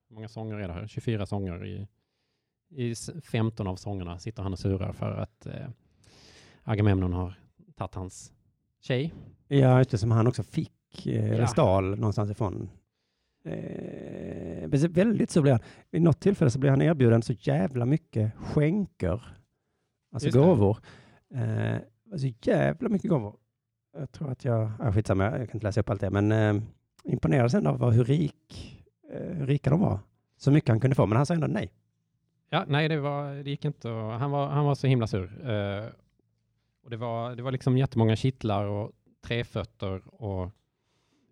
hur 0.08 0.14
många 0.14 0.28
sånger 0.28 0.54
är 0.56 0.68
det 0.68 0.74
här? 0.74 0.86
24 0.86 1.26
sånger 1.26 1.66
i, 1.66 1.88
i 2.70 2.90
s- 2.90 3.10
15 3.24 3.66
av 3.66 3.76
sångerna 3.76 4.18
sitter 4.18 4.42
han 4.42 4.52
och 4.52 4.58
surar 4.58 4.92
för 4.92 5.10
att 5.16 5.46
eh, 5.46 5.66
Agamemnon 6.62 7.12
har 7.12 7.34
tagit 7.76 7.94
hans 7.94 8.32
tjej. 8.80 9.12
Ja, 9.48 9.78
just 9.78 9.90
det, 9.90 9.98
som 9.98 10.10
han 10.10 10.26
också 10.26 10.42
fick, 10.42 11.06
eh, 11.06 11.34
Ja. 11.34 11.46
stal 11.46 11.84
någonstans 11.98 12.30
ifrån. 12.30 12.68
Eh, 13.44 14.88
väldigt 14.88 15.30
så 15.30 15.42
blir 15.42 15.52
han, 15.52 15.60
vid 15.90 16.02
något 16.02 16.20
tillfälle 16.20 16.50
så 16.50 16.58
blir 16.58 16.70
han 16.70 16.82
erbjuden 16.82 17.22
så 17.22 17.32
jävla 17.32 17.84
mycket 17.84 18.32
skänker, 18.36 19.36
alltså 20.12 20.26
Just 20.26 20.38
gåvor. 20.38 20.78
Eh, 21.34 21.76
alltså 22.12 22.26
jävla 22.42 22.88
mycket 22.88 23.10
gåvor. 23.10 23.36
Jag 23.98 24.12
tror 24.12 24.30
att 24.30 24.44
jag, 24.44 24.70
ja, 24.78 24.92
skitsamma, 24.92 25.24
jag 25.24 25.32
kan 25.32 25.56
inte 25.56 25.66
läsa 25.66 25.80
upp 25.80 25.90
allt 25.90 26.00
det, 26.00 26.10
men 26.10 26.32
eh, 26.32 26.62
imponerades 27.04 27.54
ändå 27.54 27.70
av 27.70 27.90
hur 27.90 28.04
rik, 28.04 28.82
eh, 29.12 29.36
hur 29.36 29.46
rika 29.46 29.70
de 29.70 29.80
var. 29.80 29.98
Så 30.36 30.50
mycket 30.50 30.68
han 30.68 30.80
kunde 30.80 30.96
få, 30.96 31.06
men 31.06 31.16
han 31.16 31.26
sa 31.26 31.34
ändå 31.34 31.46
nej. 31.46 31.72
Ja, 32.48 32.64
nej, 32.68 32.88
det, 32.88 33.00
var, 33.00 33.34
det 33.34 33.50
gick 33.50 33.64
inte. 33.64 33.90
Och 33.90 34.12
han, 34.12 34.30
var, 34.30 34.48
han 34.48 34.64
var 34.64 34.74
så 34.74 34.86
himla 34.86 35.06
sur. 35.06 35.50
Eh, 35.50 35.84
och 36.82 36.90
det 36.90 36.96
var, 36.96 37.36
det 37.36 37.42
var 37.42 37.52
liksom 37.52 37.78
jättemånga 37.78 38.16
kittlar 38.16 38.64
och 38.64 38.92
trefötter 39.20 40.02
och 40.06 40.50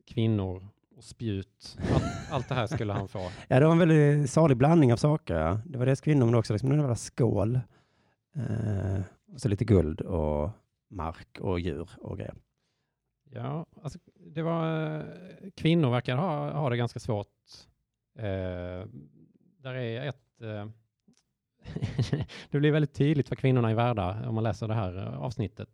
kvinnor 0.07 0.68
och 1.00 1.04
spjut. 1.04 1.78
Allt, 1.94 2.30
allt 2.30 2.48
det 2.48 2.54
här 2.54 2.66
skulle 2.66 2.92
han 2.92 3.08
få. 3.08 3.30
Ja, 3.48 3.60
det 3.60 3.66
var 3.66 3.72
en 3.72 3.78
väldigt 3.78 4.30
salig 4.30 4.56
blandning 4.56 4.92
av 4.92 4.96
saker. 4.96 5.34
Ja. 5.34 5.60
Det 5.64 5.78
var 5.78 5.86
dels 5.86 6.00
kvinnor, 6.00 6.26
men 6.26 6.34
också 6.34 6.52
liksom 6.52 6.70
en 6.70 6.78
jävla 6.78 6.96
skål. 6.96 7.60
Eh, 8.36 9.00
och 9.32 9.40
så 9.40 9.48
lite 9.48 9.64
guld 9.64 10.00
och 10.00 10.50
mark 10.90 11.38
och 11.40 11.60
djur 11.60 11.90
och 12.00 12.16
grejer. 12.16 12.34
Ja, 13.30 13.66
alltså, 13.82 13.98
det 14.16 14.42
var, 14.42 14.94
eh, 14.98 15.04
kvinnor 15.56 15.90
verkar 15.90 16.16
ha, 16.16 16.50
ha 16.50 16.70
det 16.70 16.76
ganska 16.76 17.00
svårt. 17.00 17.28
Eh, 18.18 18.86
där 19.58 19.74
är 19.74 20.08
ett... 20.08 20.42
Eh, 20.42 20.66
det 22.50 22.58
blir 22.58 22.72
väldigt 22.72 22.94
tydligt 22.94 23.30
vad 23.30 23.38
kvinnorna 23.38 23.70
är 23.70 23.74
värda 23.74 24.28
om 24.28 24.34
man 24.34 24.44
läser 24.44 24.68
det 24.68 24.74
här 24.74 24.96
eh, 24.96 25.20
avsnittet. 25.20 25.70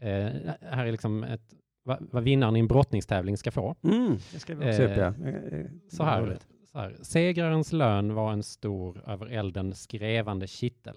Eh, 0.00 0.30
här 0.60 0.86
är 0.86 0.92
liksom 0.92 1.24
ett, 1.24 1.54
vad, 1.82 2.06
vad 2.10 2.22
vinnaren 2.22 2.56
i 2.56 2.60
en 2.60 2.68
brottningstävling 2.68 3.36
ska 3.36 3.50
få. 3.50 3.74
Mm, 3.82 4.16
det 4.32 4.38
skrev 4.38 4.58
vi 4.58 4.70
också 4.70 4.82
Eh, 4.82 4.90
upp, 4.90 4.96
ja. 4.96 5.28
Eh, 5.28 5.66
Så 5.88 6.04
här, 6.04 6.22
roligt. 6.22 6.46
så 6.72 6.78
här. 6.78 6.96
Segrarens 7.02 7.72
lön 7.72 8.14
var 8.14 8.32
en 8.32 8.42
stor 8.42 9.02
över 9.10 9.26
elden 9.26 9.74
skrevande 9.74 10.46
kittel. 10.46 10.96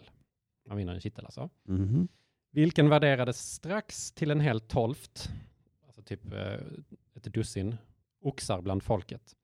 Man 0.68 0.78
vinner 0.78 0.94
en 0.94 1.00
kittel 1.02 1.26
alltså. 1.26 1.50
Mhm. 1.68 2.08
Vilken 2.52 2.90
värderades 2.90 3.52
strax 3.54 4.12
till 4.12 4.32
en 4.32 4.40
hel 4.40 4.60
tolft, 4.60 5.30
alltså 5.86 6.02
typ 6.02 6.34
eh, 6.34 6.54
ett 7.16 7.24
dussin 7.24 7.76
oxar 8.22 8.62
bland 8.62 8.84
folket. 8.84 9.36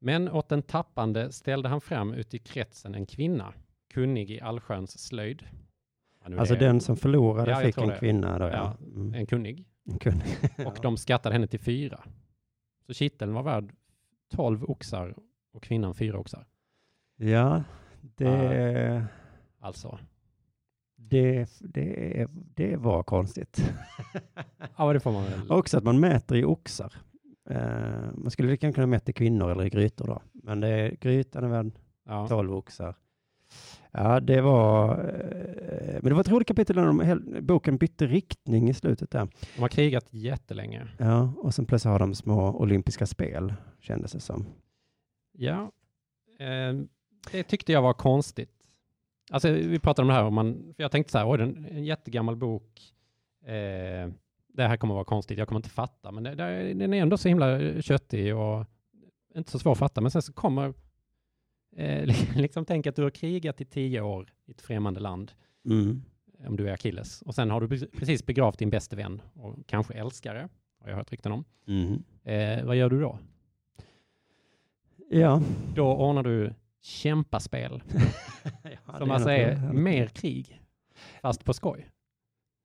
Men 0.00 0.28
åt 0.28 0.48
den 0.48 0.62
tappande 0.62 1.32
ställde 1.32 1.68
han 1.68 1.80
fram 1.80 2.14
ut 2.14 2.34
i 2.34 2.38
kretsen 2.38 2.94
en 2.94 3.06
kvinna, 3.06 3.52
kunnig 3.92 4.30
i 4.30 4.40
allsköns 4.40 4.98
slöjd. 4.98 5.42
Ja, 6.28 6.38
Alltså 6.40 6.54
det 6.54 6.60
den 6.60 6.80
som 6.80 6.96
förlorade 6.96 7.50
Ja, 7.50 7.56
fick 7.60 7.78
en 7.78 7.88
det. 7.88 7.96
kvinna 7.98 8.38
då, 8.38 8.44
ja. 8.44 8.50
Ja, 8.52 8.76
Mm. 8.86 9.14
En 9.14 9.26
kunnig. 9.26 9.64
Kunnig. 10.00 10.36
Och 10.66 10.78
de 10.82 10.96
skattade 10.96 11.32
henne 11.34 11.46
till 11.46 11.60
fyra. 11.60 12.04
Så 12.86 12.92
kitteln 12.92 13.32
var 13.34 13.42
värd 13.42 13.72
tolv 14.30 14.64
oxar 14.64 15.14
och 15.52 15.62
kvinnan 15.62 15.94
fyra 15.94 16.18
oxar. 16.18 16.46
Ja, 17.16 17.62
det, 18.00 19.06
Alltså. 19.60 19.98
det, 20.96 21.48
det, 21.60 22.26
det 22.32 22.76
var 22.76 23.02
konstigt. 23.02 23.72
Ja, 24.76 24.92
det 24.92 25.00
får 25.00 25.12
man 25.12 25.24
väl. 25.24 25.50
Också 25.50 25.78
att 25.78 25.84
man 25.84 26.00
mäter 26.00 26.36
i 26.36 26.44
oxar. 26.44 26.94
Eh, 27.50 28.12
man 28.14 28.30
skulle 28.30 28.50
lika 28.50 28.72
kunna 28.72 28.86
mäta 28.86 29.10
i 29.10 29.12
kvinnor 29.12 29.50
eller 29.50 29.64
i 29.64 29.70
grytor 29.70 30.06
då. 30.06 30.22
Men 30.32 30.60
det 30.60 30.68
är, 30.68 30.90
grytan 30.90 31.44
är 31.44 31.48
värd 31.48 31.70
Ja. 32.04 32.28
12 32.28 32.54
oxar. 32.54 32.94
Ja, 33.92 34.20
det 34.20 34.40
var... 34.40 34.90
eh, 34.98 35.92
Men 35.92 36.04
det 36.04 36.14
var 36.14 36.20
ett 36.20 36.28
roligt 36.28 36.48
kapitel 36.48 36.76
när 36.76 36.86
de, 36.86 37.46
boken 37.46 37.76
bytte 37.76 38.06
riktning 38.06 38.68
i 38.68 38.74
slutet 38.74 39.10
där. 39.10 39.28
De 39.56 39.60
har 39.60 39.68
krigat 39.68 40.06
jättelänge. 40.10 40.88
Ja, 40.98 41.32
och 41.36 41.54
sen 41.54 41.66
plötsligt 41.66 41.90
har 41.92 41.98
de 41.98 42.14
små 42.14 42.56
olympiska 42.60 43.06
spel, 43.06 43.54
kändes 43.80 44.12
det 44.12 44.20
som. 44.20 44.46
Ja, 45.32 45.72
eh, 46.38 46.80
det 47.32 47.42
tyckte 47.42 47.72
jag 47.72 47.82
var 47.82 47.92
konstigt. 47.94 48.50
Alltså, 49.32 49.50
vi 49.50 49.78
pratade 49.78 50.04
om 50.04 50.08
det 50.08 50.14
här, 50.14 50.24
om 50.24 50.34
man, 50.34 50.72
för 50.76 50.82
jag 50.82 50.90
tänkte 50.92 51.12
så 51.12 51.18
här, 51.18 51.30
oj, 51.30 51.34
är 51.34 51.42
en, 51.42 51.66
en 51.70 51.84
jättegammal 51.84 52.36
bok. 52.36 52.80
Eh, 53.44 54.10
det 54.52 54.66
här 54.66 54.76
kommer 54.76 54.94
vara 54.94 55.04
konstigt, 55.04 55.38
jag 55.38 55.48
kommer 55.48 55.58
inte 55.58 55.68
fatta, 55.70 56.10
men 56.12 56.22
det, 56.24 56.34
det, 56.34 56.74
den 56.74 56.94
är 56.94 57.02
ändå 57.02 57.16
så 57.18 57.28
himla 57.28 57.80
köttig 57.82 58.36
och 58.36 58.66
inte 59.34 59.50
så 59.50 59.58
svår 59.58 59.72
att 59.72 59.78
fatta. 59.78 60.00
Men 60.00 60.10
sen 60.10 60.22
så 60.22 60.32
kommer, 60.32 60.74
eh, 61.80 62.16
liksom 62.36 62.64
tänk 62.64 62.86
att 62.86 62.96
du 62.96 63.02
har 63.02 63.10
krigat 63.10 63.60
i 63.60 63.64
tio 63.64 64.00
år 64.00 64.32
i 64.46 64.50
ett 64.50 64.60
främmande 64.60 65.00
land, 65.00 65.32
Mm. 65.64 66.02
om 66.46 66.56
du 66.56 66.68
är 66.68 66.72
Achilles, 66.72 67.22
och 67.22 67.34
sen 67.34 67.50
har 67.50 67.60
du 67.60 67.66
pre- 67.66 67.88
precis 67.98 68.26
begravt 68.26 68.58
din 68.58 68.70
bäste 68.70 68.96
vän 68.96 69.22
och 69.34 69.54
kanske 69.66 69.94
älskare, 69.94 70.48
har 70.82 70.88
jag 70.88 70.96
hört 70.96 71.12
rykten 71.12 71.32
om. 71.32 71.44
Mhm. 71.66 72.02
Eh, 72.24 72.64
vad 72.64 72.76
gör 72.76 72.90
du 72.90 73.00
då? 73.00 73.18
Ja. 75.10 75.42
Då 75.74 75.92
ordnar 75.96 76.22
du 76.22 76.54
kämpaspel. 76.80 77.82
Ja, 78.86 78.98
Som 78.98 79.10
alltså 79.10 79.30
är 79.30 79.72
mer 79.72 80.06
krig, 80.06 80.60
fast 81.22 81.44
på 81.44 81.52
skoj. 81.52 81.86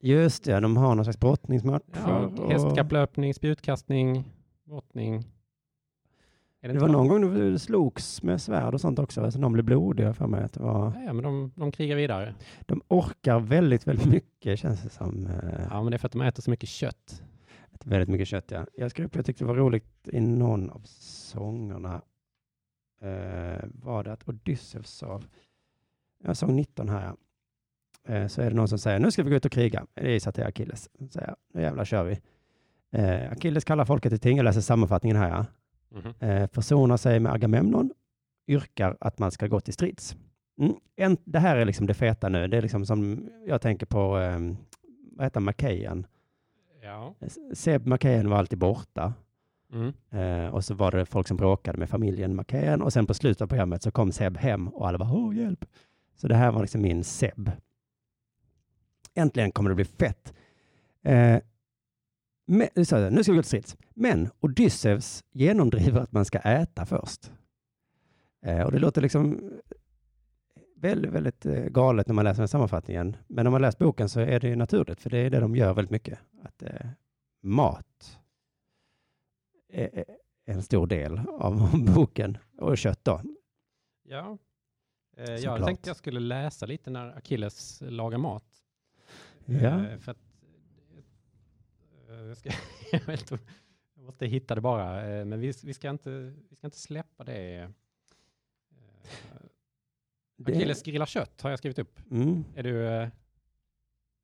Just 0.00 0.44
det, 0.44 0.60
de 0.60 0.76
har 0.76 0.94
någon 0.94 1.04
slags 1.04 1.20
brottningsmatcher. 1.20 1.82
Ja, 1.94 2.30
hästkapplöpning, 2.48 3.34
spjutkastning, 3.34 4.24
brottning. 4.64 5.24
Det 6.60 6.68
inte 6.68 6.80
var 6.80 6.88
de- 6.88 6.92
någon 6.92 7.08
gång 7.08 7.34
det 7.52 7.58
slogs 7.58 8.22
med 8.22 8.40
svärd 8.42 8.74
och 8.74 8.80
sånt 8.80 8.98
också, 8.98 9.30
så 9.30 9.38
någon 9.38 9.52
blev 9.52 9.64
blodiga 9.64 10.14
för 10.14 10.26
mig. 10.26 10.44
Att 10.44 10.52
det 10.52 10.60
var, 10.62 10.92
Ja, 11.06 11.12
men 11.12 11.22
de, 11.24 11.52
de 11.56 11.72
krigar 11.72 11.96
vidare. 11.96 12.34
de 12.66 12.82
orkar 12.88 13.40
väldigt, 13.40 13.86
väldigt 13.86 14.06
mycket 14.06 14.58
känns 14.58 14.82
det 14.82 14.88
som. 14.90 15.26
Eh, 15.26 15.66
Ja, 15.70 15.82
men 15.82 15.90
det 15.90 15.96
är 15.96 15.98
för 15.98 16.06
att 16.06 16.12
de 16.12 16.20
äter 16.22 16.42
så 16.42 16.50
mycket 16.50 16.68
kött. 16.68 17.22
Väldigt 17.84 18.08
mycket 18.08 18.28
kött, 18.28 18.50
ja. 18.50 18.66
Jag 18.76 18.90
skrev 18.90 19.06
upp, 19.06 19.16
jag 19.16 19.24
tyckte 19.26 19.44
det 19.44 19.48
var 19.48 19.54
roligt 19.54 20.08
i 20.12 20.20
någon 20.20 20.70
av 20.70 20.80
sångerna. 20.84 22.02
Eh, 23.00 23.64
var 23.74 24.04
det 24.04 24.12
att 24.12 24.28
Odysseus 24.28 24.90
sa, 24.90 25.22
jag 26.24 26.36
sång 26.36 26.56
19 26.56 26.88
här, 26.88 27.04
ja. 28.06 28.14
eh, 28.14 28.26
så 28.26 28.42
är 28.42 28.50
det 28.50 28.56
någon 28.56 28.68
som 28.68 28.78
säger, 28.78 28.98
nu 28.98 29.10
ska 29.10 29.22
vi 29.22 29.30
gå 29.30 29.36
ut 29.36 29.44
och 29.44 29.52
kriga. 29.52 29.86
Det 29.94 30.14
är 30.26 30.32
det 30.32 30.42
är 30.42 30.48
Achilles. 30.48 30.90
Så 30.98 31.08
säger 31.08 31.34
nu 31.54 31.62
jävlar 31.62 31.84
kör 31.84 32.04
vi. 32.04 32.20
Eh, 32.92 33.32
Achilles 33.32 33.64
kallar 33.64 33.84
folket 33.84 34.12
till 34.12 34.20
ting, 34.20 34.36
jag 34.36 34.44
läser 34.44 34.60
sammanfattningen 34.60 35.16
här, 35.16 35.28
ja. 35.28 35.46
Mhm. 35.96 36.14
Eh, 36.30 36.48
försonar 36.52 36.96
sig 36.96 37.20
med 37.20 37.32
Agamemnon, 37.32 37.90
yrkar 38.48 38.96
att 39.00 39.18
man 39.18 39.30
ska 39.30 39.46
gå 39.46 39.60
till 39.60 39.74
strids. 39.74 40.16
Mm. 40.60 40.74
En, 40.96 41.16
det 41.24 41.38
här 41.38 41.56
är 41.56 41.64
liksom 41.64 41.86
det 41.86 41.94
feta 41.94 42.28
nu. 42.28 42.48
Det 42.48 42.56
är 42.56 42.62
liksom 42.62 42.86
som 42.86 43.28
jag 43.46 43.60
tänker 43.60 43.86
på, 43.86 44.18
eh, 44.18 44.38
vad 45.12 45.26
heter 45.26 45.40
Macahan? 45.40 46.06
Ja. 46.82 47.14
Seb 47.54 47.86
Macahan 47.86 48.30
var 48.30 48.38
alltid 48.38 48.58
borta. 48.58 49.14
Mm. 49.72 49.92
Eh, 50.10 50.54
och 50.54 50.64
så 50.64 50.74
var 50.74 50.90
det 50.90 51.06
folk 51.06 51.28
som 51.28 51.36
bråkade 51.36 51.78
med 51.78 51.90
familjen 51.90 52.36
Macahan 52.36 52.82
och 52.82 52.92
sen 52.92 53.06
på 53.06 53.14
slutet 53.14 53.42
av 53.42 53.46
programmet 53.46 53.82
så 53.82 53.90
kom 53.90 54.12
Seb 54.12 54.36
hem 54.36 54.68
och 54.68 54.88
alla 54.88 54.98
bara 54.98 55.12
åh 55.12 55.36
hjälp. 55.36 55.64
Så 56.16 56.28
det 56.28 56.34
här 56.34 56.52
var 56.52 56.60
liksom 56.60 56.82
min 56.82 57.04
Seb. 57.04 57.50
Äntligen 59.14 59.52
kommer 59.52 59.70
det 59.70 59.76
bli 59.76 59.84
fett. 59.84 60.34
Eh, 61.02 61.38
men, 62.46 62.68
nu 62.74 62.84
ska 62.84 63.32
vi 63.32 63.36
gå 63.36 63.42
till 63.42 63.44
strids. 63.44 63.76
Men 63.94 64.30
Odysseus 64.40 65.24
genomdriver 65.32 66.00
att 66.00 66.12
man 66.12 66.24
ska 66.24 66.38
äta 66.38 66.86
först. 66.86 67.32
Eh, 68.42 68.60
och 68.60 68.72
det 68.72 68.78
låter 68.78 69.02
liksom 69.02 69.52
väldigt, 70.76 71.12
väldigt 71.12 71.46
eh, 71.46 71.64
galet 71.64 72.06
när 72.06 72.14
man 72.14 72.24
läser 72.24 72.38
den 72.38 72.48
sammanfattningen. 72.48 73.16
Men 73.26 73.46
om 73.46 73.52
man 73.52 73.62
läser 73.62 73.78
boken 73.78 74.08
så 74.08 74.20
är 74.20 74.40
det 74.40 74.48
ju 74.48 74.56
naturligt, 74.56 75.00
för 75.00 75.10
det 75.10 75.18
är 75.18 75.30
det 75.30 75.40
de 75.40 75.56
gör 75.56 75.74
väldigt 75.74 75.90
mycket. 75.90 76.18
Att 76.42 76.62
eh, 76.62 76.86
mat 77.42 78.18
är 79.72 80.04
en 80.44 80.62
stor 80.62 80.86
del 80.86 81.20
av 81.28 81.84
boken. 81.94 82.38
Och 82.58 82.78
kött 82.78 83.04
då. 83.04 83.20
Ja. 84.02 84.38
Eh, 85.16 85.34
jag 85.34 85.66
tänkte 85.66 85.90
jag 85.90 85.96
skulle 85.96 86.20
läsa 86.20 86.66
lite 86.66 86.90
när 86.90 87.16
Achilles 87.16 87.82
lagar 87.86 88.18
mat. 88.18 88.44
Ja. 89.44 89.86
Eh, 89.86 89.98
för 89.98 90.12
att, 90.12 90.18
eh, 90.18 90.25
jag, 92.24 92.36
ska, 92.36 92.50
jag, 92.92 93.00
vet 93.06 93.20
inte, 93.32 93.38
jag 93.94 94.04
måste 94.04 94.26
hitta 94.26 94.54
det 94.54 94.60
bara, 94.60 95.08
eh, 95.08 95.24
men 95.24 95.40
vi, 95.40 95.52
vi, 95.64 95.74
ska 95.74 95.90
inte, 95.90 96.10
vi 96.50 96.56
ska 96.56 96.66
inte 96.66 96.78
släppa 96.78 97.24
det. 97.24 97.56
Eh, 97.58 97.68
Det- 100.36 100.52
Achilles 100.56 100.82
grillar 100.82 101.06
kött 101.06 101.40
har 101.42 101.50
jag 101.50 101.58
skrivit 101.58 101.78
upp. 101.78 101.98
Mm. 102.10 102.44
Är 102.54 102.62
du, 102.62 102.86
eh, 102.86 103.08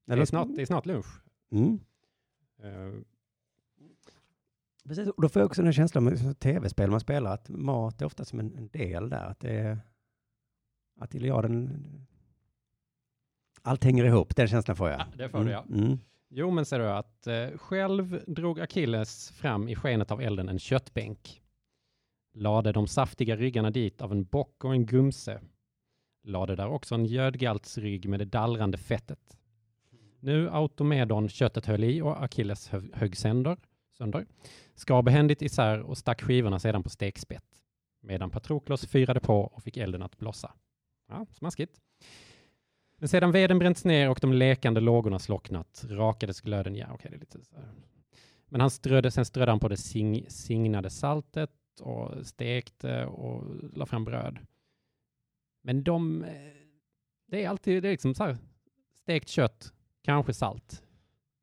det, 0.05 0.12
är 0.14 0.24
snart, 0.24 0.48
det 0.57 0.62
är 0.62 0.66
snart 0.66 0.87
lunch. 0.87 1.07
Mm. 1.50 1.81
Eh, 2.62 2.92
Precis, 4.85 5.09
och 5.09 5.22
då 5.22 5.28
får 5.28 5.40
jag 5.42 5.46
också 5.46 5.62
den 5.62 5.72
känslan 5.72 6.05
med 6.05 6.38
tv-spel 6.38 6.90
man 6.90 7.00
spelar, 7.00 7.35
att 7.35 7.48
mat 7.48 8.02
är 8.02 8.07
ofta 8.07 8.24
som 8.24 8.40
en, 8.40 8.55
en 8.57 8.68
del 8.68 9.09
där. 9.11 9.24
Att 9.24 9.40
det 9.40 9.50
är, 9.50 9.78
att 11.00 11.14
Iliaden, 11.14 11.85
allt 13.62 13.85
hänger 13.85 14.05
ihop, 14.05 14.37
den 14.37 14.48
känslan 14.48 14.76
får 14.76 14.90
jag. 14.90 15.00
Ja, 15.00 15.07
det 15.16 15.28
får 15.28 15.44
du, 15.44 15.50
ja. 15.50 15.64
Mm. 15.70 15.98
Jo, 16.35 16.51
men 16.51 16.64
ser 16.64 16.79
du 16.79 16.90
att 16.90 17.27
eh, 17.27 17.49
själv 17.59 18.25
drog 18.27 18.61
Achilles 18.61 19.31
fram 19.31 19.68
i 19.68 19.75
skenet 19.75 20.11
av 20.11 20.21
elden 20.23 20.49
en 20.49 20.59
köttbänk. 20.59 21.42
Lade 22.35 22.73
de 22.73 22.87
saftiga 22.87 23.37
ryggarna 23.37 23.71
dit 23.71 24.01
av 24.03 24.12
en 24.12 24.25
bock 24.25 24.64
och 24.64 24.73
en 24.73 24.87
gumse. 24.87 25.40
Lade 26.25 26.57
där 26.57 26.66
också 26.68 26.95
en 26.95 27.07
gödgaltsrygg 27.07 28.09
med 28.09 28.21
det 28.21 28.25
dallrande 28.25 28.79
fettet. 28.79 29.38
Nu 30.21 30.51
Automedon 30.51 31.29
köttet 31.29 31.66
höll 31.66 31.85
i 31.85 32.03
och 32.03 32.23
Achilles 32.25 32.68
hö- 32.68 32.90
högg 32.92 33.16
sönder, 33.16 33.57
sönder. 33.99 34.27
Skar 34.75 35.03
behändigt 35.03 35.42
isär 35.42 35.81
och 35.81 35.99
stack 35.99 36.23
skivorna 36.23 36.59
sedan 36.59 36.83
på 36.83 36.90
stekspett. 36.90 37.62
Medan 38.01 38.31
Patroklos 38.31 38.87
fyrade 38.87 39.21
på 39.21 39.40
och 39.40 39.62
fick 39.62 39.77
elden 39.77 40.03
att 40.03 40.18
blossa. 40.18 40.53
Ja, 41.09 41.27
smaskigt. 41.33 41.81
Men 43.02 43.08
sedan 43.08 43.32
veden 43.32 43.58
bränts 43.58 43.84
ner 43.84 44.10
och 44.10 44.18
de 44.20 44.32
lekande 44.32 44.80
lågorna 44.80 45.18
slocknat 45.18 45.84
rakades 45.88 46.40
glöden, 46.40 46.76
ja 46.76 46.86
okej 46.92 47.10
det 47.10 47.16
är 47.16 47.20
lite 47.20 47.44
så 47.44 47.56
här. 47.56 47.68
Men 48.48 48.60
han 48.60 48.70
strödde, 48.70 49.10
sen 49.10 49.24
strödde 49.24 49.52
han 49.52 49.60
på 49.60 49.68
det 49.68 49.76
sing, 49.76 50.26
signade 50.28 50.90
saltet 50.90 51.50
och 51.80 52.26
stekte 52.26 53.06
och 53.06 53.44
la 53.72 53.86
fram 53.86 54.04
bröd. 54.04 54.38
Men 55.62 55.84
de, 55.84 56.24
eh, 56.24 56.30
det 57.26 57.44
är 57.44 57.48
alltid, 57.48 57.82
det 57.82 57.88
är 57.88 57.92
liksom 57.92 58.14
så 58.14 58.24
här, 58.24 58.36
stekt 58.94 59.28
kött, 59.28 59.72
kanske 60.02 60.34
salt. 60.34 60.82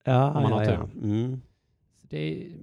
Ja, 0.03 0.33
Om 0.33 0.43
man 0.43 0.51
har 0.51 0.63
ja, 0.63 0.71
ja. 0.71 0.87
tur. 0.87 1.03
Mm. 1.03 1.41
Så 1.97 2.07
det 2.07 2.17
är, 2.17 2.57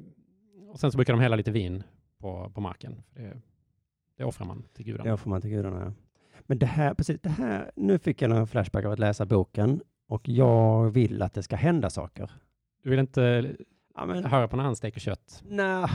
och 0.68 0.80
sen 0.80 0.92
så 0.92 0.98
brukar 0.98 1.12
de 1.12 1.20
hälla 1.20 1.36
lite 1.36 1.50
vin 1.50 1.82
på, 2.18 2.50
på 2.54 2.60
marken. 2.60 3.02
Det, 3.10 3.40
det 4.16 4.24
offrar 4.24 4.46
man 4.46 4.64
till 4.72 4.84
gudarna. 4.84 5.10
Det 5.10 5.16
får 5.16 5.30
man 5.30 5.40
till 5.40 5.50
gudarna. 5.50 5.80
ja. 5.84 6.05
Men 6.46 6.58
det 6.58 6.66
här, 6.66 6.94
precis, 6.94 7.20
det 7.22 7.28
här, 7.28 7.70
nu 7.76 7.98
fick 7.98 8.22
jag 8.22 8.30
en 8.30 8.46
flashback 8.46 8.84
av 8.84 8.92
att 8.92 8.98
läsa 8.98 9.26
boken 9.26 9.80
och 10.08 10.28
jag 10.28 10.90
vill 10.90 11.22
att 11.22 11.34
det 11.34 11.42
ska 11.42 11.56
hända 11.56 11.90
saker. 11.90 12.30
Du 12.82 12.90
vill 12.90 12.98
inte 12.98 13.54
Ja, 13.94 14.06
men, 14.06 14.24
höra 14.24 14.48
på 14.48 14.56
när 14.56 14.64
han 14.64 14.76
steker 14.76 15.00
kött? 15.00 15.42
nej, 15.48 15.88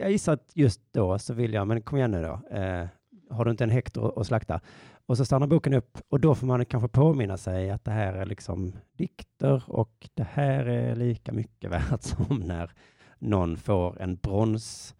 jag 0.00 0.10
gissar 0.10 0.32
att 0.32 0.50
just 0.54 0.80
då 0.92 1.18
så 1.18 1.34
vill 1.34 1.52
jag, 1.54 1.66
men 1.66 1.82
kom 1.82 1.98
igen 1.98 2.10
nu 2.10 2.22
då. 2.22 2.40
Eh, 2.56 2.86
har 3.30 3.44
du 3.44 3.50
inte 3.50 3.64
en 3.64 3.70
hektar 3.70 4.20
att 4.20 4.26
slakta? 4.26 4.60
Och 5.06 5.16
så 5.16 5.24
stannar 5.24 5.46
boken 5.46 5.74
upp 5.74 5.98
och 6.08 6.20
då 6.20 6.34
får 6.34 6.46
man 6.46 6.64
kanske 6.66 6.88
påminna 6.88 7.36
sig 7.36 7.70
att 7.70 7.84
det 7.84 7.90
här 7.90 8.14
är 8.14 8.26
liksom 8.26 8.72
dikter 8.96 9.62
och 9.66 10.08
det 10.14 10.26
här 10.32 10.66
är 10.66 10.96
lika 10.96 11.32
mycket 11.32 11.70
värt 11.90 12.02
som 12.02 12.40
när 12.40 12.70
någon 13.18 13.56
får 13.56 14.02
en 14.02 14.16
bronsspjut 14.16 14.94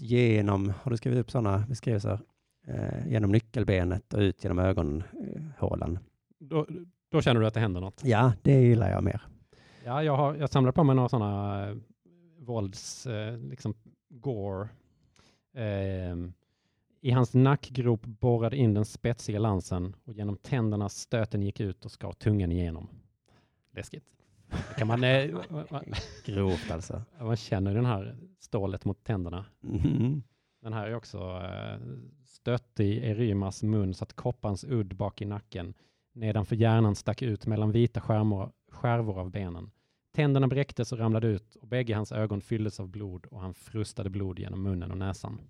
genom, 0.00 0.72
har 0.82 0.90
du 0.90 0.96
skrivit 0.96 1.18
upp 1.20 1.30
sådana 1.30 1.58
beskrivelser? 1.68 2.18
Eh, 2.66 3.08
genom 3.08 3.32
nyckelbenet 3.32 4.14
och 4.14 4.20
ut 4.20 4.44
genom 4.44 4.58
ögonhålan. 4.58 5.98
Då, 6.38 6.66
då 7.08 7.22
känner 7.22 7.40
du 7.40 7.46
att 7.46 7.54
det 7.54 7.60
händer 7.60 7.80
något? 7.80 8.04
Ja, 8.04 8.32
det 8.42 8.60
gillar 8.62 8.90
jag 8.90 9.04
mer. 9.04 9.22
Ja, 9.84 10.02
jag, 10.02 10.16
har, 10.16 10.34
jag 10.34 10.50
samlar 10.50 10.72
på 10.72 10.84
mig 10.84 10.96
några 10.96 11.08
sådana 11.08 11.68
eh, 11.68 11.76
vålds, 12.38 13.06
eh, 13.06 13.38
liksom 13.38 13.74
gore. 14.08 14.68
Ehm, 15.54 16.32
I 17.00 17.10
hans 17.10 17.34
nackgrop 17.34 18.06
borrade 18.06 18.56
in 18.56 18.74
den 18.74 18.84
spetsiga 18.84 19.38
lansen 19.38 19.96
och 20.04 20.12
genom 20.12 20.36
tänderna 20.36 20.88
stöten 20.88 21.42
gick 21.42 21.60
ut 21.60 21.84
och 21.84 21.90
skar 21.90 22.12
tungan 22.12 22.52
igenom. 22.52 22.88
Läskigt. 23.72 24.04
Det 24.48 24.78
Kan 24.78 24.88
man, 24.88 25.04
eh, 25.04 25.34
man, 25.70 25.84
Grovt 26.24 26.70
alltså. 26.70 27.02
man 27.20 27.36
känner 27.36 27.74
den 27.74 27.86
här 27.86 28.16
stålet 28.38 28.84
mot 28.84 29.04
tänderna. 29.04 29.44
Mhm. 29.60 30.22
Den 30.64 30.72
här 30.72 30.86
är 30.86 30.94
också 30.94 31.18
eh, 31.18 31.78
stött 32.24 32.80
i 32.80 33.06
Erymas 33.06 33.62
mun 33.62 33.94
så 33.94 34.04
att 34.04 34.12
kopparns 34.12 34.64
udd 34.64 34.96
bak 34.96 35.22
i 35.22 35.24
nacken 35.24 35.74
nedanför 36.12 36.56
hjärnan 36.56 36.94
stack 36.94 37.22
ut 37.22 37.46
mellan 37.46 37.72
vita 37.72 38.00
skärmor, 38.00 38.52
skärvor 38.70 39.20
av 39.20 39.30
benen. 39.30 39.70
Tänderna 40.14 40.48
bräcktes 40.48 40.92
och 40.92 40.98
ramlade 40.98 41.26
ut 41.26 41.56
och 41.56 41.68
bägge 41.68 41.94
hans 41.94 42.12
ögon 42.12 42.40
fylldes 42.40 42.80
av 42.80 42.88
blod 42.88 43.26
och 43.26 43.40
han 43.40 43.54
frustade 43.54 44.10
blod 44.10 44.38
genom 44.38 44.62
munnen 44.62 44.90
och 44.90 44.98
näsan. 44.98 45.40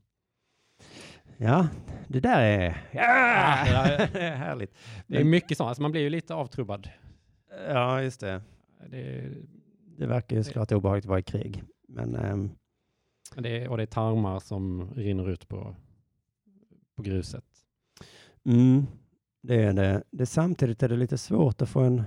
Ja, 1.37 1.69
det 2.09 2.21
där 2.21 2.41
är... 2.41 2.83
Ja, 2.93 3.67
Ja, 3.67 4.07
det 4.13 4.21
är 4.21 4.37
härligt. 4.37 4.77
Det 5.07 5.21
är 5.21 5.25
mycket 5.25 5.57
sånt, 5.57 5.69
alltså 5.69 5.83
man 5.83 5.93
blir 5.93 6.03
ju 6.03 6.11
lite 6.11 6.35
avtrubbad. 6.35 6.89
Ja, 7.69 8.03
just 8.03 8.21
det. 8.21 8.43
Det, 8.91 9.31
Det 9.99 10.07
verkar 10.07 10.37
ju 10.37 10.45
såklart 10.45 10.73
obehagligt 10.73 11.05
att 11.05 11.09
vara 11.09 11.19
i 11.19 11.23
krig. 11.23 11.63
Men 11.89 12.11
men 12.11 12.57
det 13.37 13.63
är, 13.63 13.69
och 13.69 13.77
det 13.77 13.83
är 13.83 13.87
tarmar 13.87 14.39
som 14.39 14.91
rinner 14.95 15.31
ut 15.31 15.49
på, 15.49 15.75
på 16.97 17.03
gruset. 17.03 17.45
mm, 18.45 18.87
det 19.43 19.63
är 19.63 19.73
det. 19.73 20.03
det. 20.11 20.27
Samtidigt 20.27 20.83
är 20.83 20.89
det 20.89 20.97
lite 20.97 21.19
svårt 21.19 21.63
att 21.63 21.69
få 21.69 21.81
en, 21.81 22.03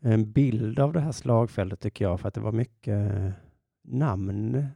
en 0.00 0.32
bild 0.32 0.78
av 0.78 0.92
det 0.92 1.00
här 1.00 1.12
slagfältet 1.12 1.80
tycker 1.80 2.04
jag. 2.04 2.20
För 2.20 2.28
att 2.28 2.34
det 2.34 2.40
var 2.40 2.52
mycket 2.52 3.12
eh, 3.12 3.30
namn. 3.82 4.66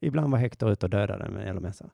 Ibland 0.00 0.32
var 0.32 0.38
Hector 0.38 0.70
ute 0.70 0.86
och 0.86 0.90
dödade 0.90 1.30
med 1.30 1.48
Elomässa. 1.48 1.90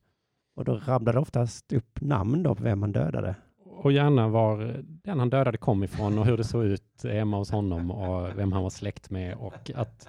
Och 0.55 0.65
då 0.65 0.75
rabblade 0.75 1.19
oftast 1.19 1.73
upp 1.73 2.01
namn 2.01 2.43
då 2.43 2.55
på 2.55 2.63
vem 2.63 2.83
han 2.83 2.93
dödade. 2.93 3.35
Och 3.65 3.93
gärna 3.93 4.29
var 4.29 4.83
den 4.85 5.19
han 5.19 5.31
dödade 5.31 5.59
kom 5.59 5.85
ifrån 5.85 6.19
och 6.19 6.27
hur 6.27 6.37
det 6.37 6.45
såg 6.45 6.65
ut 6.65 7.05
hemma 7.05 7.37
hos 7.37 7.51
honom 7.51 7.91
och 7.91 8.39
vem 8.39 8.53
han 8.53 8.63
var 8.63 8.71
släkt 8.71 9.11
med 9.11 9.35
och 9.35 9.71
att 9.75 10.09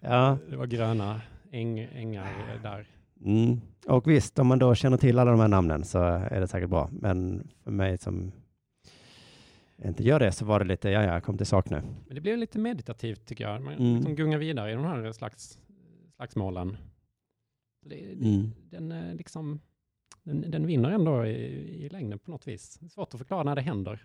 Ja, 0.00 0.38
det 0.50 0.56
var 0.56 0.66
gröna 0.66 1.20
äng, 1.50 1.78
ängar 1.78 2.58
där. 2.62 2.86
Mm. 3.24 3.60
Och 3.86 4.10
visst, 4.10 4.38
om 4.38 4.46
man 4.46 4.58
då 4.58 4.74
känner 4.74 4.96
till 4.96 5.18
alla 5.18 5.30
de 5.30 5.40
här 5.40 5.48
namnen 5.48 5.84
så 5.84 5.98
är 6.02 6.40
det 6.40 6.46
säkert 6.48 6.70
bra. 6.70 6.88
Men 6.92 7.48
för 7.64 7.70
mig 7.70 7.98
som 7.98 8.32
inte 9.84 10.02
gör 10.04 10.18
det 10.20 10.32
så 10.32 10.44
var 10.44 10.58
det 10.58 10.64
lite, 10.64 10.90
ja, 10.90 11.02
ja, 11.02 11.12
jag 11.12 11.24
kom 11.24 11.36
till 11.36 11.46
sak 11.46 11.70
nu. 11.70 11.80
Men 12.06 12.14
det 12.14 12.20
blev 12.20 12.38
lite 12.38 12.58
meditativt 12.58 13.26
tycker 13.26 13.44
jag. 13.44 13.62
Man 13.62 13.74
Mm. 13.74 13.94
liksom 13.96 14.14
gungar 14.14 14.38
vidare 14.38 14.70
i 14.70 14.74
de 14.74 14.84
här 14.84 15.12
slags, 15.12 15.58
slagsmålen. 16.16 16.76
Det, 17.86 18.12
Mm. 18.12 18.50
den, 18.70 18.92
eh, 18.92 19.14
liksom, 19.14 19.60
den, 20.22 20.50
den 20.50 20.66
vinner 20.66 20.90
ändå 20.90 21.26
i, 21.26 21.84
i 21.84 21.88
längden 21.88 22.18
på 22.18 22.30
något 22.30 22.48
vis. 22.48 22.78
Det 22.80 22.86
är 22.86 22.90
svårt 22.90 23.14
att 23.14 23.18
förklara 23.20 23.42
när 23.42 23.54
det 23.54 23.62
händer. 23.62 24.04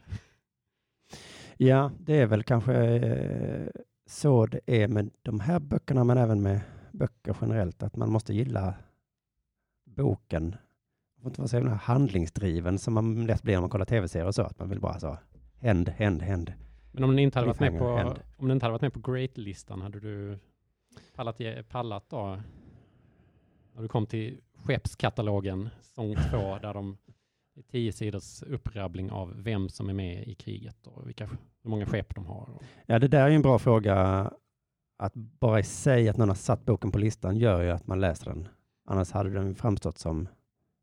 Ja, 1.58 1.92
det 2.00 2.14
är 2.14 2.26
väl 2.26 2.44
kanske 2.44 2.74
eh, 2.76 3.68
så 4.14 4.46
det 4.46 4.60
är 4.66 4.88
med 4.88 5.10
de 5.22 5.40
här 5.40 5.60
böckerna, 5.60 6.04
men 6.04 6.18
även 6.18 6.42
med 6.42 6.62
böcker 6.92 7.36
generellt, 7.42 7.84
att 7.84 7.96
man 7.96 8.12
måste 8.12 8.34
gilla 8.34 8.74
boken. 9.86 10.44
Man 11.16 11.22
får 11.22 11.30
inte 11.30 11.42
vara 11.42 11.48
så 11.48 11.56
jävla 11.56 11.74
handlingsdriven 11.74 12.80
som 12.80 12.94
man 12.94 13.26
lätt 13.26 13.44
blir 13.44 13.54
när 13.54 13.62
man 13.62 13.70
kollar 13.70 13.86
tv-serier 13.86 14.28
och 14.28 14.36
så, 14.36 14.42
att 14.42 14.60
man 14.60 14.70
vill 14.70 14.80
bara 14.80 15.00
så, 15.00 15.18
händ, 15.56 15.90
händ, 15.90 16.22
händ. 16.22 16.54
Men 16.92 17.04
om 17.04 17.10
den 17.10 17.20
inte 17.20 17.40
hade 17.40 17.48
varit 17.48 17.60
med 17.60 17.80
på, 17.80 17.98
händ. 17.98 18.20
om 18.38 18.48
den 18.48 18.56
inte 18.56 18.66
hade 18.66 18.72
varit 18.72 18.82
med 18.82 18.94
på 18.94 19.12
Great-listan, 19.12 19.82
hade 19.82 20.00
du 20.00 20.40
pallat, 21.16 21.40
pallat 21.70 22.10
då? 22.10 22.40
När 23.74 23.82
du 23.82 23.88
kom 23.88 24.06
till 24.06 24.42
skeppskatalogen, 24.56 25.70
säsong 25.82 26.16
två, 26.16 26.58
där 26.62 26.74
de 26.74 26.98
det 27.56 27.62
är 27.62 27.64
tio 27.72 27.92
sidors 27.92 28.44
upprabbling 28.44 29.12
av 29.12 29.34
vem 29.44 29.70
som 29.70 29.90
är 29.90 29.94
med 29.94 30.28
i 30.28 30.36
kriget 30.36 30.88
och 30.88 31.08
vilka, 31.08 31.26
hur 31.64 31.70
många 31.70 31.86
skepp 31.86 32.16
de 32.16 32.26
har. 32.26 32.50
Ja, 32.86 33.00
det 33.00 33.08
där 33.08 33.22
är 33.22 33.30
ju 33.30 33.36
en 33.36 33.42
bra 33.42 33.60
fråga. 33.60 34.32
Att 34.98 35.14
bara 35.14 35.60
i 35.60 35.64
sig 35.64 36.10
att 36.10 36.18
någon 36.18 36.30
har 36.30 36.36
satt 36.36 36.66
boken 36.66 36.92
på 36.92 36.98
listan 36.98 37.38
gör 37.38 37.62
ju 37.62 37.70
att 37.70 37.88
man 37.88 38.02
läser 38.02 38.26
den. 38.26 38.48
Annars 38.86 39.12
hade 39.12 39.30
den 39.30 39.56
framstått 39.56 39.98
som, 39.98 40.28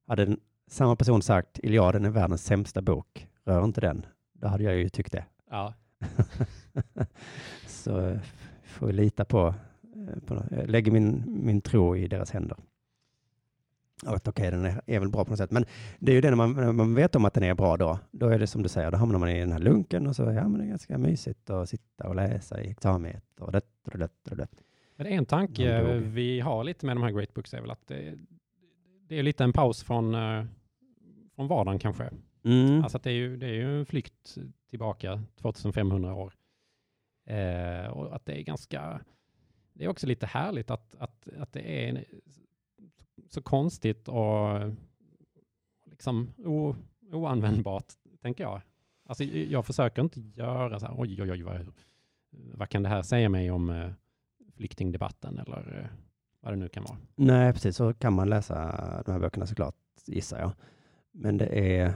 hade 0.06 0.24
den, 0.24 0.40
samma 0.66 0.96
person 0.96 1.22
sagt 1.22 1.58
Iliaden 1.58 2.04
är 2.04 2.10
världens 2.10 2.44
sämsta 2.44 2.82
bok, 2.82 3.28
rör 3.44 3.64
inte 3.64 3.80
den. 3.80 4.06
Då 4.32 4.48
hade 4.48 4.64
jag 4.64 4.76
ju 4.76 4.88
tyckt 4.88 5.12
det. 5.12 5.24
ja, 5.50 5.74
Så 7.66 8.00
eh, 8.00 8.18
får 8.62 8.86
vi 8.86 8.92
lita 8.92 9.24
på, 9.24 9.54
eh, 9.96 10.20
på 10.26 10.44
jag 10.50 10.70
lägger 10.70 10.92
min, 10.92 11.24
min 11.26 11.60
tro 11.60 11.96
i 11.96 12.08
deras 12.08 12.30
händer. 12.30 12.56
Att 14.06 14.28
okej, 14.28 14.50
den 14.50 14.64
är, 14.64 15.00
väl 15.00 15.08
bra 15.08 15.24
på 15.24 15.30
något 15.30 15.38
sätt. 15.38 15.50
Men 15.50 15.64
det 15.98 16.12
är 16.12 16.14
ju 16.14 16.20
det 16.20 16.30
när 16.30 16.36
man, 16.36 16.52
när 16.52 16.72
man 16.72 16.94
vet 16.94 17.16
om 17.16 17.24
att 17.24 17.34
den 17.34 17.42
är 17.42 17.54
bra 17.54 17.76
då, 17.76 17.98
då 18.10 18.28
är 18.28 18.38
det 18.38 18.46
som 18.46 18.62
du 18.62 18.68
säger, 18.68 18.90
då 18.90 18.96
hamnar 18.96 19.18
man 19.18 19.28
i 19.28 19.40
den 19.40 19.52
här 19.52 19.58
lunken 19.58 20.06
och 20.06 20.16
så, 20.16 20.22
ja 20.22 20.48
men 20.48 20.58
det 20.58 20.64
är 20.64 20.68
ganska 20.68 20.98
mysigt 20.98 21.50
att 21.50 21.68
sitta 21.68 22.08
och 22.08 22.14
läsa 22.14 22.60
i 22.62 22.70
examet 22.70 23.40
och 23.40 23.52
det 23.52 23.62
och 23.92 23.98
det 23.98 24.10
och 24.30 24.36
det. 24.36 24.48
Men 24.96 25.06
en 25.06 25.26
tanke 25.26 25.94
vi 25.94 26.40
har 26.40 26.64
lite 26.64 26.86
med 26.86 26.96
de 26.96 27.02
här 27.02 27.10
Great 27.10 27.34
Books 27.34 27.54
är 27.54 27.60
väl 27.60 27.70
att 27.70 27.86
det, 27.86 28.18
det 29.08 29.18
är 29.18 29.22
lite 29.22 29.44
en 29.44 29.52
paus 29.52 29.82
från, 29.82 30.14
eh, 30.14 30.44
från 31.34 31.48
vardagen 31.48 31.78
kanske. 31.78 32.10
Mm. 32.44 32.82
Alltså 32.82 32.96
att 32.96 33.02
det 33.02 33.10
är 33.10 33.14
ju, 33.14 33.36
det 33.36 33.46
är 33.46 33.54
ju 33.54 33.78
en 33.78 33.86
flykt 33.86 34.38
tillbaka 34.70 35.22
2500 35.36 36.14
år. 36.14 36.32
Eh, 37.26 37.86
och 37.86 38.16
att 38.16 38.26
det 38.26 38.40
är 38.40 38.42
ganska, 38.42 39.00
det 39.72 39.84
är 39.84 39.88
också 39.88 40.06
lite 40.06 40.26
härligt 40.26 40.70
att, 40.70 40.94
att, 40.98 41.28
att 41.38 41.52
det 41.52 41.60
är 41.60 41.88
en, 41.88 42.04
så 43.30 43.42
konstigt 43.42 44.08
och 44.08 44.60
liksom 45.84 46.32
o, 46.38 46.76
oanvändbart, 47.12 47.84
tänker 48.22 48.44
jag. 48.44 48.60
Alltså 49.06 49.24
jag 49.24 49.66
försöker 49.66 50.02
inte 50.02 50.20
göra 50.20 50.80
så 50.80 50.86
här, 50.86 50.94
oj, 50.98 51.22
oj, 51.22 51.32
oj, 51.32 51.42
vad, 51.42 51.72
vad 52.30 52.68
kan 52.68 52.82
det 52.82 52.88
här 52.88 53.02
säga 53.02 53.28
mig 53.28 53.50
om 53.50 53.70
eh, 53.70 53.90
flyktingdebatten 54.56 55.38
eller 55.38 55.78
eh, 55.78 55.98
vad 56.40 56.52
det 56.52 56.56
nu 56.56 56.68
kan 56.68 56.84
vara. 56.84 56.96
Nej, 57.16 57.52
precis 57.52 57.76
så 57.76 57.94
kan 57.94 58.12
man 58.12 58.28
läsa 58.28 58.54
de 59.06 59.12
här 59.12 59.18
böckerna 59.18 59.46
såklart, 59.46 59.74
gissar 60.06 60.38
jag. 60.38 60.52
Men 61.12 61.38
det 61.38 61.78
är 61.78 61.94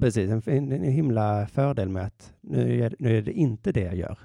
precis 0.00 0.30
en, 0.30 0.72
en, 0.72 0.82
himla 0.82 1.46
fördel 1.46 1.88
med 1.88 2.06
att 2.06 2.34
nu 2.40 2.84
är, 2.84 2.96
nu 2.98 3.18
är 3.18 3.22
det 3.22 3.32
inte 3.32 3.72
det 3.72 3.80
jag 3.80 3.96
gör. 3.96 4.18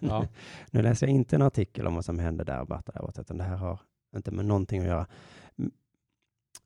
Ja. 0.00 0.26
nu 0.70 0.82
läser 0.82 1.06
jag 1.06 1.14
inte 1.14 1.36
en 1.36 1.42
artikel 1.42 1.86
om 1.86 1.94
vad 1.94 2.04
som 2.04 2.18
hände 2.18 2.44
där 2.44 2.64
borta, 2.64 2.92
där 2.92 3.00
borta, 3.00 3.20
utan 3.20 3.38
det 3.38 3.44
här 3.44 3.56
har 3.56 3.80
inte 4.16 4.30
med 4.30 4.44
någonting 4.44 4.80
att 4.80 4.86
göra. 4.86 5.06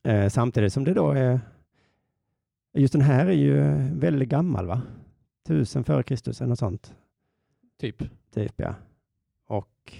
Eh, 0.02 0.28
samtidigt 0.28 0.72
som 0.72 0.84
det 0.84 0.94
då 0.94 1.10
är, 1.10 1.40
just 2.72 2.92
den 2.92 3.02
här 3.02 3.26
är 3.26 3.32
ju 3.32 3.60
väldigt 3.98 4.28
gammal 4.28 4.66
va? 4.66 4.82
Tusen 5.46 5.84
före 5.84 6.02
Kristus 6.02 6.40
eller 6.40 6.48
något 6.48 6.58
sånt. 6.58 6.94
Typ. 7.80 8.02
Typ 8.34 8.54
ja. 8.56 8.74
Och 9.46 9.92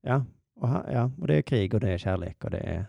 ja, 0.00 0.24
och, 0.54 0.68
ja, 0.68 1.10
och 1.20 1.26
det 1.26 1.34
är 1.34 1.42
krig 1.42 1.74
och 1.74 1.80
det 1.80 1.90
är 1.90 1.98
kärlek 1.98 2.44
och 2.44 2.50
det 2.50 2.58
är 2.58 2.86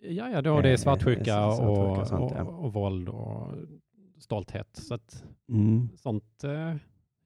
Ja, 0.00 0.30
ja, 0.30 0.42
då 0.42 0.60
det 0.60 0.68
är 0.68 0.72
Eh, 0.72 0.76
svartsjuka 0.76 1.24
svartsjuka 1.24 1.46
och, 1.46 1.98
och 1.98 2.06
sånt, 2.06 2.32
ja. 2.36 2.42
och, 2.42 2.64
och 2.64 2.72
våld 2.72 3.08
och 3.08 3.54
stolthet. 4.18 4.68
Så 4.72 4.94
att 4.94 5.24
mm. 5.48 5.88
sånt 5.96 6.44
eh, 6.44 6.74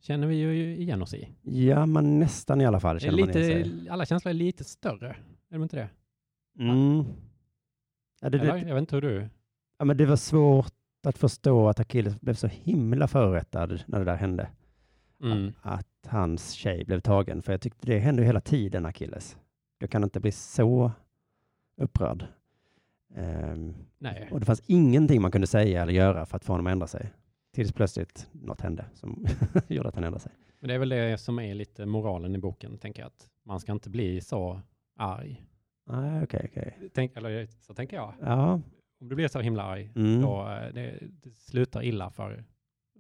känner 0.00 0.26
vi 0.26 0.34
ju 0.34 0.76
igen 0.76 1.03
oss 1.03 1.14
i. 1.14 1.28
Ja, 1.42 1.86
man 1.86 2.18
nästan 2.18 2.61
i 2.61 2.66
alla 2.66 2.80
fall 2.80 3.00
känner 3.00 3.18
man 3.18 3.32
sig. 3.32 3.64
lite, 3.64 3.92
alla 3.92 4.07
känslor 4.07 4.30
är 4.30 4.34
lite 4.34 4.64
större. 4.64 5.16
Är 5.53 5.57
de 5.57 5.62
inte 5.62 5.76
det? 5.76 5.88
Mm. 6.59 7.05
Ja, 8.20 8.30
det, 8.30 8.38
Eller? 8.38 8.53
det, 8.53 8.68
Jag 8.68 8.74
vet 8.74 8.78
inte 8.78 8.96
hur 8.96 9.03
du... 9.03 9.28
ja, 9.78 9.84
men 9.84 9.96
det 9.96 10.07
var 10.07 10.16
svårt 10.16 10.74
att 11.03 11.18
förstå 11.18 11.68
att 11.68 11.80
Achilles 11.80 12.20
blev 12.20 12.34
så 12.34 12.46
himla 12.46 13.09
förrättad 13.09 13.82
när 13.86 13.98
det 13.98 14.05
där 14.05 14.16
hände. 14.16 14.48
Mm. 15.22 15.53
Att 15.62 16.07
hans 16.07 16.50
tjej 16.50 16.84
blev 16.84 17.00
tagen. 17.00 17.42
För 17.42 17.53
jag 17.53 17.61
tyckte 17.61 17.86
det 17.86 17.98
hände 17.98 18.22
ju 18.22 18.26
hela 18.26 18.40
tiden 18.40 18.86
Achilles. 18.86 19.36
Du 19.78 19.86
kan 19.86 20.05
inte 20.05 20.20
bli 20.20 20.32
så 20.32 20.92
upprörd. 21.76 22.26
Nej. 23.98 24.28
och 24.32 24.40
det 24.40 24.46
fanns 24.46 24.62
ingenting 24.66 25.22
man 25.22 25.30
kunde 25.32 25.46
säga 25.46 25.82
eller 25.82 25.92
göra 25.92 26.26
för 26.26 26.36
att 26.36 26.44
få 26.44 26.53
honom 26.53 26.66
att 26.66 26.72
ändra 26.72 26.86
sig. 26.86 27.12
Tills 27.55 27.72
plötsligt 27.72 28.28
något 28.32 28.61
hände 28.61 28.84
som 28.94 29.26
gjorde 29.68 29.88
att 29.88 29.94
han 29.94 30.05
ändrade 30.05 30.22
sig. 30.22 30.32
Men 30.61 30.68
det 30.68 30.74
är 30.74 30.78
väl 30.78 30.88
det 30.88 31.18
som 31.18 31.38
är 31.38 31.55
lite 31.55 31.86
moralen 31.86 32.34
i 32.34 32.38
boken, 32.38 32.78
tänker 32.78 33.03
jag. 33.03 33.07
Att 33.07 33.28
man 33.42 33.61
ska 33.61 33.72
inte 33.72 33.90
bli 33.90 34.20
så 34.20 34.61
arg. 34.97 35.45
Nej, 35.86 36.22
okej, 36.24 36.47
okej. 36.51 36.90
Tänk, 36.95 37.16
eller 37.16 37.47
så 37.61 37.74
tänker 37.74 37.97
jag. 37.97 38.14
Ja. 38.20 38.61
Om 39.01 39.09
du 39.09 39.14
blir 39.16 39.28
så 39.28 39.40
himla 39.40 39.62
arg, 39.62 39.90
Mm. 39.97 40.20
då 40.22 40.40
eh, 40.49 40.72
det, 40.74 40.99
det 41.22 41.30
slutar 41.36 41.82
illa 41.82 42.11
för, 42.11 42.45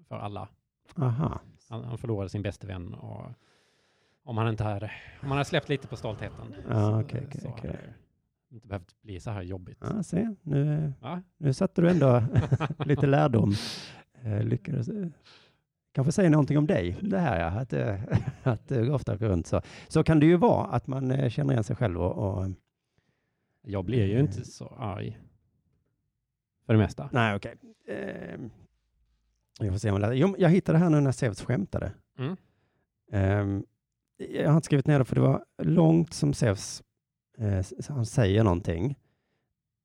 för 0.08 0.16
alla. 0.16 0.48
Aha. 0.96 1.40
Han, 1.68 1.84
han 1.84 1.98
förlorade 1.98 2.28
sin 2.28 2.42
bästa 2.42 2.66
vän 2.66 2.94
och 2.94 3.26
om 4.24 4.36
han 4.38 4.48
inte 4.48 4.64
hade, 4.64 4.86
om 5.22 5.28
han 5.28 5.30
hade 5.30 5.44
släppt 5.44 5.68
lite 5.68 5.88
på 5.88 5.96
stoltheten 5.96 6.54
Ja, 6.68 6.74
så, 6.90 7.00
okej, 7.00 7.22
okej, 7.28 7.40
så 7.40 7.48
okej. 7.48 7.70
hade 7.70 7.82
det 7.82 8.54
inte 8.54 8.68
behövt 8.68 9.02
bli 9.02 9.20
så 9.20 9.30
här 9.30 9.42
jobbigt. 9.42 9.78
Ja, 9.80 10.02
se. 10.02 10.34
Nu, 10.42 10.92
Va? 11.00 11.22
nu 11.36 11.52
satte 11.52 11.82
du 11.82 11.90
ändå 11.90 12.22
lite 12.84 13.06
lärdom. 13.06 13.52
Eh, 14.22 14.42
lyckades. 14.44 14.88
eh, 14.88 15.06
Kanske 15.92 16.12
säga 16.12 16.30
någonting 16.30 16.58
om 16.58 16.66
dig, 16.66 16.96
det 17.02 17.18
här 17.18 17.40
ja, 17.40 17.46
att, 17.46 17.72
eh, 17.72 18.00
att 18.42 18.68
du 18.68 18.90
ofta 18.92 19.16
går 19.16 19.28
runt 19.28 19.46
så. 19.46 19.62
Så 19.88 20.04
kan 20.04 20.20
det 20.20 20.26
ju 20.26 20.36
vara, 20.36 20.66
att 20.66 20.86
man 20.86 21.10
eh, 21.10 21.28
känner 21.30 21.52
igen 21.52 21.64
sig 21.64 21.76
själv 21.76 22.00
och, 22.02 22.38
och 22.38 22.48
Jag 23.62 23.84
blir 23.84 24.04
ju 24.06 24.20
inte 24.20 24.44
så 24.44 24.66
arg. 24.78 25.18
För 26.66 26.72
det 26.72 26.78
mesta. 26.78 27.08
nej 27.12 27.36
okej. 27.36 27.54
Eh, 27.88 28.40
jag 29.58 29.72
får 29.72 29.78
se 29.78 29.90
om 29.90 30.02
jag. 30.02 30.16
Jo, 30.16 30.34
jag 30.38 30.50
hittade 30.50 30.78
här 30.78 30.90
nu 30.90 31.00
när 31.00 31.12
Zeus 31.12 31.42
skämtade. 31.42 31.92
Mm. 32.18 32.36
Ehm, 33.12 33.64
jag 34.16 34.48
har 34.48 34.56
inte 34.56 34.66
skrivit 34.66 34.86
ner 34.86 34.98
det 34.98 35.04
för 35.04 35.14
det 35.14 35.20
var 35.20 35.44
långt 35.62 36.12
som 36.14 36.34
Zeus, 36.34 36.82
eh, 37.38 37.58
s- 37.58 37.88
han 37.88 38.06
säger 38.06 38.44
någonting. 38.44 38.96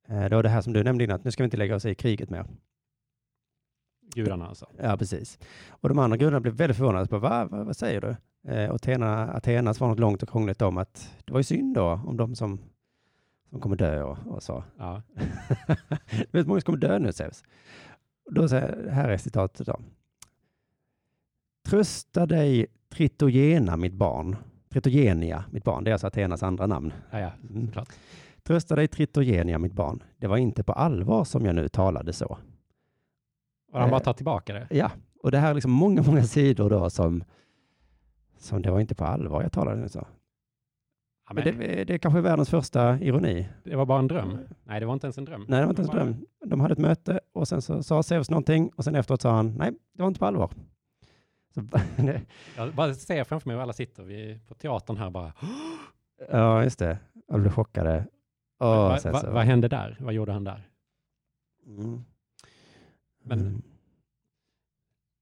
Eh, 0.08 0.30
det 0.30 0.36
var 0.36 0.44
det 0.44 0.50
här 0.50 0.62
som 0.62 0.74
du 0.74 0.84
nämnde 0.84 1.04
innan, 1.04 1.16
att 1.16 1.24
nu 1.24 1.32
ska 1.32 1.44
vi 1.44 1.46
inte 1.46 1.58
lägga 1.58 1.76
oss 1.76 1.86
i 1.86 1.96
kriget 1.96 2.30
mer. 2.30 2.46
Gudarna 4.16 4.48
alltså. 4.48 4.68
Ja, 4.82 4.98
precis. 4.98 5.40
Och 5.70 5.90
de 5.90 6.00
andra 6.00 6.18
gudarna 6.18 6.40
blev 6.40 6.54
väldigt 6.54 6.78
förvånade. 6.78 7.08
På, 7.08 7.20
Va, 7.20 7.46
va, 7.46 7.64
vad 7.64 7.78
säger 7.78 8.02
du? 8.02 8.16
Eh, 8.52 8.70
och 8.70 8.76
Athena, 8.76 9.32
Athena 9.34 9.74
svarade 9.74 9.92
något 9.92 10.00
långt 10.00 10.24
och 10.24 10.30
krångligt 10.30 10.62
om 10.62 10.78
att 10.78 11.14
det 11.26 11.32
var 11.32 11.40
ju 11.40 11.44
synd 11.44 11.76
då 11.76 12.02
om 12.06 12.18
de 12.18 12.36
som, 12.36 12.60
som 13.50 13.60
kommer 13.62 13.76
dö 13.76 14.04
och, 14.04 14.18
och 14.28 14.44
så. 14.44 14.64
Ja. 14.78 15.02
du 16.10 16.38
vet 16.38 16.48
många 16.48 16.62
som 16.62 16.66
kommer 16.66 16.80
dö 16.88 17.00
nu, 17.00 17.14
Zeus. 17.14 17.44
Då 18.32 18.48
säger, 18.48 18.90
här 18.90 19.10
är 19.10 19.18
citatet 19.18 19.68
då. 19.68 19.80
Trösta 21.66 22.26
dig 22.26 22.66
Tritogena, 22.90 23.78
mitt 23.78 23.94
barn. 23.94 24.36
Tritogenia, 24.70 25.44
mitt 25.52 25.64
barn. 25.64 25.84
Det 25.84 25.90
är 25.90 25.94
alltså 25.94 26.08
Athenas 26.08 26.44
andra 26.44 26.68
namn. 26.68 26.94
Ja, 27.12 27.20
ja, 27.20 27.32
Mm. 27.50 27.72
Trösta 28.44 28.76
dig 28.76 28.88
Tritogenia, 28.88 29.58
mitt 29.60 29.74
barn. 29.74 30.04
Det 30.18 30.28
var 30.28 30.38
inte 30.38 30.64
på 30.64 30.74
allvar 30.74 31.24
som 31.24 31.46
jag 31.46 31.56
nu 31.56 31.70
talade 31.70 32.14
så. 32.14 32.38
Och 33.78 33.82
han 33.82 33.90
bara 33.90 33.98
Eh, 34.00 34.04
tar 34.04 34.14
tillbaka 34.14 34.54
det. 34.54 34.68
Ja, 34.70 34.92
och 35.24 35.32
det 35.32 35.38
här 35.38 35.50
är 35.50 35.54
liksom 35.54 35.72
många, 35.72 36.02
många 36.02 36.24
sidor 36.24 36.70
då 36.70 36.90
som, 36.90 37.24
som 38.38 38.62
det 38.62 38.72
var 38.72 38.80
inte 38.80 38.96
på 38.96 39.06
allvar 39.06 39.42
jag 39.44 39.52
talade 39.52 39.78
nu 39.82 39.90
så. 39.90 40.08
Ja, 41.30 41.34
Men 41.34 41.44
det, 41.44 41.84
det 41.84 41.94
är 41.94 41.98
kanske 41.98 42.22
världens 42.22 42.50
första 42.50 43.00
ironi. 43.00 43.50
det 43.64 43.76
var 43.76 43.86
bara 43.86 44.00
en 44.00 44.08
dröm. 44.08 44.38
Nej, 44.64 44.80
det 44.80 44.86
var 44.86 44.94
inte 44.94 45.08
ens 45.08 45.18
en 45.18 45.26
dröm. 45.26 45.46
Nej, 45.48 45.60
det 45.60 45.66
var 45.66 45.70
inte 45.70 45.82
ens 45.82 45.92
bara- 45.92 46.04
dröm. 46.04 46.26
De 46.46 46.60
hade 46.60 46.72
ett 46.72 46.78
möte 46.80 47.20
och 47.34 47.48
sen 47.48 47.62
så 47.62 47.84
sa 47.84 48.04
Zeus 48.04 48.30
någonting 48.30 48.72
och 48.76 48.84
sen 48.84 48.96
efteråt 48.96 49.22
sa 49.22 49.32
han 49.36 49.56
nej, 49.58 49.72
det 49.94 50.02
var 50.02 50.08
inte 50.08 50.20
på 50.20 50.26
allvar. 50.26 50.52
Så, 51.54 51.62
Jag 52.58 52.74
bara 52.74 52.94
ser 52.94 53.24
framför 53.24 53.50
mig 53.50 53.56
hur 53.56 53.64
alla 53.64 53.74
sitter 53.74 54.04
vi 54.04 54.40
på 54.48 54.54
teatern 54.54 54.98
här 54.98 55.10
bara. 55.10 55.34
ja, 56.32 56.64
just 56.64 56.80
det. 56.80 56.98
Och 57.28 57.40
blev 57.40 57.52
chockade. 57.52 58.06
Och 58.60 58.68
Va, 58.68 59.00
va, 59.04 59.22
vad 59.32 59.44
hände 59.46 59.68
där? 59.68 59.98
Vad 60.00 60.14
gjorde 60.14 60.32
han 60.34 60.44
där? 60.44 60.70
Mm. 61.66 62.04
Men- 63.28 63.40
Mm. 63.40 63.62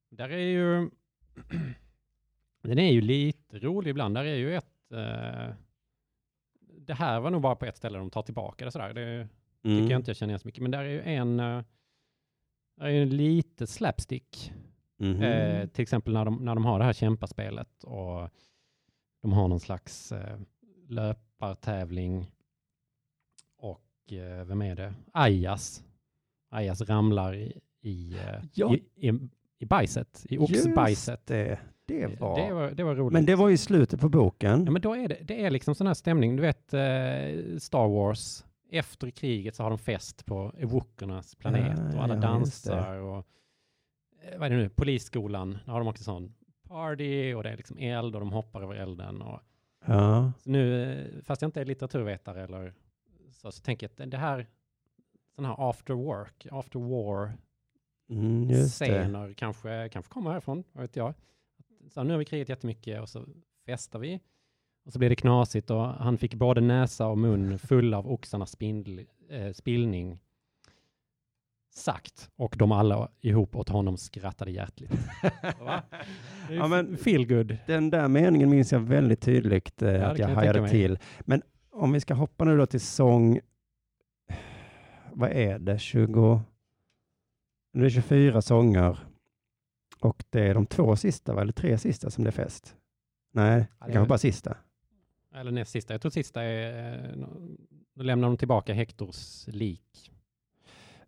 Där 0.09 0.29
är 0.29 0.37
ju... 0.37 0.89
den 2.61 2.79
är 2.79 2.91
ju 2.91 3.01
lite 3.01 3.59
rolig 3.59 3.89
ibland. 3.91 4.15
Där 4.15 4.25
är 4.25 4.35
ju 4.35 4.55
ett... 4.55 4.91
Eh, 4.91 5.53
det 6.77 6.93
här 6.93 7.19
var 7.19 7.31
nog 7.31 7.41
bara 7.41 7.55
på 7.55 7.65
ett 7.65 7.77
ställe 7.77 7.97
de 7.97 8.09
tar 8.09 8.21
tillbaka 8.23 8.65
det 8.65 8.71
sådär. 8.71 8.93
Det 8.93 9.01
Mm. 9.63 9.77
tycker 9.81 9.91
jag 9.91 9.99
inte 9.99 10.09
jag 10.09 10.17
känner 10.17 10.31
igen 10.31 10.39
så 10.39 10.47
mycket. 10.47 10.61
Men 10.61 10.71
där 10.71 10.79
är 10.83 10.89
ju 10.89 11.01
en, 11.01 11.39
eh, 11.39 11.63
där 12.75 12.85
är 12.85 12.89
ju 12.89 13.05
lite 13.05 13.67
slapstick. 13.67 14.53
Mhm. 14.97 15.21
Eh, 15.21 15.67
till 15.67 15.81
exempel 15.81 16.13
när 16.13 16.25
de, 16.25 16.45
när 16.45 16.55
de 16.55 16.65
har 16.65 16.79
det 16.79 16.85
här 16.85 16.93
kämpaspelet 16.93 17.83
och 17.83 18.29
de 19.21 19.33
har 19.33 19.47
någon 19.47 19.59
slags 19.59 20.11
eh, 20.11 20.39
löpartävling. 20.87 22.31
Och 23.57 24.13
eh, 24.13 24.45
vem 24.45 24.61
är 24.61 24.75
det? 24.75 24.93
Ajas. 25.11 25.83
Ajas 26.49 26.81
ramlar 26.81 27.35
i, 27.35 27.59
i, 27.85 28.13
eh, 28.13 28.43
Ja. 28.53 28.75
i, 28.75 29.07
i, 29.09 29.11
i 29.59 29.65
bajset, 29.65 30.25
i 30.29 30.37
oxbajset. 30.37 31.25
Det, 31.25 31.59
det 31.85 32.19
var... 32.19 32.47
Det 32.47 32.53
var, 32.53 32.71
det 32.71 32.83
var 32.83 32.95
roligt. 32.95 33.13
Men 33.13 33.25
det 33.25 33.35
var 33.35 33.49
ju 33.49 33.57
slutet 33.57 33.99
på 33.99 34.09
boken. 34.09 34.65
Ja, 34.65 34.71
men 34.71 34.81
då 34.81 34.95
är 34.95 35.07
det, 35.07 35.17
det 35.23 35.45
är 35.45 35.49
liksom 35.49 35.75
sån 35.75 35.87
här 35.87 35.93
stämning. 35.93 36.35
Du 36.35 36.41
vet 36.41 36.73
eh, 36.73 37.57
Star 37.57 37.87
Wars. 37.87 38.45
Efter 38.71 39.09
kriget 39.09 39.55
så 39.55 39.63
har 39.63 39.69
de 39.69 39.79
fest 39.79 40.25
på 40.25 40.53
Ewokernas 40.57 41.35
planet 41.35 41.79
Ja, 41.91 41.97
och 41.97 42.03
alla 42.03 42.15
ja, 42.15 42.21
dansar 42.21 42.95
och 42.97 43.25
eh, 44.21 44.39
vad 44.39 44.45
är 44.45 44.49
det 44.55 44.61
nu? 44.61 44.69
Polisskolan. 44.69 45.57
Där 45.65 45.71
har 45.71 45.79
de 45.79 45.87
också 45.87 46.03
sån 46.03 46.33
party 46.67 47.33
och 47.33 47.43
det 47.43 47.49
är 47.49 47.57
liksom 47.57 47.77
eld 47.77 48.15
och 48.15 48.21
de 48.21 48.31
hoppar 48.31 48.61
över 48.61 48.75
elden. 48.75 49.21
Och, 49.21 49.39
Ja. 49.87 50.31
så 50.39 50.49
nu, 50.49 50.83
eh, 50.83 51.23
fast 51.23 51.41
jag 51.41 51.47
inte 51.47 51.61
är 51.61 51.65
litteraturvetare 51.65 52.43
eller 52.43 52.73
så, 53.31 53.51
så 53.51 53.61
tänker 53.61 53.89
jag 53.97 54.05
att 54.05 54.11
det 54.11 54.17
här 54.17 54.47
sån 55.35 55.45
här 55.45 55.69
after 55.69 55.93
work, 55.93 56.47
after 56.51 56.79
war 56.79 57.33
Mm, 58.09 58.49
just 58.49 58.79
det. 58.79 58.85
scener 58.85 59.33
kanske, 59.33 59.89
kanske 59.91 60.13
kommer 60.13 60.31
härifrån, 60.31 60.63
vad 60.71 60.81
vet 60.81 60.95
jag. 60.95 61.13
Så 61.89 62.03
nu 62.03 62.11
har 62.11 62.17
vi 62.17 62.25
krigat 62.25 62.49
jättemycket 62.49 63.01
och 63.01 63.09
så 63.09 63.25
festar 63.65 63.99
vi. 63.99 64.19
Och 64.85 64.93
så 64.93 64.99
blir 64.99 65.09
det 65.09 65.15
knasigt 65.15 65.69
och 65.69 65.81
han 65.87 66.17
fick 66.17 66.33
både 66.35 66.61
näsa 66.61 67.07
och 67.07 67.17
mun 67.17 67.59
full 67.59 67.93
av 67.93 68.11
oxarnas 68.11 68.51
spindl, 68.51 68.99
eh, 69.29 69.51
spillning. 69.53 70.19
Sagt. 71.75 72.29
Och 72.35 72.55
de 72.57 72.71
alla 72.71 73.09
ihop 73.21 73.55
åt 73.55 73.69
honom 73.69 73.97
skrattade 73.97 74.51
hjärtligt. 74.51 74.91
Ja, 76.49 76.67
men- 76.67 76.97
feel 76.97 77.27
good. 77.27 77.57
Den 77.67 77.89
där 77.89 78.07
meningen 78.07 78.49
minns 78.49 78.71
jag 78.71 78.79
väldigt 78.79 79.21
tydligt 79.21 79.81
eh, 79.81 79.87
det 79.91 80.07
att 80.07 80.19
jag 80.19 80.29
jag 80.29 80.35
hajade 80.35 80.69
till. 80.69 80.99
Men 81.21 81.41
om 81.71 81.91
vi 81.91 81.99
ska 81.99 82.13
hoppa 82.13 82.45
nu 82.45 82.57
då 82.57 82.65
till 82.65 82.81
sång, 82.81 83.39
vad 85.13 85.31
är 85.31 85.59
det, 85.59 85.79
20, 85.79 86.41
det 87.81 87.85
är 87.85 87.89
24 87.89 88.41
sånger 88.41 88.97
och 89.99 90.23
det 90.29 90.41
är 90.47 90.53
de 90.53 90.65
två 90.65 90.95
sista, 90.95 91.33
va? 91.33 91.41
eller 91.41 91.53
tre 91.53 91.77
sista 91.77 92.09
som 92.09 92.23
det 92.23 92.29
är 92.29 92.31
fest. 92.31 92.75
Nej, 93.33 93.55
det 93.59 93.61
det 93.61 93.67
kanske 93.79 93.99
är- 93.99 94.05
bara 94.05 94.17
sista. 94.17 94.57
Eller 95.35 95.51
näst 95.51 95.71
sista. 95.71 95.93
Jag 95.93 96.01
tror 96.01 96.09
sista 96.11 96.43
är, 96.43 96.93
eh, 97.09 97.27
då 97.95 98.03
lämnar 98.03 98.27
de 98.27 98.37
tillbaka 98.37 98.73
Hektors 98.73 99.47
lik. 99.47 100.11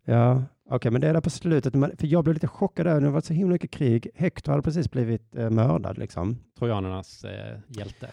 Ja, 0.04 0.42
okej, 0.70 0.90
men 0.90 1.00
det 1.00 1.08
är 1.08 1.14
där 1.14 1.20
på 1.20 1.30
slutet, 1.30 1.72
för 1.72 2.06
jag 2.06 2.24
blev 2.24 2.34
lite 2.34 2.48
chockad 2.48 2.86
där, 2.86 3.00
det 3.00 3.06
har 3.06 3.12
varit 3.12 3.24
så 3.24 3.32
himla 3.34 3.52
mycket 3.52 3.70
krig. 3.70 4.08
Hector 4.14 4.52
hade 4.52 4.62
precis 4.62 4.90
blivit 4.90 5.34
eh, 5.36 5.50
mördad 5.50 5.98
liksom. 5.98 6.36
Trojanernas 6.58 7.24
eh, 7.24 7.58
hjälte. 7.68 8.10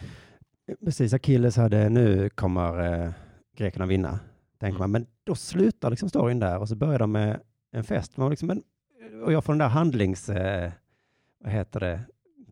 Precis, 0.86 1.14
Achilles 1.14 1.58
hade, 1.58 1.90
nu 1.90 2.30
kommer 2.30 3.04
eh, 3.04 3.12
grekerna 3.58 3.86
vinna, 3.86 4.20
tänker 4.60 4.76
Mm. 4.80 4.80
man. 4.80 4.92
Men 4.92 5.08
då 5.24 5.36
slutar 5.36 5.90
liksom 5.90 6.10
storyn 6.10 6.40
där 6.40 6.60
och 6.60 6.70
så 6.70 6.76
börjar 6.76 7.00
de 7.00 7.12
med 7.12 7.40
en 7.76 7.84
fest. 7.84 8.18
Man 8.18 8.30
liksom, 8.30 8.48
men, 8.48 8.64
och 9.26 9.34
jag 9.34 9.44
får 9.44 9.54
den 9.54 9.58
där 9.58 9.68
handlings, 9.68 10.30
eh, 10.30 10.72
vad 11.44 11.54
heter 11.54 11.80
det, 11.80 12.00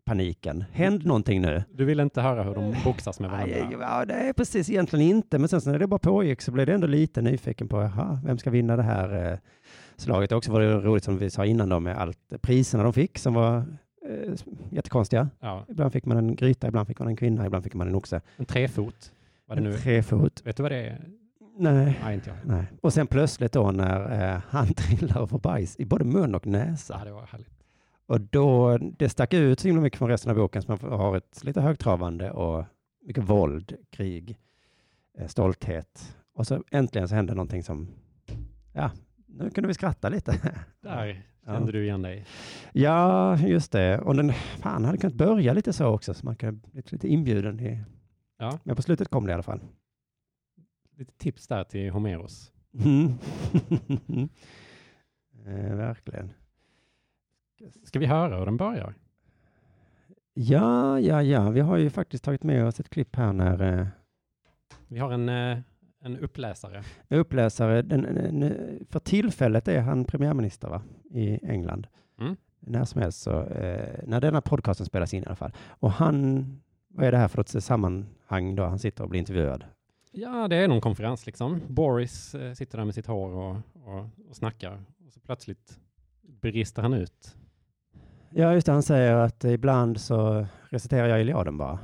paniken. 0.04 0.64
Händ 0.72 1.06
någonting 1.06 1.40
nu. 1.42 1.62
Du 1.72 1.84
vill 1.84 2.00
inte 2.00 2.20
höra 2.20 2.42
hur 2.42 2.54
de 2.54 2.74
boxas 2.84 3.20
med 3.20 3.30
varandra? 3.30 3.56
Ja, 3.80 4.04
det 4.04 4.14
är 4.14 4.32
precis 4.32 4.70
egentligen 4.70 5.06
inte, 5.06 5.38
men 5.38 5.48
sen 5.48 5.60
så 5.60 5.70
när 5.70 5.78
det 5.78 5.86
bara 5.86 5.98
pågick 5.98 6.40
så 6.42 6.52
blev 6.52 6.66
det 6.66 6.74
ändå 6.74 6.86
lite 6.86 7.22
nyfiken 7.22 7.68
på, 7.68 7.76
jaha, 7.82 8.20
vem 8.24 8.38
ska 8.38 8.50
vinna 8.50 8.76
det 8.76 8.82
här 8.82 9.32
eh, 9.32 9.38
slaget? 9.96 10.32
Också 10.32 10.52
var 10.52 10.60
det 10.60 10.80
roligt 10.80 11.04
som 11.04 11.18
vi 11.18 11.30
sa 11.30 11.44
innan 11.46 11.68
då 11.68 11.80
med 11.80 11.96
allt 11.98 12.32
priserna 12.42 12.82
de 12.82 12.92
fick 12.92 13.18
som 13.18 13.34
var 13.34 13.56
eh, 14.08 14.34
jättekonstiga. 14.70 15.28
Ja, 15.40 15.66
Ibland 15.68 15.92
fick 15.92 16.04
man 16.04 16.16
en 16.16 16.36
gryta, 16.36 16.68
ibland 16.68 16.88
fick 16.88 16.98
man 16.98 17.08
en 17.08 17.16
kvinna, 17.16 17.46
ibland 17.46 17.64
fick 17.64 17.74
man 17.74 17.88
en 17.88 17.94
oxe. 17.94 18.20
en 18.36 18.44
trefot. 18.44 19.12
Vad 19.46 19.62
det 19.62 19.70
En 19.70 19.78
trefot. 19.78 20.46
Vet 20.46 20.56
du 20.56 20.62
vad 20.62 20.72
det 20.72 20.78
är? 20.86 21.00
Nej. 21.58 21.98
Nej, 22.04 22.14
inte 22.14 22.30
jag. 22.30 22.36
Nej. 22.44 22.66
Och 22.82 22.92
sen 22.92 23.06
plötsligt 23.06 23.52
då 23.52 23.70
när 23.70 24.32
eh, 24.34 24.40
han 24.48 24.66
trillar 24.74 25.20
och 25.20 25.30
får 25.30 25.38
bajs 25.38 25.76
i 25.80 25.84
både 25.84 26.04
mun 26.04 26.34
och 26.34 26.46
näsa. 26.46 26.96
Ja, 26.98 27.04
det 27.04 27.12
var 27.12 27.26
härligt. 27.26 27.50
Och 28.06 28.20
då, 28.20 28.78
det 28.78 29.08
stack 29.08 29.34
ut 29.34 29.60
så 29.60 29.68
himla 29.68 29.82
mycket 29.82 29.98
från 29.98 30.08
resten 30.08 30.30
av 30.30 30.36
boken 30.36 30.62
som 30.62 30.78
har 30.80 31.16
ett 31.16 31.44
lite 31.44 31.60
högtravande 31.60 32.30
och 32.30 32.64
mycket 33.06 33.24
våld, 33.24 33.72
krig, 33.90 34.36
eh, 35.18 35.26
stolthet. 35.26 36.16
Och 36.34 36.46
så 36.46 36.62
äntligen 36.70 37.08
så 37.08 37.14
hände 37.14 37.34
någonting 37.34 37.62
som, 37.62 37.88
ja, 38.72 38.90
nu 39.26 39.50
kunde 39.50 39.68
vi 39.68 39.74
skratta 39.74 40.08
lite. 40.08 40.32
Där 40.80 41.24
Ja. 41.46 41.52
kände 41.52 41.72
du 41.72 41.84
igen 41.84 42.02
dig. 42.02 42.24
Ja, 42.72 43.36
just 43.38 43.72
det. 43.72 43.98
Och 43.98 44.14
den, 44.16 44.32
fan, 44.32 44.84
hade 44.84 44.98
kunnat 44.98 45.14
börja 45.14 45.52
lite 45.52 45.72
så 45.72 45.86
också, 45.86 46.14
så 46.14 46.26
man 46.26 46.36
kunde 46.36 46.60
bli 46.72 46.82
lite 46.86 47.08
inbjuden. 47.08 47.60
I, 47.60 47.84
Ja. 48.38 48.58
Men 48.64 48.76
på 48.76 48.82
slutet 48.82 49.08
kom 49.08 49.26
det 49.26 49.30
i 49.30 49.34
alla 49.34 49.42
fall. 49.42 49.60
Lite 50.96 51.12
tips 51.12 51.46
där 51.46 51.64
till 51.64 51.90
Homeros. 51.90 52.52
Mm. 52.84 53.06
eh, 55.46 55.76
verkligen. 55.76 56.32
Ska 57.84 57.98
vi 57.98 58.06
höra 58.06 58.38
hur 58.38 58.44
den 58.44 58.56
börjar? 58.56 58.94
Ja, 60.34 61.00
ja, 61.00 61.22
ja. 61.22 61.50
Vi 61.50 61.60
har 61.60 61.76
ju 61.76 61.90
faktiskt 61.90 62.24
tagit 62.24 62.42
med 62.42 62.66
oss 62.66 62.80
ett 62.80 62.90
klipp 62.90 63.16
här 63.16 63.32
när 63.32 63.78
eh, 63.80 63.86
Vi 64.88 64.98
har 64.98 65.12
en, 65.12 65.28
eh, 65.28 65.58
en 66.00 66.18
uppläsare. 66.18 66.82
uppläsare, 67.08 67.82
den, 67.82 68.02
den, 68.02 68.54
för 68.90 69.00
tillfället 69.00 69.68
är 69.68 69.80
han 69.80 70.04
premiärminister 70.04 70.68
va? 70.68 70.82
i 71.10 71.46
England. 71.46 71.86
Mm. 72.20 72.36
När 72.60 72.84
som 72.84 73.00
helst 73.00 73.22
så, 73.22 73.42
eh, 73.42 74.00
när 74.06 74.20
denna 74.20 74.40
podcasten 74.40 74.86
spelas 74.86 75.14
in 75.14 75.22
i 75.22 75.26
alla 75.26 75.36
fall. 75.36 75.52
Och 75.68 75.90
han, 75.90 76.44
vad 76.88 77.06
är 77.06 77.12
det 77.12 77.18
här 77.18 77.28
för 77.28 77.40
ett 77.40 77.64
sammanhang 77.64 78.56
då? 78.56 78.64
Han 78.64 78.78
sitter 78.78 79.04
och 79.04 79.10
blir 79.10 79.20
intervjuad. 79.20 79.64
Ja, 80.16 80.48
det 80.48 80.56
är 80.56 80.68
någon 80.68 80.80
konferens 80.80 81.26
liksom. 81.26 81.60
Boris 81.68 82.34
eh, 82.34 82.52
sitter 82.52 82.78
där 82.78 82.84
med 82.84 82.94
sitt 82.94 83.06
hår 83.06 83.30
och, 83.30 83.56
och, 83.84 84.08
och 84.28 84.36
snackar. 84.36 84.82
Och 85.06 85.12
så 85.12 85.20
plötsligt 85.20 85.78
beristar 86.40 86.82
han 86.82 86.92
ut. 86.94 87.36
Ja, 88.30 88.52
just 88.54 88.66
det. 88.66 88.72
Han 88.72 88.82
säger 88.82 89.14
att 89.14 89.44
ibland 89.44 90.00
så 90.00 90.46
reciterar 90.70 91.08
jag 91.08 91.20
Iliaden 91.20 91.56
bara. 91.58 91.78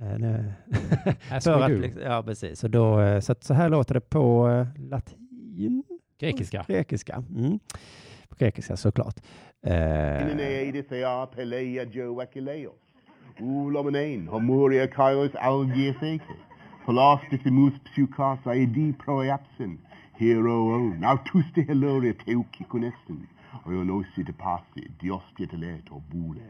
Eh, 0.00 0.44
As 1.36 1.44
för 1.44 1.60
att, 1.62 1.70
liksom- 1.70 2.02
ja, 2.02 2.22
precis. 2.22 2.60
Så, 2.60 2.68
då, 2.68 3.00
eh, 3.00 3.20
så, 3.20 3.32
att 3.32 3.44
så 3.44 3.54
här 3.54 3.68
låter 3.68 3.94
det 3.94 4.00
på 4.00 4.48
eh, 4.48 4.66
latin. 4.90 5.84
Grekiska. 6.18 6.64
Grekiska. 6.68 7.24
Mm. 7.36 7.58
På 8.28 8.36
grekiska 8.38 8.76
såklart. 8.76 9.16
Eh, 9.66 9.72
Holastissimus 16.86 17.72
psychas 17.84 18.44
aedi 18.46 18.92
proeapsin, 18.92 19.72
hero 20.20 20.78
nautuste 21.00 21.64
helore 21.68 22.12
teuciconessin, 22.20 23.24
oiolosi 23.66 24.22
de 24.28 24.32
passi, 24.32 24.84
diostia 25.00 25.48
teleto 25.50 25.98
bule. 26.12 26.46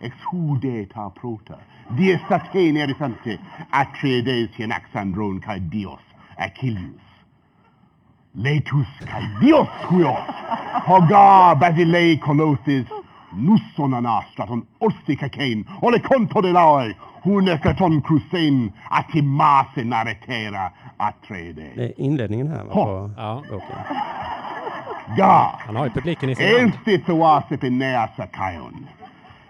Ex 0.00 0.16
hude 0.32 0.88
ta 0.90 1.04
prota, 1.10 1.58
dies 1.96 2.18
saten 2.28 2.80
erisante, 2.82 3.36
atreides 3.70 4.58
hienaxandron 4.58 5.38
cae 5.44 5.60
dios, 5.60 6.02
Achilles. 6.36 7.06
Letus 8.34 8.90
cae 9.06 9.28
dios 9.38 9.68
quios, 9.86 10.34
hoga 10.88 11.54
basilei 11.54 12.18
colosis, 12.18 12.90
nussona 13.32 14.02
anastraton 14.02 14.66
ton 14.66 14.66
orsica 14.80 15.30
cain, 15.30 15.64
ole 15.80 16.02
conto 16.02 16.42
de 16.42 16.50
laoi, 16.52 16.90
Hunecaton 17.22 18.02
crucein. 18.02 18.72
Atimase 18.90 19.84
naretera 19.84 20.70
atrede. 20.96 21.62
det 21.76 21.84
är 21.84 22.00
inledningen 22.00 22.48
här 22.48 22.64
va, 22.64 22.72
på 22.74 23.10
Ja, 23.16 23.42
boken. 23.50 23.76
han 25.06 25.16
Ga. 25.16 25.78
har 25.78 25.84
ju 25.84 25.90
publiken 25.90 26.30
i 26.30 26.34
sin 26.34 26.46
hand. 26.46 26.58
Elsti 26.60 26.98
thoasip 26.98 27.64
in 27.64 27.78
neasa 27.78 28.26
caion. 28.26 28.86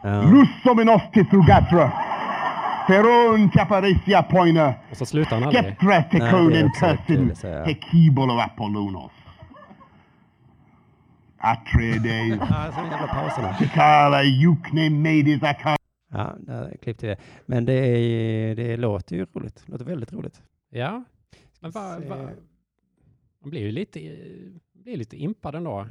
Ja. 0.03 0.23
Lussomenos 0.23 1.03
tithugatra. 1.13 1.93
Feron 2.87 3.49
caparesia 3.51 4.23
poina. 4.23 4.75
Och 4.91 4.97
så 4.97 5.07
slutar 5.07 5.37
han 5.37 5.45
aldrig. 5.45 5.65
Är 5.65 5.71
att 7.31 7.39
säga. 7.39 7.65
Hekibol 7.65 8.31
of 8.31 8.41
Apollonos. 8.45 9.13
Atredes. 11.39 12.39
Ja, 12.41 12.73
så 12.75 12.81
jävla 12.91 13.07
pauserna. 13.07 13.55
Kala 13.75 14.23
Yukne 14.25 14.91
Maidis 14.91 15.43
Akar. 15.43 15.80
Ja, 16.13 16.35
där 16.41 16.77
klippte 16.83 17.07
det. 17.07 17.17
Men 17.47 17.65
det, 17.65 17.73
är, 17.73 18.55
det 18.57 18.77
låter 18.77 19.17
ju 19.17 19.27
roligt. 19.33 19.63
Det 19.67 19.73
låter 19.73 19.85
väldigt 19.85 20.13
roligt. 20.13 20.43
Ja, 20.71 21.05
men 21.61 21.71
va, 21.71 21.99
va, 22.09 22.17
man 23.41 23.51
blir 23.51 23.61
ju 23.61 23.71
lite, 23.73 24.01
blir 24.73 24.97
lite 24.97 25.17
impad 25.23 25.55
ändå. 25.55 25.87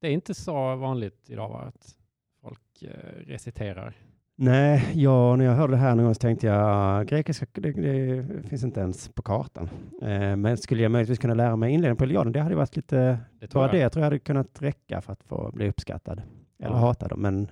Det 0.00 0.06
är 0.08 0.12
inte 0.12 0.34
så 0.34 0.76
vanligt 0.76 1.30
idag 1.30 1.48
va, 1.48 1.60
att 1.60 1.96
folk 2.42 2.82
eh, 2.82 3.26
reciterar. 3.26 3.94
Nej, 4.40 4.84
ja, 4.94 5.36
när 5.36 5.44
jag 5.44 5.52
hörde 5.52 5.72
det 5.72 5.76
här 5.76 5.94
någon 5.94 6.04
gång 6.04 6.14
så 6.14 6.18
tänkte 6.18 6.46
jag 6.46 7.06
grekiska, 7.06 7.46
det, 7.52 7.72
det 7.72 8.42
finns 8.48 8.64
inte 8.64 8.80
ens 8.80 9.08
på 9.08 9.22
kartan. 9.22 9.68
Eh, 10.02 10.36
men 10.36 10.56
skulle 10.56 10.82
jag 10.82 10.92
möjligtvis 10.92 11.18
kunna 11.18 11.34
lära 11.34 11.56
mig 11.56 11.70
inledningen 11.72 11.96
på 11.96 12.04
Iliaden, 12.04 12.32
det 12.32 12.40
hade 12.40 12.54
varit 12.54 12.76
lite, 12.76 13.18
Det 13.40 13.52
bara 13.52 13.64
jag. 13.66 13.74
det 13.74 13.90
tror 13.90 14.00
jag 14.00 14.06
hade 14.06 14.18
kunnat 14.18 14.62
räcka 14.62 15.00
för 15.00 15.12
att 15.12 15.22
få 15.24 15.50
bli 15.54 15.68
uppskattad. 15.68 16.22
Eller 16.58 16.70
Ja. 16.74 16.76
hatad. 16.76 17.18
Men, 17.18 17.48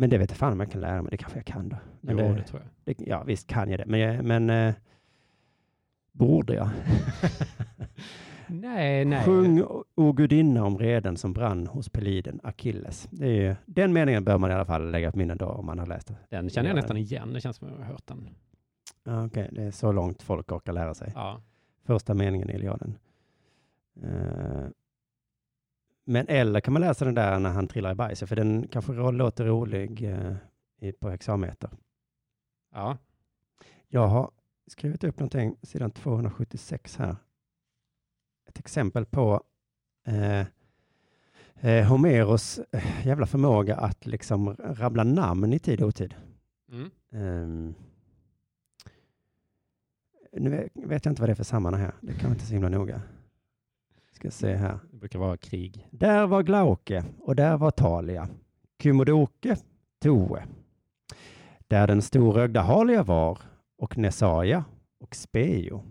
men 0.00 0.10
det 0.10 0.18
vet 0.18 0.30
jag 0.30 0.38
fan 0.38 0.52
om 0.52 0.60
jag 0.60 0.70
kan 0.70 0.80
lära 0.80 1.02
mig, 1.02 1.10
det 1.10 1.16
kanske 1.16 1.38
jag 1.38 1.46
kan 1.46 1.68
då. 1.68 1.76
Men 2.00 2.18
Jo, 2.18 2.24
det, 2.28 2.34
det 2.34 2.42
tror 2.44 2.62
jag. 2.84 2.96
det, 2.96 3.04
ja, 3.06 3.22
visst 3.22 3.46
kan 3.46 3.70
jag 3.70 3.80
det, 3.80 3.86
men, 3.86 4.00
jag- 4.00 4.24
men 4.24 4.50
eh, 4.50 4.74
borde 6.12 6.54
jag? 6.54 6.68
Nej, 8.46 9.04
nej. 9.04 9.24
Sjung, 9.24 9.62
o 9.94 10.12
gudinna 10.12 10.64
om 10.64 10.78
reden 10.78 11.16
som 11.16 11.32
brann 11.32 11.66
hos 11.66 11.88
Peliden, 11.88 12.40
Achilles. 12.42 13.08
Det 13.10 13.26
är 13.26 13.30
ju, 13.48 13.56
den 13.66 13.92
meningen 13.92 14.24
bör 14.24 14.38
man 14.38 14.50
i 14.50 14.54
alla 14.54 14.64
fall 14.64 14.90
lägga 14.90 15.12
på 15.12 15.18
minnet 15.18 15.38
då 15.38 15.46
om 15.46 15.66
man 15.66 15.78
har 15.78 15.86
läst 15.86 16.06
det. 16.08 16.14
Den 16.28 16.50
känner 16.50 16.68
jag 16.68 16.76
Ja. 16.76 16.80
nästan 16.80 16.96
igen. 16.96 17.32
Det 17.32 17.40
känns 17.40 17.56
som 17.56 17.68
jag 17.68 17.76
har 17.76 17.84
hört 17.84 18.06
den. 18.06 18.28
Ja, 19.04 19.24
Okej, 19.26 19.48
det 19.52 19.62
är 19.62 19.70
så 19.70 19.92
långt 19.92 20.22
folk 20.22 20.52
orkar 20.52 20.72
lära 20.72 20.94
sig. 20.94 21.12
Ja. 21.14 21.40
Första 21.84 22.14
meningen 22.14 22.50
i 22.50 22.54
Iliaden. 22.54 22.94
Eh, 24.02 24.64
men 26.10 26.26
eller 26.28 26.60
kan 26.60 26.72
man 26.72 26.80
läsa 26.82 27.04
den 27.04 27.14
där 27.14 27.38
när 27.38 27.50
han 27.50 27.68
trillar 27.68 27.92
i 27.92 27.94
bajset, 27.94 28.28
för 28.28 28.36
den 28.36 28.68
kanske 28.68 28.92
låter 28.92 29.44
rolig 29.44 30.02
eh, 30.80 30.92
på 31.00 31.10
hexameter. 31.10 31.70
ja. 32.74 32.98
Jag 33.92 34.08
har 34.08 34.30
skrivit 34.66 35.04
upp 35.04 35.18
någonting, 35.18 35.56
sidan 35.62 35.90
276 35.90 36.96
här. 36.96 37.16
Ett 38.48 38.58
exempel 38.58 39.06
på 39.06 39.42
eh, 40.06 40.46
eh, 41.60 41.86
Homeros 41.88 42.58
eh, 42.72 43.06
jävla 43.06 43.26
förmåga 43.26 43.76
att 43.76 44.06
liksom 44.06 44.56
rabbla 44.58 45.04
namn 45.04 45.52
i 45.52 45.58
tid 45.58 45.82
och 45.82 45.88
otid. 45.88 46.14
Mm. 46.72 46.90
Ehm, 47.12 47.74
nu 50.32 50.50
vet- 50.50 51.04
jag 51.04 51.12
inte 51.12 51.22
vad 51.22 51.28
det 51.28 51.32
är 51.32 51.34
för 51.34 51.44
sammanhang 51.44 51.82
här. 51.82 51.94
Det 52.00 52.14
kan 52.14 52.30
inte 52.32 52.46
så 52.46 52.52
himla 52.52 52.68
noga. 52.68 53.02
Ska 54.20 54.30
se 54.30 54.54
här. 54.54 54.78
Det 54.90 54.96
brukar 54.96 55.18
vara 55.18 55.36
krig. 55.36 55.88
Där 55.90 56.26
var 56.26 56.42
Glauke 56.42 57.04
och 57.18 57.36
där 57.36 57.56
var 57.56 57.70
Talia. 57.70 58.28
Kymodoke, 58.82 59.56
Toe. 60.02 60.42
Där 61.68 61.86
den 61.86 62.02
storögda 62.02 62.60
Halia 62.60 63.02
var 63.02 63.38
och 63.78 63.98
Nesaja 63.98 64.64
och 65.00 65.16
Speo. 65.16 65.74
Mm. 65.78 65.90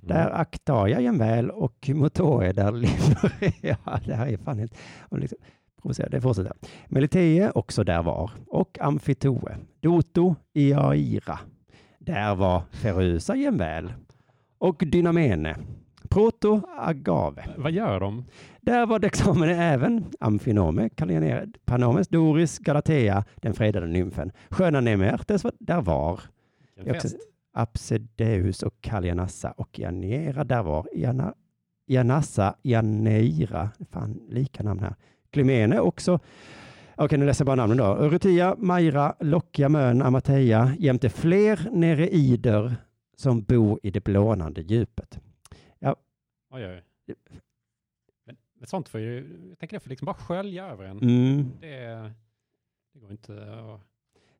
Där 0.00 0.30
Aktaja 0.30 1.00
jämväl 1.00 1.50
och 1.50 1.76
Kymotoe 1.82 2.52
där 2.52 2.72
Limerea. 2.72 3.78
Det 4.06 4.14
här 4.14 4.26
är 4.26 4.36
fan 4.36 4.58
helt... 4.58 4.76
Liksom, 5.10 5.38
provocerande. 5.82 6.16
det 6.16 6.20
fortsätter. 6.20 6.52
Melitee 6.88 7.50
också 7.50 7.84
där 7.84 8.02
var 8.02 8.30
och 8.46 8.78
Amfitoe. 8.80 9.56
Doto 9.80 10.34
Iaira. 10.52 11.38
Där 11.98 12.34
var 12.34 12.62
Ferusa 12.70 13.36
jämväl 13.36 13.92
och 14.58 14.82
Dynamene. 14.86 15.56
Proto 16.12 16.60
Agave. 16.78 17.44
Vad 17.56 17.72
gör 17.72 18.00
de? 18.00 18.24
Där 18.60 18.86
var 18.86 18.98
Dexamen 18.98 19.48
även 19.48 20.04
Amfinome, 20.20 20.88
Kalianer, 20.88 21.48
Panomes, 21.64 22.08
Doris, 22.08 22.58
Galatea, 22.58 23.24
den 23.36 23.54
fredade 23.54 23.86
nymfen. 23.86 24.32
Sköna 24.50 24.80
Nemertes 24.80 25.44
var 25.44 25.52
där 25.58 25.80
var. 25.80 26.20
Apsedeus 27.54 28.62
och 28.62 28.74
Kalianassa 28.80 29.50
och 29.50 29.78
Janera 29.78 30.44
där 30.44 30.62
var. 30.62 30.88
Jana, 30.92 31.34
Janassa, 31.86 32.54
Janeira, 32.62 33.70
fan 33.90 34.20
lika 34.28 34.62
namn 34.62 34.80
här. 34.80 34.94
Klymene 35.30 35.80
också. 35.80 36.18
Okej, 36.96 37.18
nu 37.18 37.26
läser 37.26 37.42
jag 37.42 37.46
bara 37.46 37.56
namnen 37.56 37.78
då. 37.78 37.84
Eurytia, 37.84 38.56
Maira, 38.58 39.14
Lockia, 39.20 39.68
Mön, 39.68 40.02
Amateia 40.02 40.76
jämte 40.78 41.08
fler 41.08 41.68
nereider 41.72 42.76
som 43.16 43.42
bor 43.42 43.80
i 43.82 43.90
det 43.90 44.04
blånande 44.04 44.60
djupet. 44.60 45.20
Oj, 46.52 46.66
oj. 46.66 46.82
Men, 48.24 48.36
men 48.54 48.66
sånt 48.66 48.88
får 48.88 49.00
ju, 49.00 49.38
jag 49.48 49.58
tänker 49.58 49.76
det 49.76 49.80
får 49.80 49.90
liksom 49.90 50.06
bara 50.06 50.14
skölja 50.14 50.66
över 50.66 50.84
en. 50.84 50.98
Mm. 50.98 51.50
Det, 51.60 52.12
det 52.92 52.98
går 52.98 53.10
inte 53.10 53.32
att... 53.32 53.80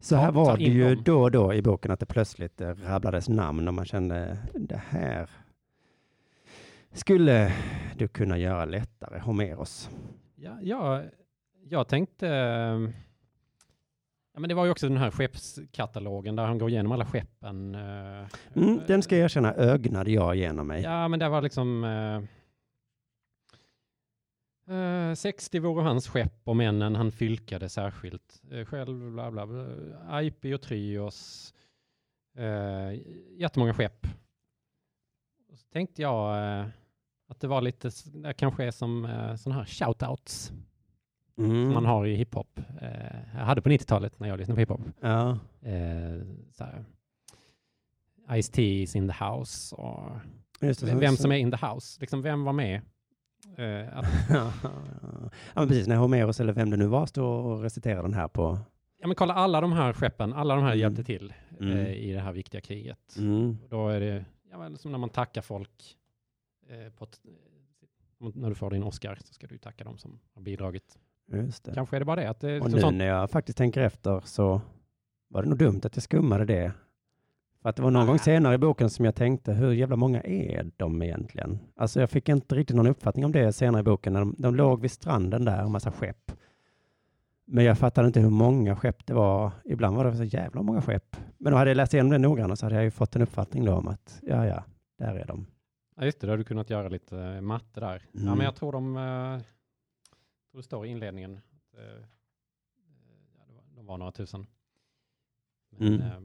Så 0.01 0.17
här 0.17 0.33
var 0.33 0.57
det 0.57 0.65
ju 0.65 0.95
dem. 0.95 1.05
då 1.05 1.23
och 1.23 1.31
då 1.31 1.55
i 1.55 1.63
boken 1.63 1.91
att 1.91 2.01
det 2.01 2.07
plötsligt 2.07 2.61
eh, 2.61 2.75
rabblades 2.75 3.29
namn 3.29 3.69
och 3.69 3.75
man 3.75 3.85
kände 3.85 4.39
det 4.55 4.83
här 4.89 5.31
skulle 6.93 7.53
du 7.97 8.09
kunna 8.09 8.39
göra 8.39 8.65
lättare, 8.65 9.19
Homeros. 9.19 9.91
Ja, 10.35 10.59
ja, 10.63 11.03
jag 11.69 11.89
tänkte... 11.89 12.29
Ja, 14.35 14.41
men 14.41 14.49
det 14.49 14.55
var 14.55 14.65
ju 14.65 14.71
också 14.71 14.89
den 14.89 14.97
här 14.97 15.11
skeppskatalogen 15.11 16.37
där 16.37 16.45
han 16.47 16.59
går 16.59 16.71
igenom 16.71 16.93
alla 16.93 17.07
skeppen. 17.07 17.75
eh, 17.75 18.27
Mm, 18.55 18.81
den 18.87 19.03
ska 19.03 19.17
jag 19.17 19.25
erkänna 19.25 19.55
ögnade 19.55 20.11
jag 20.11 20.37
igenom 20.37 20.67
mig. 20.67 20.83
Ja, 20.83 21.09
men 21.09 21.19
det 21.19 21.29
var 21.29 21.43
liksom... 21.43 21.85
Eh, 21.85 22.23
eh, 24.77 25.15
60 25.15 25.59
vore 25.59 25.83
hans 25.83 26.09
skepp 26.09 26.41
och 26.45 26.57
männen 26.57 26.95
han 26.97 27.13
fylkade 27.13 27.69
särskilt. 27.69 28.43
Eh, 28.51 28.65
själv, 28.65 29.11
bla 29.13 29.31
bla, 29.31 29.47
bla. 29.47 29.67
Aipi 30.09 30.55
och 30.55 30.63
Tryos. 30.63 31.55
Eh, 32.37 32.93
jättemånga 33.39 33.75
skepp. 33.75 34.07
Och 35.53 35.59
så 35.59 35.67
tänkte 35.73 36.03
jag 36.03 36.37
eh, 36.61 36.67
att 37.29 37.41
det 37.41 37.47
var 37.49 37.61
lite, 37.61 37.91
det 38.15 38.33
kanske 38.35 38.65
är 38.65 38.71
som 38.71 39.05
eh, 39.05 39.35
sådana 39.37 39.61
här 39.61 39.67
shoutouts 39.69 40.53
Mm. 41.39 41.65
som 41.65 41.75
man 41.75 41.85
har 41.85 42.07
i 42.07 42.15
hiphop. 42.17 42.61
Eh, 42.81 43.17
jag 43.35 43.45
hade 43.45 43.63
på 43.63 43.69
90-talet 43.69 44.21
när 44.21 44.29
jag 44.29 44.39
lyssnade 44.39 44.57
på 44.57 44.61
hiphop. 44.61 44.95
Ja. 45.01 45.39
Eh, 45.63 46.21
Ice-T 48.29 48.83
is 48.83 48.97
in 48.97 49.09
the 49.09 49.25
house 49.25 49.75
och 49.77 50.11
det, 50.61 50.83
vem, 50.83 50.99
vem 50.99 51.17
som 51.17 51.33
är 51.33 51.37
in 51.37 51.51
the 51.51 51.67
house. 51.67 52.01
Liksom 52.01 52.23
vem 52.23 52.45
var 52.45 52.53
med? 52.53 52.81
Eh, 53.57 53.99
att, 53.99 54.07
ja, 54.31 54.53
men 55.55 55.69
precis, 55.69 55.87
när 55.87 55.97
Homeros 55.97 56.41
eller 56.41 56.53
vem 56.53 56.71
det 56.71 56.77
nu 56.77 56.87
var 56.87 57.07
står 57.07 57.43
och 57.45 57.63
reciterar 57.63 58.03
den 58.03 58.15
här 58.15 58.29
på... 58.29 58.59
ja, 58.99 59.07
men 59.07 59.17
kolla 59.17 59.35
alla 59.35 59.61
de 59.61 59.73
här 59.73 59.93
skeppen, 59.93 60.33
alla 60.33 60.55
de 60.55 60.63
här 60.65 60.71
Mm. 60.71 60.81
hjälpte 60.81 61.05
till 61.05 61.35
Mm. 61.61 61.79
eh, 61.79 61.93
i 61.93 62.13
det 62.13 62.21
här 62.21 62.33
viktiga 62.33 62.61
kriget. 62.61 63.17
Mm. 63.19 63.59
Då 63.69 63.89
är 63.89 64.01
det 64.01 64.25
ja, 64.51 64.59
men 64.59 64.79
som 64.79 64.93
när 64.93 64.99
man 64.99 65.09
tackar 65.09 65.43
folk 65.43 65.97
eh, 66.69 66.87
ett, 66.87 67.01
eh, 67.03 68.29
när 68.35 68.49
du 68.49 68.55
får 68.55 68.71
din 68.71 68.83
Oscar 68.83 69.19
så 69.25 69.35
ska 69.35 69.47
du 69.47 69.59
tacka 69.59 69.85
dem 69.85 69.99
som 69.99 70.19
har 70.35 70.43
bidragit. 70.43 70.99
Just 71.33 71.65
det. 71.65 71.75
Kanske 71.75 71.97
är 71.97 72.01
det 72.01 72.05
bara 72.07 72.17
det. 72.21 72.31
Att 72.31 72.41
det 72.41 72.51
är 72.51 72.61
Och 72.63 72.71
nu 72.71 72.81
sånt. 72.81 72.97
när 72.97 73.07
jag 73.07 73.31
faktiskt 73.31 73.59
tänker 73.59 73.81
efter 73.81 74.21
så 74.25 74.61
var 75.29 75.43
det 75.43 75.49
nog 75.49 75.59
dumt 75.59 75.81
att 75.85 75.97
jag 75.97 76.03
skummade 76.03 76.45
det. 76.45 76.73
För 77.63 77.69
att 77.69 77.77
det 77.77 77.83
var 77.83 77.91
någon 77.91 78.03
Ah. 78.03 78.07
gång 78.07 78.19
senare 78.19 78.55
i 78.55 78.59
boken 78.59 78.91
som 78.91 79.05
jag 79.05 79.15
tänkte, 79.15 79.53
hur 79.53 79.73
jävla 79.73 79.97
många 79.97 80.21
är 80.23 80.71
de 80.77 81.03
egentligen? 81.03 81.59
Alltså 81.77 82.01
jag 82.01 82.11
fick 82.11 82.29
inte 82.29 82.55
riktigt 82.55 82.77
någon 82.77 82.87
uppfattning 82.87 83.25
om 83.25 83.33
det 83.33 83.53
senare 83.53 83.81
i 83.81 83.83
boken. 83.85 84.13
När 84.13 84.21
de, 84.21 84.35
de 84.39 84.55
låg 84.55 84.81
vid 84.81 84.91
stranden 84.91 85.45
där, 85.45 85.63
en 85.63 85.73
massa 85.73 85.93
skepp. 85.93 86.33
Men 87.45 87.65
jag 87.65 87.79
fattade 87.79 88.07
inte 88.07 88.21
hur 88.21 88.31
många 88.31 88.77
skepp 88.77 89.07
det 89.07 89.15
var. 89.15 89.51
Ibland 89.65 89.97
var 89.97 90.05
det 90.05 90.17
så 90.17 90.25
jävla 90.25 90.63
många 90.63 90.83
skepp. 90.83 91.17
Men 91.39 91.53
då 91.53 91.59
hade 91.59 91.71
jag 91.71 91.77
läst 91.77 91.95
igenom 91.95 92.11
det 92.13 92.19
noggrannare 92.19 92.57
så 92.57 92.67
hade 92.67 92.75
jag 92.75 92.85
ju 92.85 92.91
fått 92.91 93.17
en 93.17 93.23
uppfattning 93.23 93.65
då 93.65 93.73
om 93.75 93.89
att, 93.89 94.19
ja 94.23 94.47
ja, 94.47 94.65
där 94.99 95.15
är 95.15 95.27
de. 95.27 95.47
Ja, 95.97 96.05
just 96.05 96.21
det, 96.21 96.27
då 96.27 96.33
hade 96.33 96.41
du 96.41 96.45
kunnat 96.45 96.71
göra 96.71 96.89
lite 96.89 97.19
eh, 97.19 97.41
matte 97.41 97.81
där. 97.81 98.03
Ja, 98.13 98.21
Mm. 98.21 98.37
men 98.39 98.45
jag 98.45 98.55
tror 98.55 98.73
de, 98.73 98.97
eh, 98.97 99.43
tror 100.53 100.59
det 100.61 100.65
står 100.65 100.87
i 100.87 100.89
inledningen. 100.89 101.37
att, 101.37 101.79
eh, 101.79 101.85
ja, 103.39 103.45
det 103.47 103.53
var, 103.55 103.63
de 103.77 103.87
var 103.87 103.99
några 103.99 104.13
tusen. 104.13 104.47
Men, 105.71 105.89
Mm. 105.95 106.01
eh, 106.01 106.21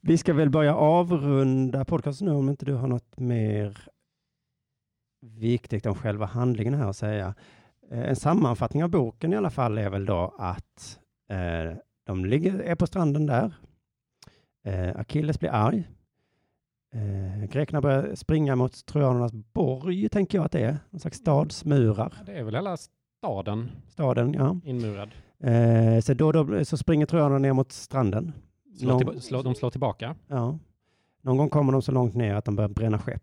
Vi 0.00 0.18
ska 0.18 0.34
väl 0.34 0.50
börja 0.50 0.74
avrunda 0.76 1.84
podcasten 1.84 2.26
nu 2.28 2.32
om 2.34 2.48
inte 2.48 2.64
du 2.66 2.74
har 2.74 2.88
något 2.88 3.18
mer 3.18 3.88
viktigt 5.20 5.86
om 5.86 5.94
själva 5.94 6.26
handlingen 6.26 6.74
här 6.74 6.86
att 6.88 6.96
säga. 6.96 7.34
Eh, 7.90 8.08
En 8.08 8.16
sammanfattning 8.16 8.84
av 8.84 8.90
boken 8.90 9.32
i 9.32 9.36
alla 9.36 9.50
fall 9.50 9.78
är 9.78 9.90
väl 9.90 10.06
då 10.06 10.34
att 10.38 11.00
eh, 11.28 11.76
de 12.04 12.24
ligger, 12.24 12.58
är 12.58 12.74
på 12.74 12.86
stranden 12.86 13.26
där. 13.26 13.54
Eh, 14.64 14.96
Achilles 14.96 15.40
blir 15.40 15.50
arg. 15.50 15.88
Eh, 16.94 17.44
grekerna 17.44 17.80
börjar 17.80 18.14
springa 18.14 18.56
mot 18.56 18.86
trojanernas 18.86 19.32
borg, 19.32 20.08
tänker 20.08 20.38
jag 20.38 20.44
att 20.44 20.52
det 20.52 20.60
är. 20.64 20.78
En 20.90 20.98
slags 21.00 21.18
stadsmurar. 21.18 22.14
ja, 22.18 22.24
det 22.24 22.32
är 22.32 22.44
väl 22.44 22.54
hela 22.54 22.76
staden 23.22 23.70
Staden, 23.88 24.32
ja. 24.34 24.56
inmurad. 24.64 25.10
Eh, 25.40 26.00
så 26.00 26.14
då, 26.14 26.32
då 26.32 26.64
så 26.64 26.76
springer 26.76 27.06
trojanerna 27.06 27.38
ner 27.38 27.52
mot 27.52 27.72
stranden. 27.72 28.32
Slår 28.78 28.92
Någon- 29.04 29.20
slår, 29.20 29.42
de 29.42 29.54
slår 29.54 29.70
tillbaka. 29.70 30.14
Ja. 30.26 30.58
Någon 31.22 31.36
gång 31.36 31.48
kommer 31.48 31.72
de 31.72 31.82
så 31.82 31.92
långt 31.92 32.14
ner 32.14 32.34
att 32.34 32.44
de 32.44 32.56
börjar 32.56 32.68
bränna 32.68 32.98
skepp. 32.98 33.22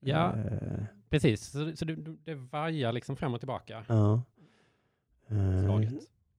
Ja, 0.00 0.32
Eh, 0.36 0.84
precis. 1.10 1.46
Så, 1.50 1.72
så 1.76 1.84
det, 1.84 1.94
det 2.24 2.34
vajar 2.34 2.92
liksom 2.92 3.16
fram 3.16 3.34
och 3.34 3.40
tillbaka. 3.40 3.84
ja. 3.88 4.22
Eh, 5.28 5.64
Slaget. 5.64 5.94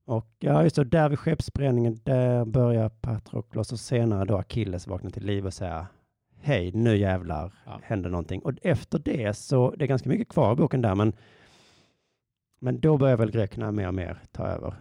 och 0.06 0.28
ja, 0.39 0.64
just 0.64 0.76
det, 0.76 0.84
där 0.84 1.10
vid 1.10 1.20
skeppsbränningen, 1.20 2.00
där 2.04 2.45
börjar 2.45 2.89
Patroklos 2.89 3.72
och 3.72 3.80
senare 3.80 4.26
då 4.26 4.38
Achilles 4.38 4.88
vakna 4.88 5.10
till 5.10 5.26
liv 5.26 5.45
och 5.45 5.54
säga 5.54 5.88
hej, 6.41 6.72
nu 6.72 6.98
jävlar 6.98 7.54
Ja. 7.66 7.80
händer 7.84 8.10
någonting. 8.10 8.41
Och 8.41 8.54
efter 8.62 9.00
det 9.00 9.38
så, 9.38 9.72
det 9.78 9.86
är 9.86 9.88
ganska 9.88 10.10
mycket 10.10 10.28
kvar 10.30 10.54
i 10.54 10.56
boken 10.56 10.82
där, 10.82 10.95
men, 10.95 11.14
men 12.60 12.80
då 12.80 12.97
börjar 12.97 13.18
väl 13.18 13.32
grekerna 13.32 13.72
mer 13.72 13.88
och 13.88 13.93
mer 13.93 14.20
ta 14.32 14.43
över. 14.47 14.74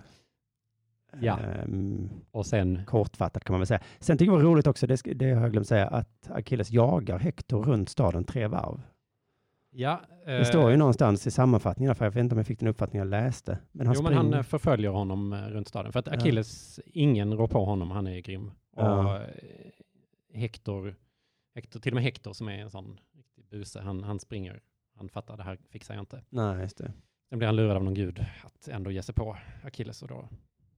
Ja. 1.20 1.38
Ehm, 1.38 2.10
Och 2.30 2.46
sen, 2.46 2.84
kortfattat 2.86 3.44
kan 3.44 3.54
man 3.54 3.60
väl 3.60 3.66
säga. 3.66 3.80
Sen 4.00 4.18
tycker 4.18 4.32
jag 4.32 4.40
det 4.40 4.44
var 4.44 4.50
roligt 4.52 4.66
också, 4.66 4.86
det, 4.86 5.02
det 5.14 5.30
har 5.32 5.42
jag 5.42 5.52
glömt 5.52 5.68
säga, 5.68 5.86
att 5.88 6.30
Achilles 6.30 6.70
jagar 6.70 7.18
Hector 7.18 7.64
runt 7.64 7.88
staden 7.88 8.24
tre 8.24 8.46
varv. 8.46 8.82
ja. 9.70 10.00
Det 10.26 10.44
står 10.44 10.64
eh, 10.64 10.70
ju 10.70 10.76
någonstans 10.76 11.26
i 11.26 11.30
sammanfattningen, 11.30 11.94
för 11.94 12.04
jag 12.04 12.12
vet 12.12 12.20
inte 12.20 12.34
om 12.34 12.38
jag 12.38 12.46
fick 12.46 12.58
den 12.60 12.68
uppfattningen 12.68 13.08
jag 13.08 13.22
läste. 13.22 13.58
Men 13.72 13.86
han 13.86 13.96
jo, 13.96 14.02
men 14.02 14.06
springer... 14.12 14.22
han 14.30 14.34
eh, 14.34 14.42
förföljer 14.42 14.90
honom 14.90 15.32
eh, 15.32 15.38
runt 15.42 15.68
staden. 15.68 15.92
För 15.92 15.98
att 16.00 16.06
Ja. 16.06 16.12
Achilles, 16.16 16.80
ingen 16.86 17.34
rår 17.36 17.46
på 17.48 17.64
honom, 17.64 17.90
han 17.90 18.06
är 18.06 18.18
grym. 18.20 18.50
Och 18.76 18.82
Ja. 18.82 19.16
eh, 19.22 19.28
Hector, 20.34 20.94
Hector, 21.54 21.80
till 21.80 21.92
och 21.92 21.94
med 21.94 22.04
Hector 22.04 22.32
som 22.32 22.48
är 22.48 22.58
en 22.58 22.70
sån 22.70 23.00
riktig 23.16 23.44
buse, 23.48 23.80
han, 23.80 24.04
han 24.04 24.18
springer. 24.20 24.60
Han 24.96 25.08
fattar, 25.08 25.36
det 25.36 25.42
här 25.42 25.58
fixar 25.70 25.94
jag 25.94 26.02
inte. 26.02 26.22
Nej, 26.28 26.60
just 26.60 26.78
det. 26.78 26.92
Sen 27.28 27.38
blir 27.38 27.46
han 27.46 27.56
lurad 27.56 27.76
av 27.76 27.84
någon 27.84 27.94
gud 27.94 28.24
att 28.44 28.68
ändå 28.68 28.90
ge 28.90 29.02
sig 29.02 29.14
på 29.14 29.36
Achilles 29.64 30.02
och 30.02 30.08
då, 30.08 30.28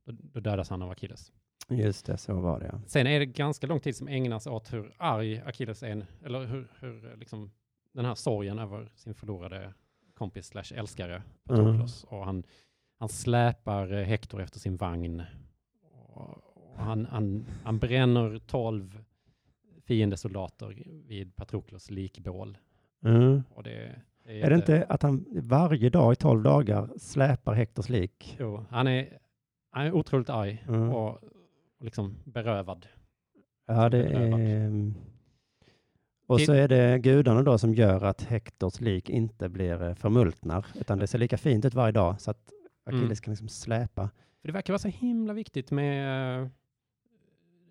då, 0.05 0.40
dödas 0.40 0.70
han 0.70 0.82
av 0.82 0.90
Achilles. 0.90 1.32
Just 1.68 2.07
det, 2.07 2.16
så 2.16 2.40
var 2.40 2.61
det 2.61 2.66
ja. 2.66 2.80
Sen 2.86 3.07
är 3.07 3.18
det 3.18 3.26
ganska 3.26 3.66
lång 3.66 3.80
tid 3.80 3.96
som 3.96 4.09
ägnas 4.09 4.46
åt 4.46 4.72
hur 4.72 4.94
arg 4.99 5.42
Achilles 5.46 5.82
är, 5.82 6.07
eller 6.24 6.46
hur, 6.46 6.68
hur 6.80 7.16
liksom, 7.16 7.51
den 7.92 8.05
här 8.05 8.14
sorgen 8.14 8.59
över 8.59 8.90
sin 8.94 9.14
förlorade 9.14 9.74
kompis 10.14 10.46
slash 10.46 10.72
älskare 10.74 11.22
Patroklos. 11.44 12.05
Och 12.05 12.24
han, 12.24 12.44
han 12.99 13.09
släpar 13.09 13.92
eh, 13.92 14.05
Hector 14.05 14.42
efter 14.42 14.59
sin 14.59 14.76
vagn. 14.76 15.22
Och, 15.82 16.28
och 16.57 16.76
han, 16.76 17.07
han, 17.07 17.46
han 17.64 17.78
bränner 17.78 18.38
tolv 18.38 19.05
fiendesoldater 19.84 20.82
vid 21.07 21.36
Patroklos 21.36 21.90
likbål. 21.90 22.59
Mm. 23.05 23.42
Och 23.51 23.62
det, 23.62 24.01
Är 24.29 24.51
det 24.51 24.57
inte 24.57 24.87
att 24.89 25.03
han 25.03 25.24
varje 25.43 25.91
dag 25.91 26.12
i 26.12 26.16
tolv 26.16 26.43
dagar 26.43 26.89
släpar 26.99 27.55
Hektors 27.55 27.89
lik? 27.89 28.37
Jo, 28.41 28.64
han 28.70 28.87
är, 28.87 29.18
han 29.70 29.87
är 29.87 29.93
otroligt 29.93 30.31
arg 30.31 30.64
Mm. 30.68 30.91
och, 30.93 31.20
liksom 31.81 32.14
berövad. 32.24 32.87
Ja, 33.66 33.89
det 33.89 34.03
Bedrövad. 34.03 34.41
är... 34.41 34.66
mm. 34.66 34.95
Och 36.26 36.41
så 36.41 36.53
är 36.53 36.68
det 36.68 36.99
gudarna 36.99 37.43
då 37.43 37.59
som 37.59 37.74
gör 37.74 38.05
att 38.05 38.22
Hektors 38.22 38.81
lik 38.81 39.11
inte 39.11 39.49
blir 39.49 39.83
eh, 39.83 39.95
förmultnar, 39.95 40.66
utan 40.81 40.99
det 40.99 41.07
ser 41.07 41.18
lika 41.18 41.37
fint 41.39 41.64
ut 41.64 41.74
varje 41.74 41.93
dag, 41.93 42.20
så 42.20 42.31
att 42.31 42.51
Achilles 42.87 43.05
Mm. 43.05 43.16
kan 43.16 43.33
liksom 43.33 43.49
släpa. 43.49 44.11
För 44.41 44.49
det 44.49 44.53
verkar 44.53 44.72
vara 44.72 44.79
så 44.79 44.89
himla 44.89 45.33
viktigt 45.33 45.70
med, 45.70 46.41
eh, 46.43 46.49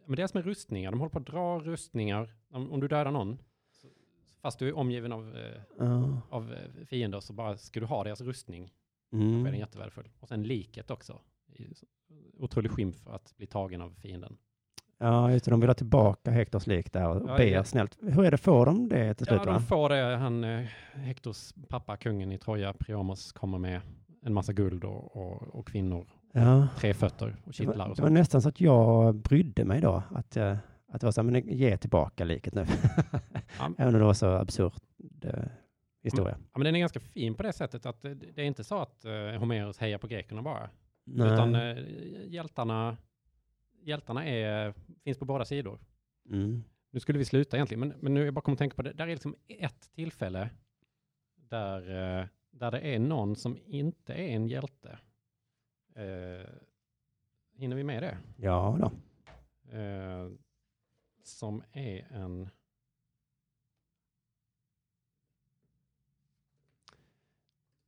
med 0.05 0.17
dels 0.17 0.33
med 0.33 0.45
rustningar. 0.45 0.91
De 0.91 0.99
håller 0.99 1.09
på 1.11 1.19
att 1.19 1.25
dra 1.25 1.59
rustningar. 1.59 2.33
Om, 2.53 2.71
om 2.71 2.79
du 2.79 2.87
dödar 2.87 3.11
någon, 3.11 3.37
fast 4.47 4.59
du 4.59 4.67
är 4.67 4.77
omgiven 4.77 5.11
av, 5.11 5.37
eh, 5.79 6.17
av 6.29 6.53
eh, 6.53 6.85
fiender, 6.85 7.19
så 7.19 7.33
bara 7.33 7.57
ska 7.57 7.79
du 7.79 7.85
ha 7.85 8.03
deras 8.03 8.21
rustning. 8.21 8.71
Då 9.11 9.17
är 9.17 9.21
den 9.21 9.35
Mm. 9.45 9.55
jättevärdefull. 9.55 10.09
Och 10.19 10.27
sen 10.27 10.43
liket 10.43 10.91
också. 10.91 11.19
Det 11.57 11.63
Otrolig 12.39 12.71
skymf 12.71 13.07
att 13.07 13.33
bli 13.37 13.47
tagen 13.47 13.81
av 13.81 13.89
fienden. 14.01 14.37
Ja, 14.97 15.31
just 15.31 15.45
det. 15.45 15.51
De 15.51 15.59
vill 15.59 15.69
ha 15.69 15.73
tillbaka 15.73 16.31
Hektors 16.31 16.67
lik 16.67 16.93
där 16.93 17.09
och 17.09 17.29
Ja, 17.29 17.37
ber 17.37 17.43
ja. 17.45 17.63
snällt. 17.63 17.97
Hur 18.01 18.25
är 18.25 18.31
det, 18.31 18.37
får 18.37 18.65
de 18.65 18.89
det 18.89 19.13
till 19.13 19.25
slut? 19.25 19.41
Ja, 19.45 19.51
de 19.53 19.61
får 19.61 19.89
det. 19.89 20.17
Han, 20.17 20.43
eh, 20.43 20.65
Hektors 20.93 21.53
pappa, 21.69 21.97
kungen 21.97 22.31
i 22.31 22.37
Troja, 22.37 22.73
Priamos, 22.73 23.31
kommer 23.31 23.57
med 23.57 23.81
en 24.25 24.33
massa 24.33 24.53
guld 24.53 24.83
och, 24.83 25.15
och, 25.15 25.41
och 25.55 25.67
kvinnor. 25.67 26.07
Ja. 26.31 26.67
Tre 26.77 26.93
fötter 26.93 27.27
och 27.43 27.47
Det 27.47 27.53
kittlar 27.53 27.75
var, 27.77 27.89
och 27.89 27.95
det 27.95 28.01
var 28.01 28.09
så. 28.09 28.13
nästan 28.13 28.41
så 28.41 28.49
att 28.49 28.61
jag 28.61 29.15
brydde 29.15 29.65
mig 29.65 29.81
då. 29.81 30.03
Att, 30.15 30.35
jag, 30.35 30.57
att 30.87 31.01
det 31.01 31.07
var 31.07 31.11
så 31.11 31.21
här, 31.21 31.31
men 31.31 31.47
ge 31.47 31.77
tillbaka 31.77 32.23
liket 32.23 32.53
nu. 32.53 32.65
Ja. 33.59 33.71
Även 33.77 33.93
om 33.93 33.99
det 33.99 34.05
var 34.05 34.13
så 34.13 34.27
absurt 34.27 34.83
eh, 35.23 35.43
historia. 36.03 36.37
Ja, 36.39 36.59
men 36.59 36.65
den 36.65 36.75
är 36.75 36.79
ganska 36.79 36.99
fin 36.99 37.35
på 37.35 37.43
det 37.43 37.53
sättet 37.53 37.85
att 37.85 38.01
det, 38.01 38.13
det 38.13 38.41
är 38.41 38.45
inte 38.45 38.63
så 38.63 38.79
att 38.79 39.05
eh, 39.05 39.31
Homeros 39.39 39.77
hejar 39.77 39.97
på 39.97 40.07
grekerna 40.07 40.41
bara. 40.41 40.69
Nej. 41.03 41.33
Utan 41.33 41.55
eh, 41.55 41.77
hjältarna, 42.27 42.97
hjältarna 43.81 44.25
är, 44.25 44.73
finns 45.03 45.17
på 45.17 45.25
båda 45.25 45.45
sidor. 45.45 45.79
Mm. 46.29 46.63
Nu 46.91 46.99
skulle 46.99 47.19
vi 47.19 47.25
sluta 47.25 47.57
egentligen, 47.57 47.79
men, 47.79 47.93
men 47.99 48.13
nu 48.13 48.25
jag 48.25 48.33
bara 48.33 48.41
kommer 48.41 48.55
att 48.55 48.59
tänka 48.59 48.75
på 48.75 48.81
det. 48.81 48.93
Där 48.93 49.07
är 49.07 49.11
liksom 49.11 49.35
ett 49.47 49.91
tillfälle 49.93 50.49
där, 51.35 51.79
eh, 52.19 52.25
där 52.51 52.71
det 52.71 52.79
är 52.79 52.99
någon 52.99 53.35
som 53.35 53.57
inte 53.65 54.13
är 54.13 54.27
en 54.27 54.47
hjälte. 54.47 54.99
Eh, 55.95 56.49
hinner 57.57 57.75
vi 57.75 57.83
med 57.83 58.03
det? 58.03 58.17
Ja 58.37 58.77
då. 58.79 58.91
Eh, 59.77 60.31
som 61.27 61.63
är 61.71 62.07
en... 62.11 62.49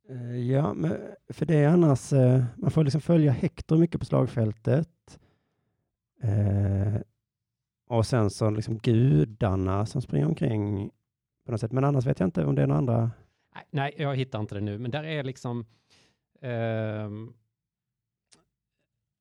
Eh, 0.08 0.36
Ja, 0.36 0.74
men 0.74 1.14
för 1.28 1.46
det 1.46 1.54
är 1.56 1.68
annars, 1.68 2.12
eh, 2.12 2.44
man 2.56 2.70
får 2.70 2.84
liksom 2.84 3.00
följa 3.00 3.32
Hector 3.32 3.76
mycket 3.76 4.00
på 4.00 4.06
slagfältet. 4.06 5.20
Eh, 6.22 6.94
och 7.86 8.06
sen 8.06 8.30
så 8.30 8.50
liksom 8.50 8.78
gudarna 8.78 9.86
som 9.86 10.02
springer 10.02 10.26
omkring 10.26 10.90
på 11.44 11.52
något 11.52 11.60
sätt. 11.60 11.72
Men 11.72 11.84
annars 11.84 12.06
vet 12.06 12.20
jag 12.20 12.26
inte 12.26 12.44
om 12.44 12.54
det 12.54 12.62
är 12.62 12.66
några 12.66 12.78
andra. 12.78 13.10
Nej, 13.70 13.94
jag 13.96 14.16
hittar 14.16 14.40
inte 14.40 14.54
det 14.54 14.60
nu, 14.60 14.78
men 14.78 14.90
där 14.90 15.04
är 15.04 15.24
liksom... 15.24 15.66
ehm, 16.40 17.34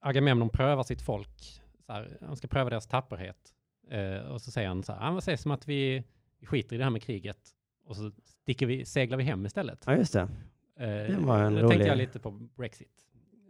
Agamemnon 0.01 0.49
prövar 0.49 0.84
sitt 0.84 1.01
folk. 1.01 1.61
Så 1.86 1.93
här, 1.93 2.17
han 2.22 2.36
ska 2.38 2.47
pröva 2.47 2.70
deras 2.70 2.88
tapperhet. 2.88 3.53
Eh, 3.92 4.18
och 4.32 4.42
så 4.42 4.52
säger 4.52 4.68
han 4.68 4.84
så 4.84 4.94
här, 4.94 5.10
ah, 5.10 5.12
vad 5.12 5.24
sägs 5.24 5.46
om 5.46 5.52
att 5.52 5.68
vi, 5.68 6.04
skiter 6.44 6.76
i 6.76 6.78
det 6.78 6.84
här 6.84 6.92
med 6.92 7.02
kriget 7.04 7.40
och 7.86 7.96
så 7.96 8.12
sticker 8.26 8.66
vi, 8.66 8.86
seglar 8.86 9.18
vi 9.18 9.24
hem 9.24 9.46
istället. 9.46 9.84
Ja, 9.86 9.96
just 9.96 10.14
det. 10.14 10.22
Eh, 10.76 10.88
det 10.88 11.18
var 11.20 11.44
en 11.44 11.54
då 11.56 11.60
rolig- 11.62 11.70
tänkte 11.70 11.88
jag 11.88 11.98
lite 11.98 12.20
på 12.20 12.32
Brexit. 12.32 13.06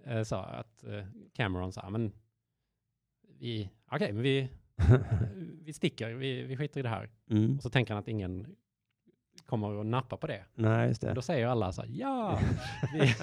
Eh, 0.05 0.23
så 0.23 0.35
att 0.35 0.83
eh, 0.83 1.05
Cameron 1.33 1.71
sa, 1.73 1.89
men 1.89 2.11
vi, 3.39 3.69
okej, 3.91 4.13
men 4.13 4.23
vi, 4.23 4.49
vi 5.63 5.73
sticker, 5.73 6.13
vi, 6.13 6.43
vi 6.43 6.57
skiter 6.57 6.79
i 6.79 6.83
det 6.83 6.89
här. 6.89 7.09
Mm. 7.29 7.55
Och 7.57 7.63
så 7.63 7.69
tänker 7.69 7.93
han 7.93 8.01
att 8.01 8.07
ingen 8.07 8.55
kommer 9.49 9.79
att 9.79 9.85
nappa 9.85 10.17
på 10.17 10.27
det. 10.27 10.43
Nej, 10.55 10.87
just 10.87 11.01
det. 11.01 11.13
Då 11.13 11.21
säger 11.21 11.47
alla 11.47 11.71
så 11.71 11.81
här, 11.81 11.89
ja, 11.93 12.39
vi, 12.93 13.15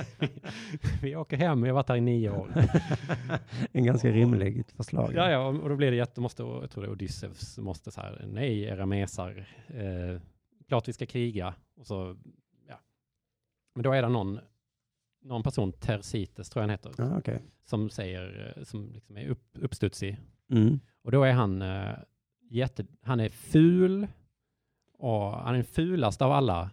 vi 1.02 1.16
åker 1.16 1.36
hem, 1.36 1.62
vi 1.62 1.68
har 1.68 1.74
varit 1.74 1.88
här 1.88 1.96
i 1.96 2.00
nio 2.00 2.30
år. 2.30 2.52
en 3.72 3.84
ganska 3.84 4.10
rimligt 4.10 4.72
förslag. 4.72 5.12
Ja, 5.14 5.30
ja, 5.30 5.46
och 5.46 5.68
då 5.68 5.76
blir 5.76 5.90
det 5.90 5.96
jätte, 5.96 6.20
måste, 6.20 6.42
jag 6.42 6.70
tror 6.70 6.82
det 6.82 6.88
är 6.88 6.92
Odysseus 6.92 7.58
måste 7.58 7.90
så 7.90 8.00
här, 8.00 8.24
nej, 8.28 8.62
era 8.62 8.86
mesar, 8.86 9.46
eh, 9.68 10.20
klart 10.68 10.88
vi 10.88 10.92
ska 10.92 11.06
kriga. 11.06 11.54
Och 11.76 11.86
så, 11.86 12.16
ja. 12.68 12.80
Men 13.74 13.82
då 13.82 13.92
är 13.92 14.02
det 14.02 14.08
någon, 14.08 14.40
någon 15.22 15.42
person, 15.42 15.72
Tersites 15.72 16.50
tror 16.50 16.60
jag 16.60 16.68
han 16.68 16.70
heter, 16.70 16.92
Ja, 16.98 17.18
okej. 17.18 17.42
som 17.64 17.90
säger, 17.90 18.54
eh, 18.56 18.64
som 18.64 18.90
liksom 18.92 19.16
är 19.16 19.28
upp, 19.28 19.48
uppstudsig. 19.52 20.18
Mm. 20.50 20.80
Och 21.02 21.12
då 21.12 21.24
är 21.24 21.32
han 21.32 21.62
eh, 21.62 21.94
jätte, 22.50 22.86
han 23.02 23.20
är 23.20 23.28
ful 23.28 24.06
och 24.98 25.32
han 25.32 25.48
är 25.48 25.54
den 25.58 25.64
fulaste 25.64 26.24
av 26.24 26.32
alla 26.32 26.70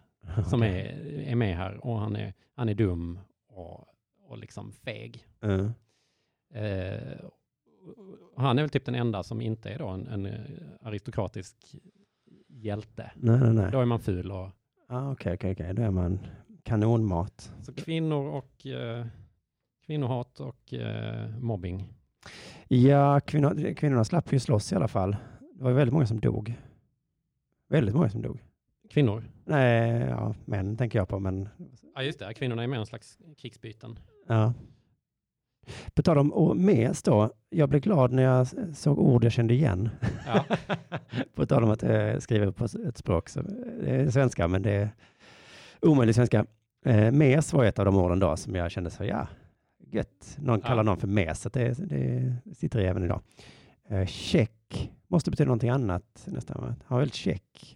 som 0.50 0.60
Okej. 0.62 1.22
är, 1.26 1.32
är 1.32 1.36
med 1.36 1.58
här 1.58 1.86
och 1.86 2.00
han 2.00 2.16
är, 2.16 2.34
han 2.56 2.70
är 2.70 2.74
dum 2.74 3.20
och, 3.48 3.86
och 4.28 4.38
liksom 4.38 4.72
feg. 4.72 5.28
Mm. 5.42 5.72
Eh, 6.54 7.20
han 8.38 8.58
är 8.58 8.64
väl 8.64 8.70
typ 8.70 8.86
den 8.86 8.96
enda 8.96 9.24
som 9.24 9.42
inte 9.42 9.70
är 9.70 9.80
då 9.80 9.88
en, 9.88 10.08
en 10.08 10.26
eh, 10.26 10.40
aristokratisk 10.82 11.76
hjälte. 12.48 13.12
Nej, 13.16 13.40
nej, 13.40 13.54
nej. 13.54 13.72
Då 13.72 13.80
är 13.80 13.86
man 13.86 14.00
ful 14.00 14.32
och 14.32 14.50
Ah, 14.88 15.12
Okej, 15.12 15.34
okej. 15.34 15.74
Då 15.74 15.82
är 15.82 15.92
man 15.92 16.20
kanonmat. 16.64 17.54
så 17.62 17.74
kvinnor 17.74 18.26
och 18.28 18.66
eh, 18.68 19.06
kvinnohat 19.86 20.40
och 20.40 20.74
eh, 20.74 21.30
mobbing. 21.40 21.94
Ja, 22.68 23.20
kvinnor, 23.20 23.74
kvinnorna 23.74 24.04
slapp 24.04 24.34
ju 24.34 24.40
slåss 24.40 24.72
i 24.72 24.76
alla 24.76 24.88
fall. 24.88 25.16
Det 25.58 25.64
var 25.64 25.72
väldigt 25.72 25.94
många 25.94 26.06
som 26.08 26.20
dog. 26.20 26.54
Väldigt 27.74 27.96
många 27.96 28.10
som 28.10 28.22
dog. 28.22 28.40
Kvinnor. 28.90 29.24
Nej, 29.46 30.02
ja, 30.10 30.36
män 30.46 30.78
tänker 30.78 31.00
jag 31.00 31.08
på, 31.08 31.20
men 31.20 31.50
Ja 31.96 32.04
just 32.04 32.20
det, 32.20 32.34
kvinnorna 32.34 32.64
är 32.64 32.68
mer 32.68 32.78
en 32.78 32.86
slags 32.86 33.18
krigsbyten. 33.38 34.00
ja. 34.28 34.54
På 35.94 36.02
tal 36.04 36.18
om 36.18 36.66
mes 36.66 37.04
då. 37.04 37.32
Jag 37.50 37.70
blev 37.70 37.82
glad 37.82 38.12
när 38.12 38.24
jag 38.24 38.48
såg 38.76 39.00
ord 39.00 39.24
jag 39.24 39.32
kände 39.32 39.54
igen. 39.54 39.90
Ja. 40.28 40.46
på 41.36 41.46
tal 41.46 41.64
om 41.64 41.70
att 41.70 41.84
eh, 41.84 42.18
skriva 42.18 42.52
på 42.52 42.66
ett 42.66 42.98
språk. 42.98 43.30
Så, 43.30 43.42
det 43.82 43.90
är 43.96 44.10
svenska, 44.12 44.48
men 44.48 44.62
det 44.62 44.72
är 44.72 44.90
omöjlig 45.82 46.16
svenska. 46.16 46.46
Eh, 46.86 47.12
mes 47.12 47.54
var 47.54 47.64
ett 47.66 47.80
av 47.80 47.86
de 47.86 47.98
orden 47.98 48.20
då 48.20 48.38
som 48.38 48.56
jag 48.56 48.72
kände 48.72 48.90
så, 48.90 49.04
ja, 49.06 49.28
gött. 49.92 50.38
Någon 50.42 50.60
Ja. 50.60 50.68
kallar 50.68 50.84
någon 50.84 50.98
för 50.98 51.08
mes, 51.08 51.42
så 51.42 51.50
det, 51.50 51.74
det 51.90 52.36
sitter 52.56 52.80
i 52.80 52.86
även 52.86 53.04
idag. 53.04 53.22
Eh, 53.90 54.06
check 54.06 54.52
måste 55.08 55.32
betyda 55.32 55.48
någonting 55.48 55.70
annat 55.70 56.28
nästan. 56.28 56.64
Han 56.64 56.76
var 56.88 57.00
väldigt 57.00 57.16
check. 57.16 57.76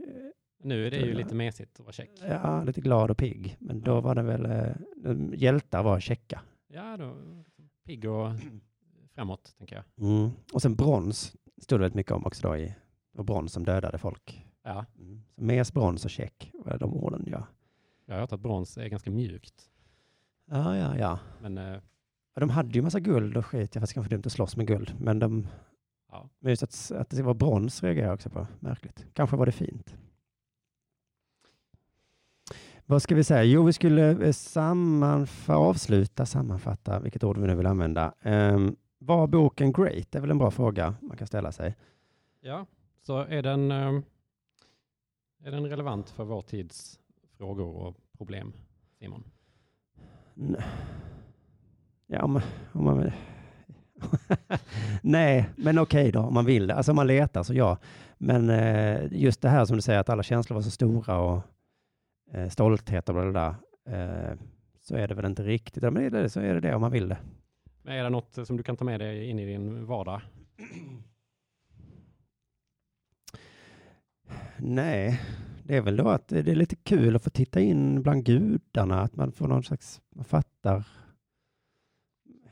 Nu 0.64 0.88
är 0.88 0.92
det 0.92 0.98
ju 0.98 1.14
lite 1.14 1.36
mesigt 1.36 1.80
att 1.80 1.86
vara 1.86 1.92
check. 1.94 2.10
Ja, 2.22 2.64
lite 2.64 2.82
glad 2.82 3.12
och 3.12 3.18
pigg. 3.18 3.58
Men 3.60 3.82
då 3.82 4.02
var 4.02 4.16
det 4.16 4.22
väl, 4.24 4.46
eh, 4.46 5.40
hjältar 5.40 5.84
var 5.84 6.00
checka. 6.00 6.42
Ja, 6.68 6.98
då, 6.98 7.16
pigg 7.86 8.06
och 8.06 8.32
framåt, 9.16 9.56
tänker 9.58 9.76
jag. 9.76 10.08
Mm. 10.08 10.30
Och 10.54 10.62
sen 10.62 10.76
brons 10.76 11.36
stod 11.62 11.80
det 11.80 11.82
väldigt 11.82 11.96
mycket 11.96 12.12
om 12.12 12.26
också 12.26 12.48
då 12.48 12.58
i, 12.58 12.76
var 13.12 13.24
brons 13.24 13.54
som 13.54 13.66
dödade 13.66 13.98
folk. 13.98 14.46
Ja, 14.64 14.86
Mm. 15.00 15.24
Så 15.36 15.44
mes, 15.44 15.74
brons 15.74 16.06
och 16.06 16.12
check 16.12 16.52
var 16.54 16.78
de 16.78 16.94
orden 16.94 17.24
ja. 17.28 17.48
jag 18.06 18.16
har 18.16 18.22
hört 18.22 18.32
att 18.32 18.40
brons 18.40 18.78
är 18.78 18.88
ganska 18.88 19.12
mjukt. 19.12 19.70
Ja, 20.46 20.78
ja, 20.78 20.98
ja. 20.98 21.20
Men 21.42 21.58
eh, 21.58 21.80
de 22.36 22.50
hade 22.50 22.70
ju 22.70 22.82
massa 22.82 23.00
guld 23.00 23.38
och 23.38 23.46
skit. 23.46 23.76
Jag 23.76 23.82
fast 23.82 23.94
kanske 23.94 24.16
dumt 24.16 24.24
att 24.26 24.32
slåss 24.32 24.58
med 24.58 24.68
guld. 24.68 24.96
Men, 25.00 25.20
de, 25.20 25.48
Ja. 26.18 26.30
men 26.40 26.50
just 26.50 26.64
att, 26.64 26.92
att 26.92 27.10
det 27.10 27.24
var 27.24 27.34
brons 27.34 27.84
reagerar 27.84 28.06
jag 28.06 28.14
också 28.14 28.30
på. 28.30 28.48
Märkligt. 28.60 29.06
Kanske 29.14 29.36
var 29.36 29.46
det 29.46 29.52
fint. 29.52 29.98
Vad 32.86 33.02
ska 33.02 33.16
vi 33.16 33.24
säga? 33.24 33.44
Jo, 33.44 33.64
vi 33.64 33.74
skulle 33.74 34.26
eh, 34.26 34.32
sammanfa, 34.32 35.56
avsluta, 35.56 36.26
sammanfatta, 36.26 37.00
vilket 37.00 37.24
ord 37.24 37.38
vi 37.38 37.48
nu 37.48 37.56
vill 37.56 37.66
använda. 37.66 38.14
Um, 38.24 38.76
var 38.98 39.28
boken 39.28 39.72
great? 39.72 40.12
Det 40.12 40.18
är 40.18 40.22
väl 40.22 40.32
en 40.32 40.38
bra 40.38 40.52
fråga 40.52 40.96
man 41.02 41.18
kan 41.18 41.28
ställa 41.28 41.52
sig. 41.52 41.76
Ja, 42.42 42.66
så 43.02 43.18
är 43.18 43.42
den, 43.42 43.72
eh, 43.72 44.02
är 45.44 45.52
den 45.52 45.66
relevant 45.66 46.10
för 46.10 46.24
vår 46.24 46.42
tids 46.42 47.00
frågor 47.38 47.76
och 47.76 47.96
problem, 48.18 48.54
Simon? 49.00 49.24
Ja, 52.08 52.24
om, 52.24 52.42
om 52.72 52.84
man... 52.84 53.12
Nej, 55.02 55.50
men 55.56 55.78
okej 55.78 56.12
då, 56.12 56.20
om 56.20 56.34
man 56.34 56.46
vill. 56.46 56.72
Alltså 56.72 56.92
om 56.92 56.96
man 56.96 57.08
letar 57.08 57.44
så 57.44 57.54
ja. 57.54 57.78
Men 58.18 58.50
eh, 58.50 59.00
just 59.12 59.42
det 59.42 59.50
här 59.50 59.66
som 59.66 59.76
du 59.76 59.82
säger, 59.82 60.00
att 60.00 60.10
alla 60.10 60.24
känslor 60.24 60.56
var 60.56 60.62
så 60.62 60.72
stora 60.72 61.20
och 61.20 61.42
eh, 62.34 62.50
stolthet 62.50 63.10
och 63.10 63.16
bla 63.16 63.32
bla, 63.32 63.56
eh, 63.90 64.38
så 64.82 64.96
är 64.96 65.08
det 65.08 65.16
väl 65.16 65.26
inte 65.26 65.44
riktigt. 65.44 65.84
Ja, 65.84 65.92
men 65.92 66.04
är 66.04 66.10
det, 66.10 66.30
så 66.30 66.40
är 66.40 66.54
det 66.54 66.60
det 66.60 66.76
om 66.76 66.82
man 66.82 66.92
vill 66.92 67.10
det. 67.10 67.18
Men 67.82 67.96
är 67.96 68.04
det 68.04 68.10
något 68.10 68.48
som 68.48 68.58
du 68.58 68.64
kan 68.64 68.78
ta 68.78 68.86
med 68.86 69.00
dig 69.00 69.30
in 69.30 69.40
i 69.40 69.46
din 69.46 69.86
vardag? 69.86 70.22
Nej, 74.58 75.22
det 75.64 75.78
är 75.78 75.82
väl 75.82 75.96
då 75.96 76.10
att 76.10 76.28
det 76.28 76.48
är 76.48 76.56
lite 76.56 76.76
kul 76.76 77.16
att 77.16 77.24
få 77.24 77.30
titta 77.30 77.60
in 77.60 78.02
bland 78.02 78.26
gudarna, 78.26 79.02
att 79.02 79.16
man 79.16 79.32
får 79.32 79.48
någon 79.48 79.64
slags, 79.64 80.02
man 80.16 80.26
fattar, 80.26 80.88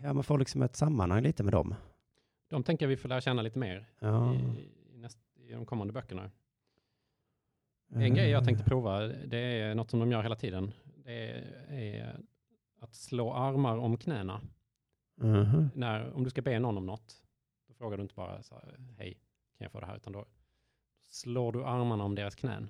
ja 0.05 0.13
man 0.13 0.23
får 0.23 0.39
liksom 0.39 0.61
ett 0.61 0.75
sammanhang 0.75 1.21
lite 1.23 1.43
med 1.43 1.53
dem. 1.53 1.75
De 2.49 2.63
tänker 2.63 2.87
vi 2.87 2.97
får 2.97 3.09
lära 3.09 3.21
känna 3.21 3.41
lite 3.41 3.59
mer 3.59 3.85
Ja. 3.99 4.33
i, 4.33 4.37
i, 4.37 4.97
näst, 4.97 5.19
i 5.35 5.51
de 5.51 5.65
kommande 5.65 5.93
böckerna. 5.93 6.31
En 7.93 8.13
grej 8.15 8.29
jag 8.29 8.45
tänkte 8.45 8.63
prova, 8.65 8.99
det 9.07 9.37
är 9.37 9.75
något 9.75 9.89
som 9.89 9.99
de 9.99 10.11
gör 10.11 10.23
hela 10.23 10.35
tiden. 10.35 10.71
Det 11.03 11.29
är, 11.31 11.73
är 11.73 12.19
att 12.79 12.95
slå 12.95 13.33
armar 13.33 13.77
om 13.77 13.97
knäna. 13.97 14.41
Mhm. 15.17 15.69
När, 15.75 16.13
om 16.13 16.23
du 16.23 16.29
ska 16.29 16.41
be 16.41 16.59
någon 16.59 16.77
om 16.77 16.85
något, 16.85 17.15
då 17.67 17.73
frågar 17.73 17.97
du 17.97 18.03
inte 18.03 18.15
bara 18.15 18.43
så 18.43 18.55
här, 18.55 18.79
hej, 18.97 19.13
kan 19.57 19.65
jag 19.65 19.71
få 19.71 19.79
det 19.79 19.85
här? 19.85 19.95
Utan 19.95 20.13
då 20.13 20.25
slår 21.09 21.51
du 21.51 21.63
armarna 21.65 22.03
om 22.03 22.15
deras 22.15 22.35
knän. 22.35 22.69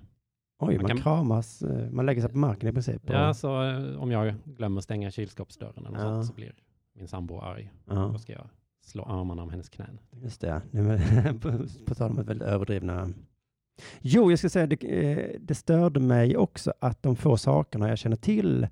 Oj, 0.58 0.74
Man 0.74 0.82
man 0.82 0.88
kan- 0.88 0.98
kramas, 1.02 1.62
eh, 1.62 1.90
man 1.90 2.06
lägger 2.06 2.22
sig 2.22 2.30
på 2.30 2.36
marken 2.38 2.68
i 2.68 2.72
princip. 2.72 3.04
och- 3.04 3.14
Ja, 3.14 3.34
så 3.34 3.62
eh, 3.62 4.02
om 4.02 4.10
jag 4.10 4.34
glömmer 4.44 4.80
stänga 4.80 5.10
kylskåpsdörren 5.10 5.86
eller 5.86 5.98
Ja. 5.98 6.04
sånt 6.04 6.26
så 6.26 6.32
blir 6.34 6.54
min 6.96 7.08
sambo 7.08 7.40
arg. 7.40 7.72
ja. 7.86 7.94
Då 7.94 8.18
ska 8.18 8.32
jag 8.32 8.48
slå 8.80 9.02
armarna 9.04 9.42
om 9.42 9.50
hennes 9.50 9.68
knän. 9.68 9.98
Just 10.10 10.40
det. 10.40 10.62
På, 11.42 11.58
på 11.86 11.94
tal 11.94 12.10
om 12.10 12.16
väldigt 12.24 12.48
överdrivna... 12.48 13.08
Jo, 14.00 14.30
jag 14.32 14.38
ska 14.38 14.48
säga, 14.48 14.66
det, 14.66 14.82
eh, 14.84 15.40
det 15.40 15.54
störde 15.54 16.00
mig 16.00 16.36
också 16.36 16.72
att 16.80 17.02
de 17.02 17.16
få 17.16 17.36
sakerna 17.36 17.88
jag 17.88 17.98
känner 17.98 18.16
till, 18.16 18.68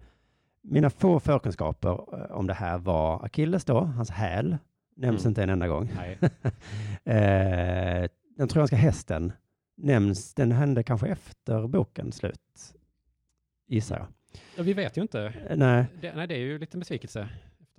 mina 0.62 0.90
få 0.90 1.20
förkunskaper 1.20 1.90
eh, 1.90 2.30
om 2.36 2.46
det 2.46 2.54
här 2.54 2.78
var 2.78 3.24
Achilles 3.24 3.64
då, 3.64 3.80
hans 3.80 4.10
häl, 4.10 4.56
nämns 4.96 5.20
Mm. 5.24 5.30
inte 5.30 5.42
en 5.42 5.50
enda 5.50 5.68
gång. 5.68 5.90
Nej, 5.96 6.18
eh, 7.04 8.08
den 8.36 8.48
trojanska 8.48 8.76
hästen 8.76 9.32
nämns, 9.76 10.34
den 10.34 10.52
hände 10.52 10.82
kanske 10.82 11.08
efter 11.08 11.66
bokens 11.68 12.16
slut, 12.16 12.74
gissar 13.68 13.96
jag. 13.98 14.06
ja, 14.56 14.62
vi 14.62 14.72
vet 14.72 14.96
ju 14.96 15.02
inte. 15.02 15.20
Eh, 15.48 15.56
Nej, 15.56 15.84
Det, 16.00 16.14
nej, 16.14 16.26
det 16.26 16.34
är 16.34 16.38
ju 16.38 16.58
lite 16.58 16.78
besvikelse. 16.78 17.28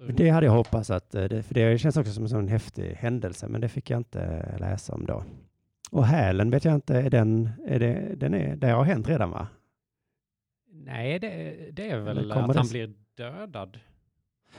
Efter, 0.01 0.13
det 0.13 0.29
hade 0.29 0.45
jag 0.45 0.53
hoppats 0.53 0.89
att, 0.89 1.15
eh, 1.15 1.41
för 1.41 1.53
det 1.53 1.77
känns 1.77 1.97
också 1.97 2.13
som 2.13 2.23
en 2.23 2.29
sån 2.29 2.47
häftig 2.47 2.93
händelse, 2.93 3.47
men 3.47 3.61
det 3.61 3.69
fick 3.69 3.89
jag 3.89 3.99
inte 3.99 4.55
läsa 4.59 4.93
om 4.93 5.05
då. 5.05 5.23
Och 5.91 6.05
hälen 6.05 6.49
vet 6.49 6.65
jag 6.65 6.75
inte, 6.75 6.95
är 6.95 7.09
den, 7.09 7.49
är 7.65 7.79
det, 7.79 8.15
den 8.15 8.33
är, 8.33 8.55
det 8.55 8.67
har 8.67 8.83
hänt 8.83 9.09
redan 9.09 9.31
va? 9.31 9.47
Nej, 10.71 11.19
det, 11.19 11.29
det 11.71 11.89
är 11.89 11.99
väl 11.99 12.31
att 12.31 12.47
det 12.53 12.57
han 12.59 12.67
blir 12.67 12.93
dödad. 13.15 13.79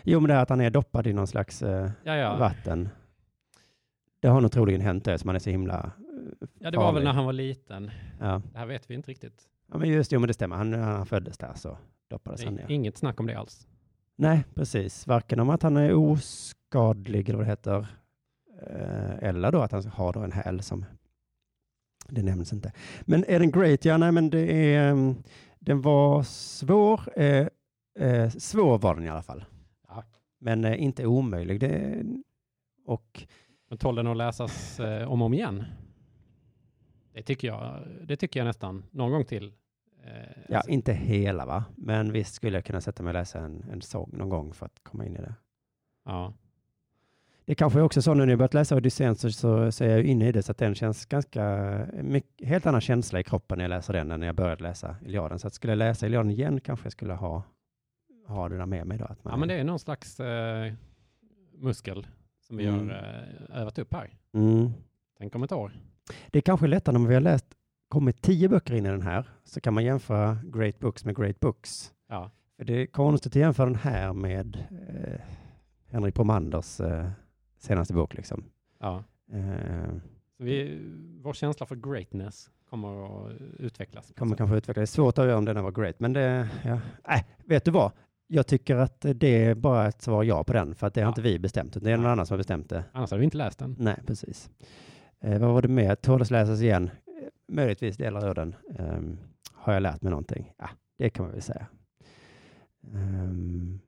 Jo, 0.03 0.21
men 0.21 0.29
det 0.29 0.35
är 0.35 0.43
att 0.43 0.49
han 0.49 0.61
är 0.61 0.71
doppad 0.71 1.07
i 1.07 1.13
någon 1.13 1.27
slags 1.27 1.63
eh, 1.63 1.91
Ja, 2.05 2.17
ja. 2.17 2.37
vatten. 2.37 2.89
Det 4.21 4.29
har 4.29 4.41
nog 4.41 4.53
troligen 4.53 4.81
hänt 4.81 5.05
det, 5.05 5.19
som 5.19 5.29
han 5.29 5.37
är 5.37 5.41
så 5.41 5.51
himla 5.51 5.79
eh, 6.41 6.49
ja, 6.59 6.71
det 6.71 6.77
var 6.79 6.85
väl 6.87 6.95
farlig. 6.95 7.05
när 7.05 7.13
han 7.13 7.25
var 7.25 7.33
liten. 7.33 7.91
Ja. 8.21 8.43
Det 8.53 8.59
här 8.59 8.67
vet 8.67 8.91
vi 8.91 8.95
inte 8.95 9.11
riktigt. 9.11 9.43
ja, 9.73 9.79
men 9.79 9.89
just 9.89 10.11
det, 10.11 10.19
men 10.19 10.27
det 10.29 10.35
stämmer. 10.35 10.57
Han, 10.57 10.73
han 10.73 11.07
föddes 11.07 11.39
där 11.39 11.55
så 11.55 11.79
doppades 12.09 12.45
han 12.45 12.55
ner. 12.55 12.67
inget 12.69 12.97
snack 12.97 13.21
om 13.21 13.27
det 13.27 13.35
alls. 13.39 13.67
Nej, 14.17 14.45
precis. 14.55 15.07
Varken 15.07 15.41
om 15.41 15.51
att 15.51 15.63
han 15.63 15.77
är 15.77 15.95
oskadlig 15.95 17.29
eller 17.29 17.39
vad 17.39 17.47
det 17.47 17.51
heter, 17.51 17.87
eh, 18.63 19.29
eller 19.29 19.53
då 19.53 19.63
att 19.63 19.73
han 19.73 19.87
har 19.87 20.13
då 20.13 20.21
en 20.21 20.33
häl 20.33 20.63
som 20.63 20.85
det 22.09 22.23
nämns 22.23 22.53
inte. 22.53 22.73
Men 23.03 23.25
är 23.25 23.39
den 23.39 23.51
great? 23.51 23.85
Ja, 23.85 23.97
nej, 23.97 24.13
men 24.13 24.31
det 24.31 24.75
är, 24.75 24.91
mm, 24.91 25.15
den 25.59 25.81
var 25.81 26.23
svår. 26.23 27.01
Eh, 27.17 27.47
eh, 27.99 28.31
svår 28.31 28.79
var 28.79 28.95
den 28.95 29.05
i 29.05 29.09
alla 29.09 29.23
fall. 29.23 29.45
Ja. 29.89 30.05
Men 30.39 30.65
eh, 30.65 30.83
inte 30.83 31.07
omöjlig. 31.07 31.61
Det, 31.61 32.03
och 32.87 33.27
Men 33.69 33.79
tål 33.79 33.95
den 33.95 34.07
att 34.07 34.17
läsas 34.17 34.81
eh, 34.81 35.13
om 35.13 35.23
och 35.23 35.27
om 35.27 35.35
igen? 35.35 35.65
Det 37.13 37.23
tycker 37.23 37.49
jag, 37.49 37.87
det 38.05 38.17
tycker 38.17 38.41
jag 38.41 38.47
nästan. 38.47 38.85
Någon 38.91 39.11
gång 39.11 39.25
till. 39.25 39.53
Eh, 40.07 40.13
ja, 40.49 40.57
alltså, 40.57 40.71
inte 40.71 40.93
hela 40.93 41.47
va? 41.47 41.65
Men 41.77 42.13
visst 42.13 42.35
skulle 42.35 42.57
jag 42.57 42.65
kunna 42.65 42.81
sätta 42.81 43.03
mig 43.03 43.11
och 43.11 43.15
läsa 43.15 43.39
en, 43.39 43.65
en 43.73 43.83
sång 43.83 44.11
någon 44.13 44.29
gång 44.29 44.53
för 44.55 44.67
att 44.67 44.79
komma 44.83 45.07
in 45.07 45.17
i 45.17 45.21
det. 45.21 45.35
ja. 46.05 46.33
Det 47.45 47.55
kanske 47.55 47.79
är 47.79 47.83
också 47.83 48.03
så 48.03 48.15
nu 48.15 48.25
när 48.25 48.33
jag 48.33 48.39
börjat 48.39 48.55
läsa 48.55 48.77
Odysseen 48.77 49.17
så, 49.17 49.31
så, 49.31 49.73
så 49.73 49.85
är 49.85 49.89
jag 49.89 50.03
inne 50.05 50.29
i 50.29 50.33
det 50.33 50.43
så 50.43 50.53
att 50.53 50.59
den 50.59 50.75
känns 50.75 51.07
ganska, 51.07 51.43
mycket, 52.03 52.47
helt 52.49 52.67
annan 52.67 52.81
känsla 52.81 53.21
i 53.21 53.25
kroppen 53.25 53.59
när 53.59 53.65
jag 53.65 53.69
läser 53.69 53.93
den 53.93 54.11
än 54.11 54.21
när 54.21 54.27
jag 54.27 54.37
började 54.37 54.63
läsa 54.63 54.97
Iliaden. 55.05 55.39
Så 55.39 55.47
att 55.47 55.55
skulle 55.55 55.71
jag 55.71 55.79
läsa 55.79 56.07
Iliaden 56.07 56.31
igen 56.31 56.61
kanske 56.61 56.87
jag 56.87 56.93
skulle 56.93 57.15
ha, 57.15 57.43
ha 58.27 58.49
det 58.49 58.57
där 58.59 58.67
med 58.67 58.87
mig 58.87 58.99
då. 58.99 59.05
Att 59.05 59.25
man, 59.25 59.31
ja, 59.33 59.37
men 59.37 59.49
det 59.49 59.55
är 59.55 59.65
någon 59.65 59.79
slags 59.79 60.21
eh, 60.21 60.73
muskel 61.55 62.07
som 62.47 62.57
vi 62.57 62.67
Mm. 62.67 62.89
har 62.89 62.95
eh, 63.51 63.61
övat 63.61 63.79
upp 63.79 63.93
här. 63.93 64.11
mm. 64.35 64.71
Tänk 65.19 65.35
om 65.35 65.43
ett 65.43 65.53
år. 65.53 65.73
det 66.31 66.39
är 66.39 66.43
kanske 66.43 66.67
lättare 66.67 66.97
om 66.97 67.07
vi 67.07 67.15
har 67.15 67.21
läst, 67.21 67.47
kommit 67.89 68.23
tio 68.23 68.49
böcker 68.49 68.75
in 68.75 68.87
i 68.87 68.89
den 68.89 69.03
här, 69.03 69.29
så 69.45 69.61
kan 69.61 69.75
man 69.75 69.85
jämföra 69.85 70.39
Great 70.45 70.79
Books 70.79 71.05
med 71.05 71.17
Great 71.17 71.41
Books. 71.41 71.93
Ja, 72.09 72.31
För 72.57 72.65
det 72.65 72.83
är 72.83 72.87
konstigt 72.87 73.33
att 73.33 73.37
jämföra 73.37 73.67
den 73.67 73.75
här 73.79 74.13
med 74.13 74.57
eh, 74.89 75.21
Henrik 75.91 76.15
Bromanders 76.15 76.81
eh, 76.81 77.09
senaste 77.59 77.95
bok 77.95 78.15
liksom. 78.15 78.45
ja. 78.81 79.05
Eh, 79.33 79.97
Så 80.39 80.45
vi, 80.45 80.81
vår 81.23 81.33
känsla 81.33 81.67
för 81.67 81.77
greatness 81.77 82.51
kommer 82.71 83.05
att 83.27 83.33
utvecklas. 83.59 84.13
kommer 84.17 84.37
kanske 84.37 84.57
utveckla. 84.57 84.81
Det 84.81 84.85
är 84.85 84.87
svårt 84.87 85.19
att 85.19 85.25
göra 85.27 85.39
om 85.39 85.45
den 85.45 85.65
var 85.65 85.73
great, 85.73 86.01
men 86.01 86.13
det, 86.13 86.49
ja. 86.65 86.81
Äh, 87.15 87.25
vet 87.45 87.65
du 87.65 87.71
vad? 87.71 87.93
Jag 88.29 88.47
tycker 88.47 88.77
att 88.77 89.01
det 89.15 89.45
är 89.45 89.55
bara 89.55 89.87
ett 89.89 90.03
svar 90.03 90.23
ja 90.25 90.45
på 90.45 90.53
den, 90.53 90.75
för 90.75 90.87
att 90.87 90.95
det 90.95 91.01
har 91.01 91.07
Ja. 91.07 91.09
inte 91.11 91.23
vi 91.23 91.39
bestämt, 91.39 91.77
utan 91.77 91.83
det 91.85 91.93
är 91.93 91.97
någon 91.97 92.07
annan 92.07 92.27
som 92.27 92.35
har 92.35 92.39
bestämt 92.39 92.69
det. 92.71 92.85
Annars 92.93 93.11
hade 93.11 93.19
vi 93.19 93.25
inte 93.25 93.37
läst 93.37 93.59
den. 93.59 93.77
Nej, 93.79 93.97
precis. 94.07 94.51
Eh, 95.21 95.39
vad 95.39 95.51
var 95.55 95.63
det 95.63 95.69
mer? 95.69 95.95
Tåls 95.95 96.31
läsas 96.31 96.61
igen? 96.63 96.91
Möjligtvis 97.49 97.97
delar 97.97 98.29
av 98.29 98.35
den. 98.35 98.55
Ehm, 98.79 99.19
har 99.53 99.73
jag 99.73 99.83
lärt 99.83 100.03
mig 100.03 100.11
någonting? 100.11 100.53
Ja, 100.57 100.69
det 100.99 101.11
kan 101.11 101.25
man 101.25 101.33
väl 101.33 101.43
säga. 101.43 101.67
Ehm, 102.95 103.81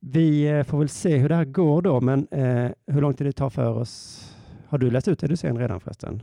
vi 0.00 0.48
eh, 0.48 0.64
får 0.64 0.78
väl 0.78 0.88
se 0.88 1.16
hur 1.16 1.28
det 1.28 1.34
här 1.34 1.44
går 1.44 1.82
då, 1.82 2.00
men 2.00 2.28
eh, 2.30 2.70
hur 2.86 3.00
lång 3.00 3.14
tid 3.14 3.26
det 3.26 3.32
tar 3.32 3.50
för 3.50 3.74
oss? 3.74 4.24
Har 4.66 4.78
du 4.78 4.90
läst 4.90 5.08
ut 5.08 5.22
Odysseen 5.22 5.58
redan 5.58 5.80
förresten? 5.80 6.22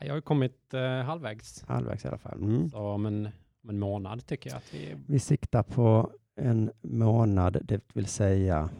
Jag 0.00 0.14
har 0.14 0.20
kommit 0.20 0.74
eh, 0.74 0.82
halvvägs. 0.82 1.64
Halvvägs 1.68 2.04
i 2.04 2.08
alla 2.08 2.18
fall. 2.18 2.38
Mm. 2.38 2.70
Så 2.70 2.78
om 2.78 3.06
en, 3.06 3.28
om 3.62 3.70
en 3.70 3.78
månad 3.78 4.26
tycker 4.26 4.50
jag 4.50 4.56
att 4.56 4.74
vi... 4.74 4.96
Vi 5.06 5.18
siktar 5.18 5.62
på 5.62 6.10
en 6.36 6.70
månad, 6.82 7.58
det 7.62 7.80
vill 7.94 8.06
säga, 8.06 8.70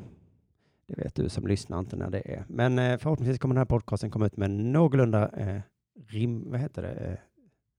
det 0.86 0.94
vet 0.98 1.14
du 1.14 1.28
som 1.28 1.46
lyssnar 1.46 1.78
inte 1.78 1.96
när 1.96 2.10
det 2.10 2.32
är. 2.32 2.44
Men 2.48 2.78
eh, 2.78 2.98
förhoppningsvis 2.98 3.38
kommer 3.38 3.54
den 3.54 3.60
här 3.60 3.64
podcasten 3.64 4.10
komma 4.10 4.26
ut 4.26 4.36
med 4.36 4.50
någorlunda 4.50 5.28
eh, 5.28 5.60
rim, 6.08 6.50
vad 6.50 6.60
heter 6.60 6.82
det? 6.82 6.92
Eh, 6.92 7.18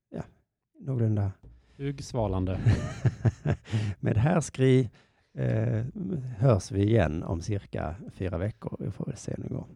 ja, 0.10 0.24
någorlunda 0.80 1.32
Huggsvalande. 1.78 2.60
med 4.00 4.18
härskri 4.18 4.90
eh, 5.38 5.86
hörs 6.38 6.72
vi 6.72 6.84
igen 6.84 7.24
om 7.24 7.42
cirka 7.42 7.96
fyra 8.12 8.38
veckor. 8.38 8.78
Vi 8.80 8.92
får 8.92 9.06
väl 9.06 9.18
se 9.18 9.34
hur 9.38 9.44
det 9.44 9.50
går. 9.50 9.68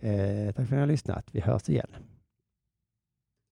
Eh, 0.00 0.52
tack 0.52 0.54
för 0.54 0.62
att 0.62 0.70
ni 0.70 0.76
har 0.76 0.86
lyssnat. 0.86 1.28
Vi 1.32 1.40
hörs 1.40 1.68
igen. 1.68 1.90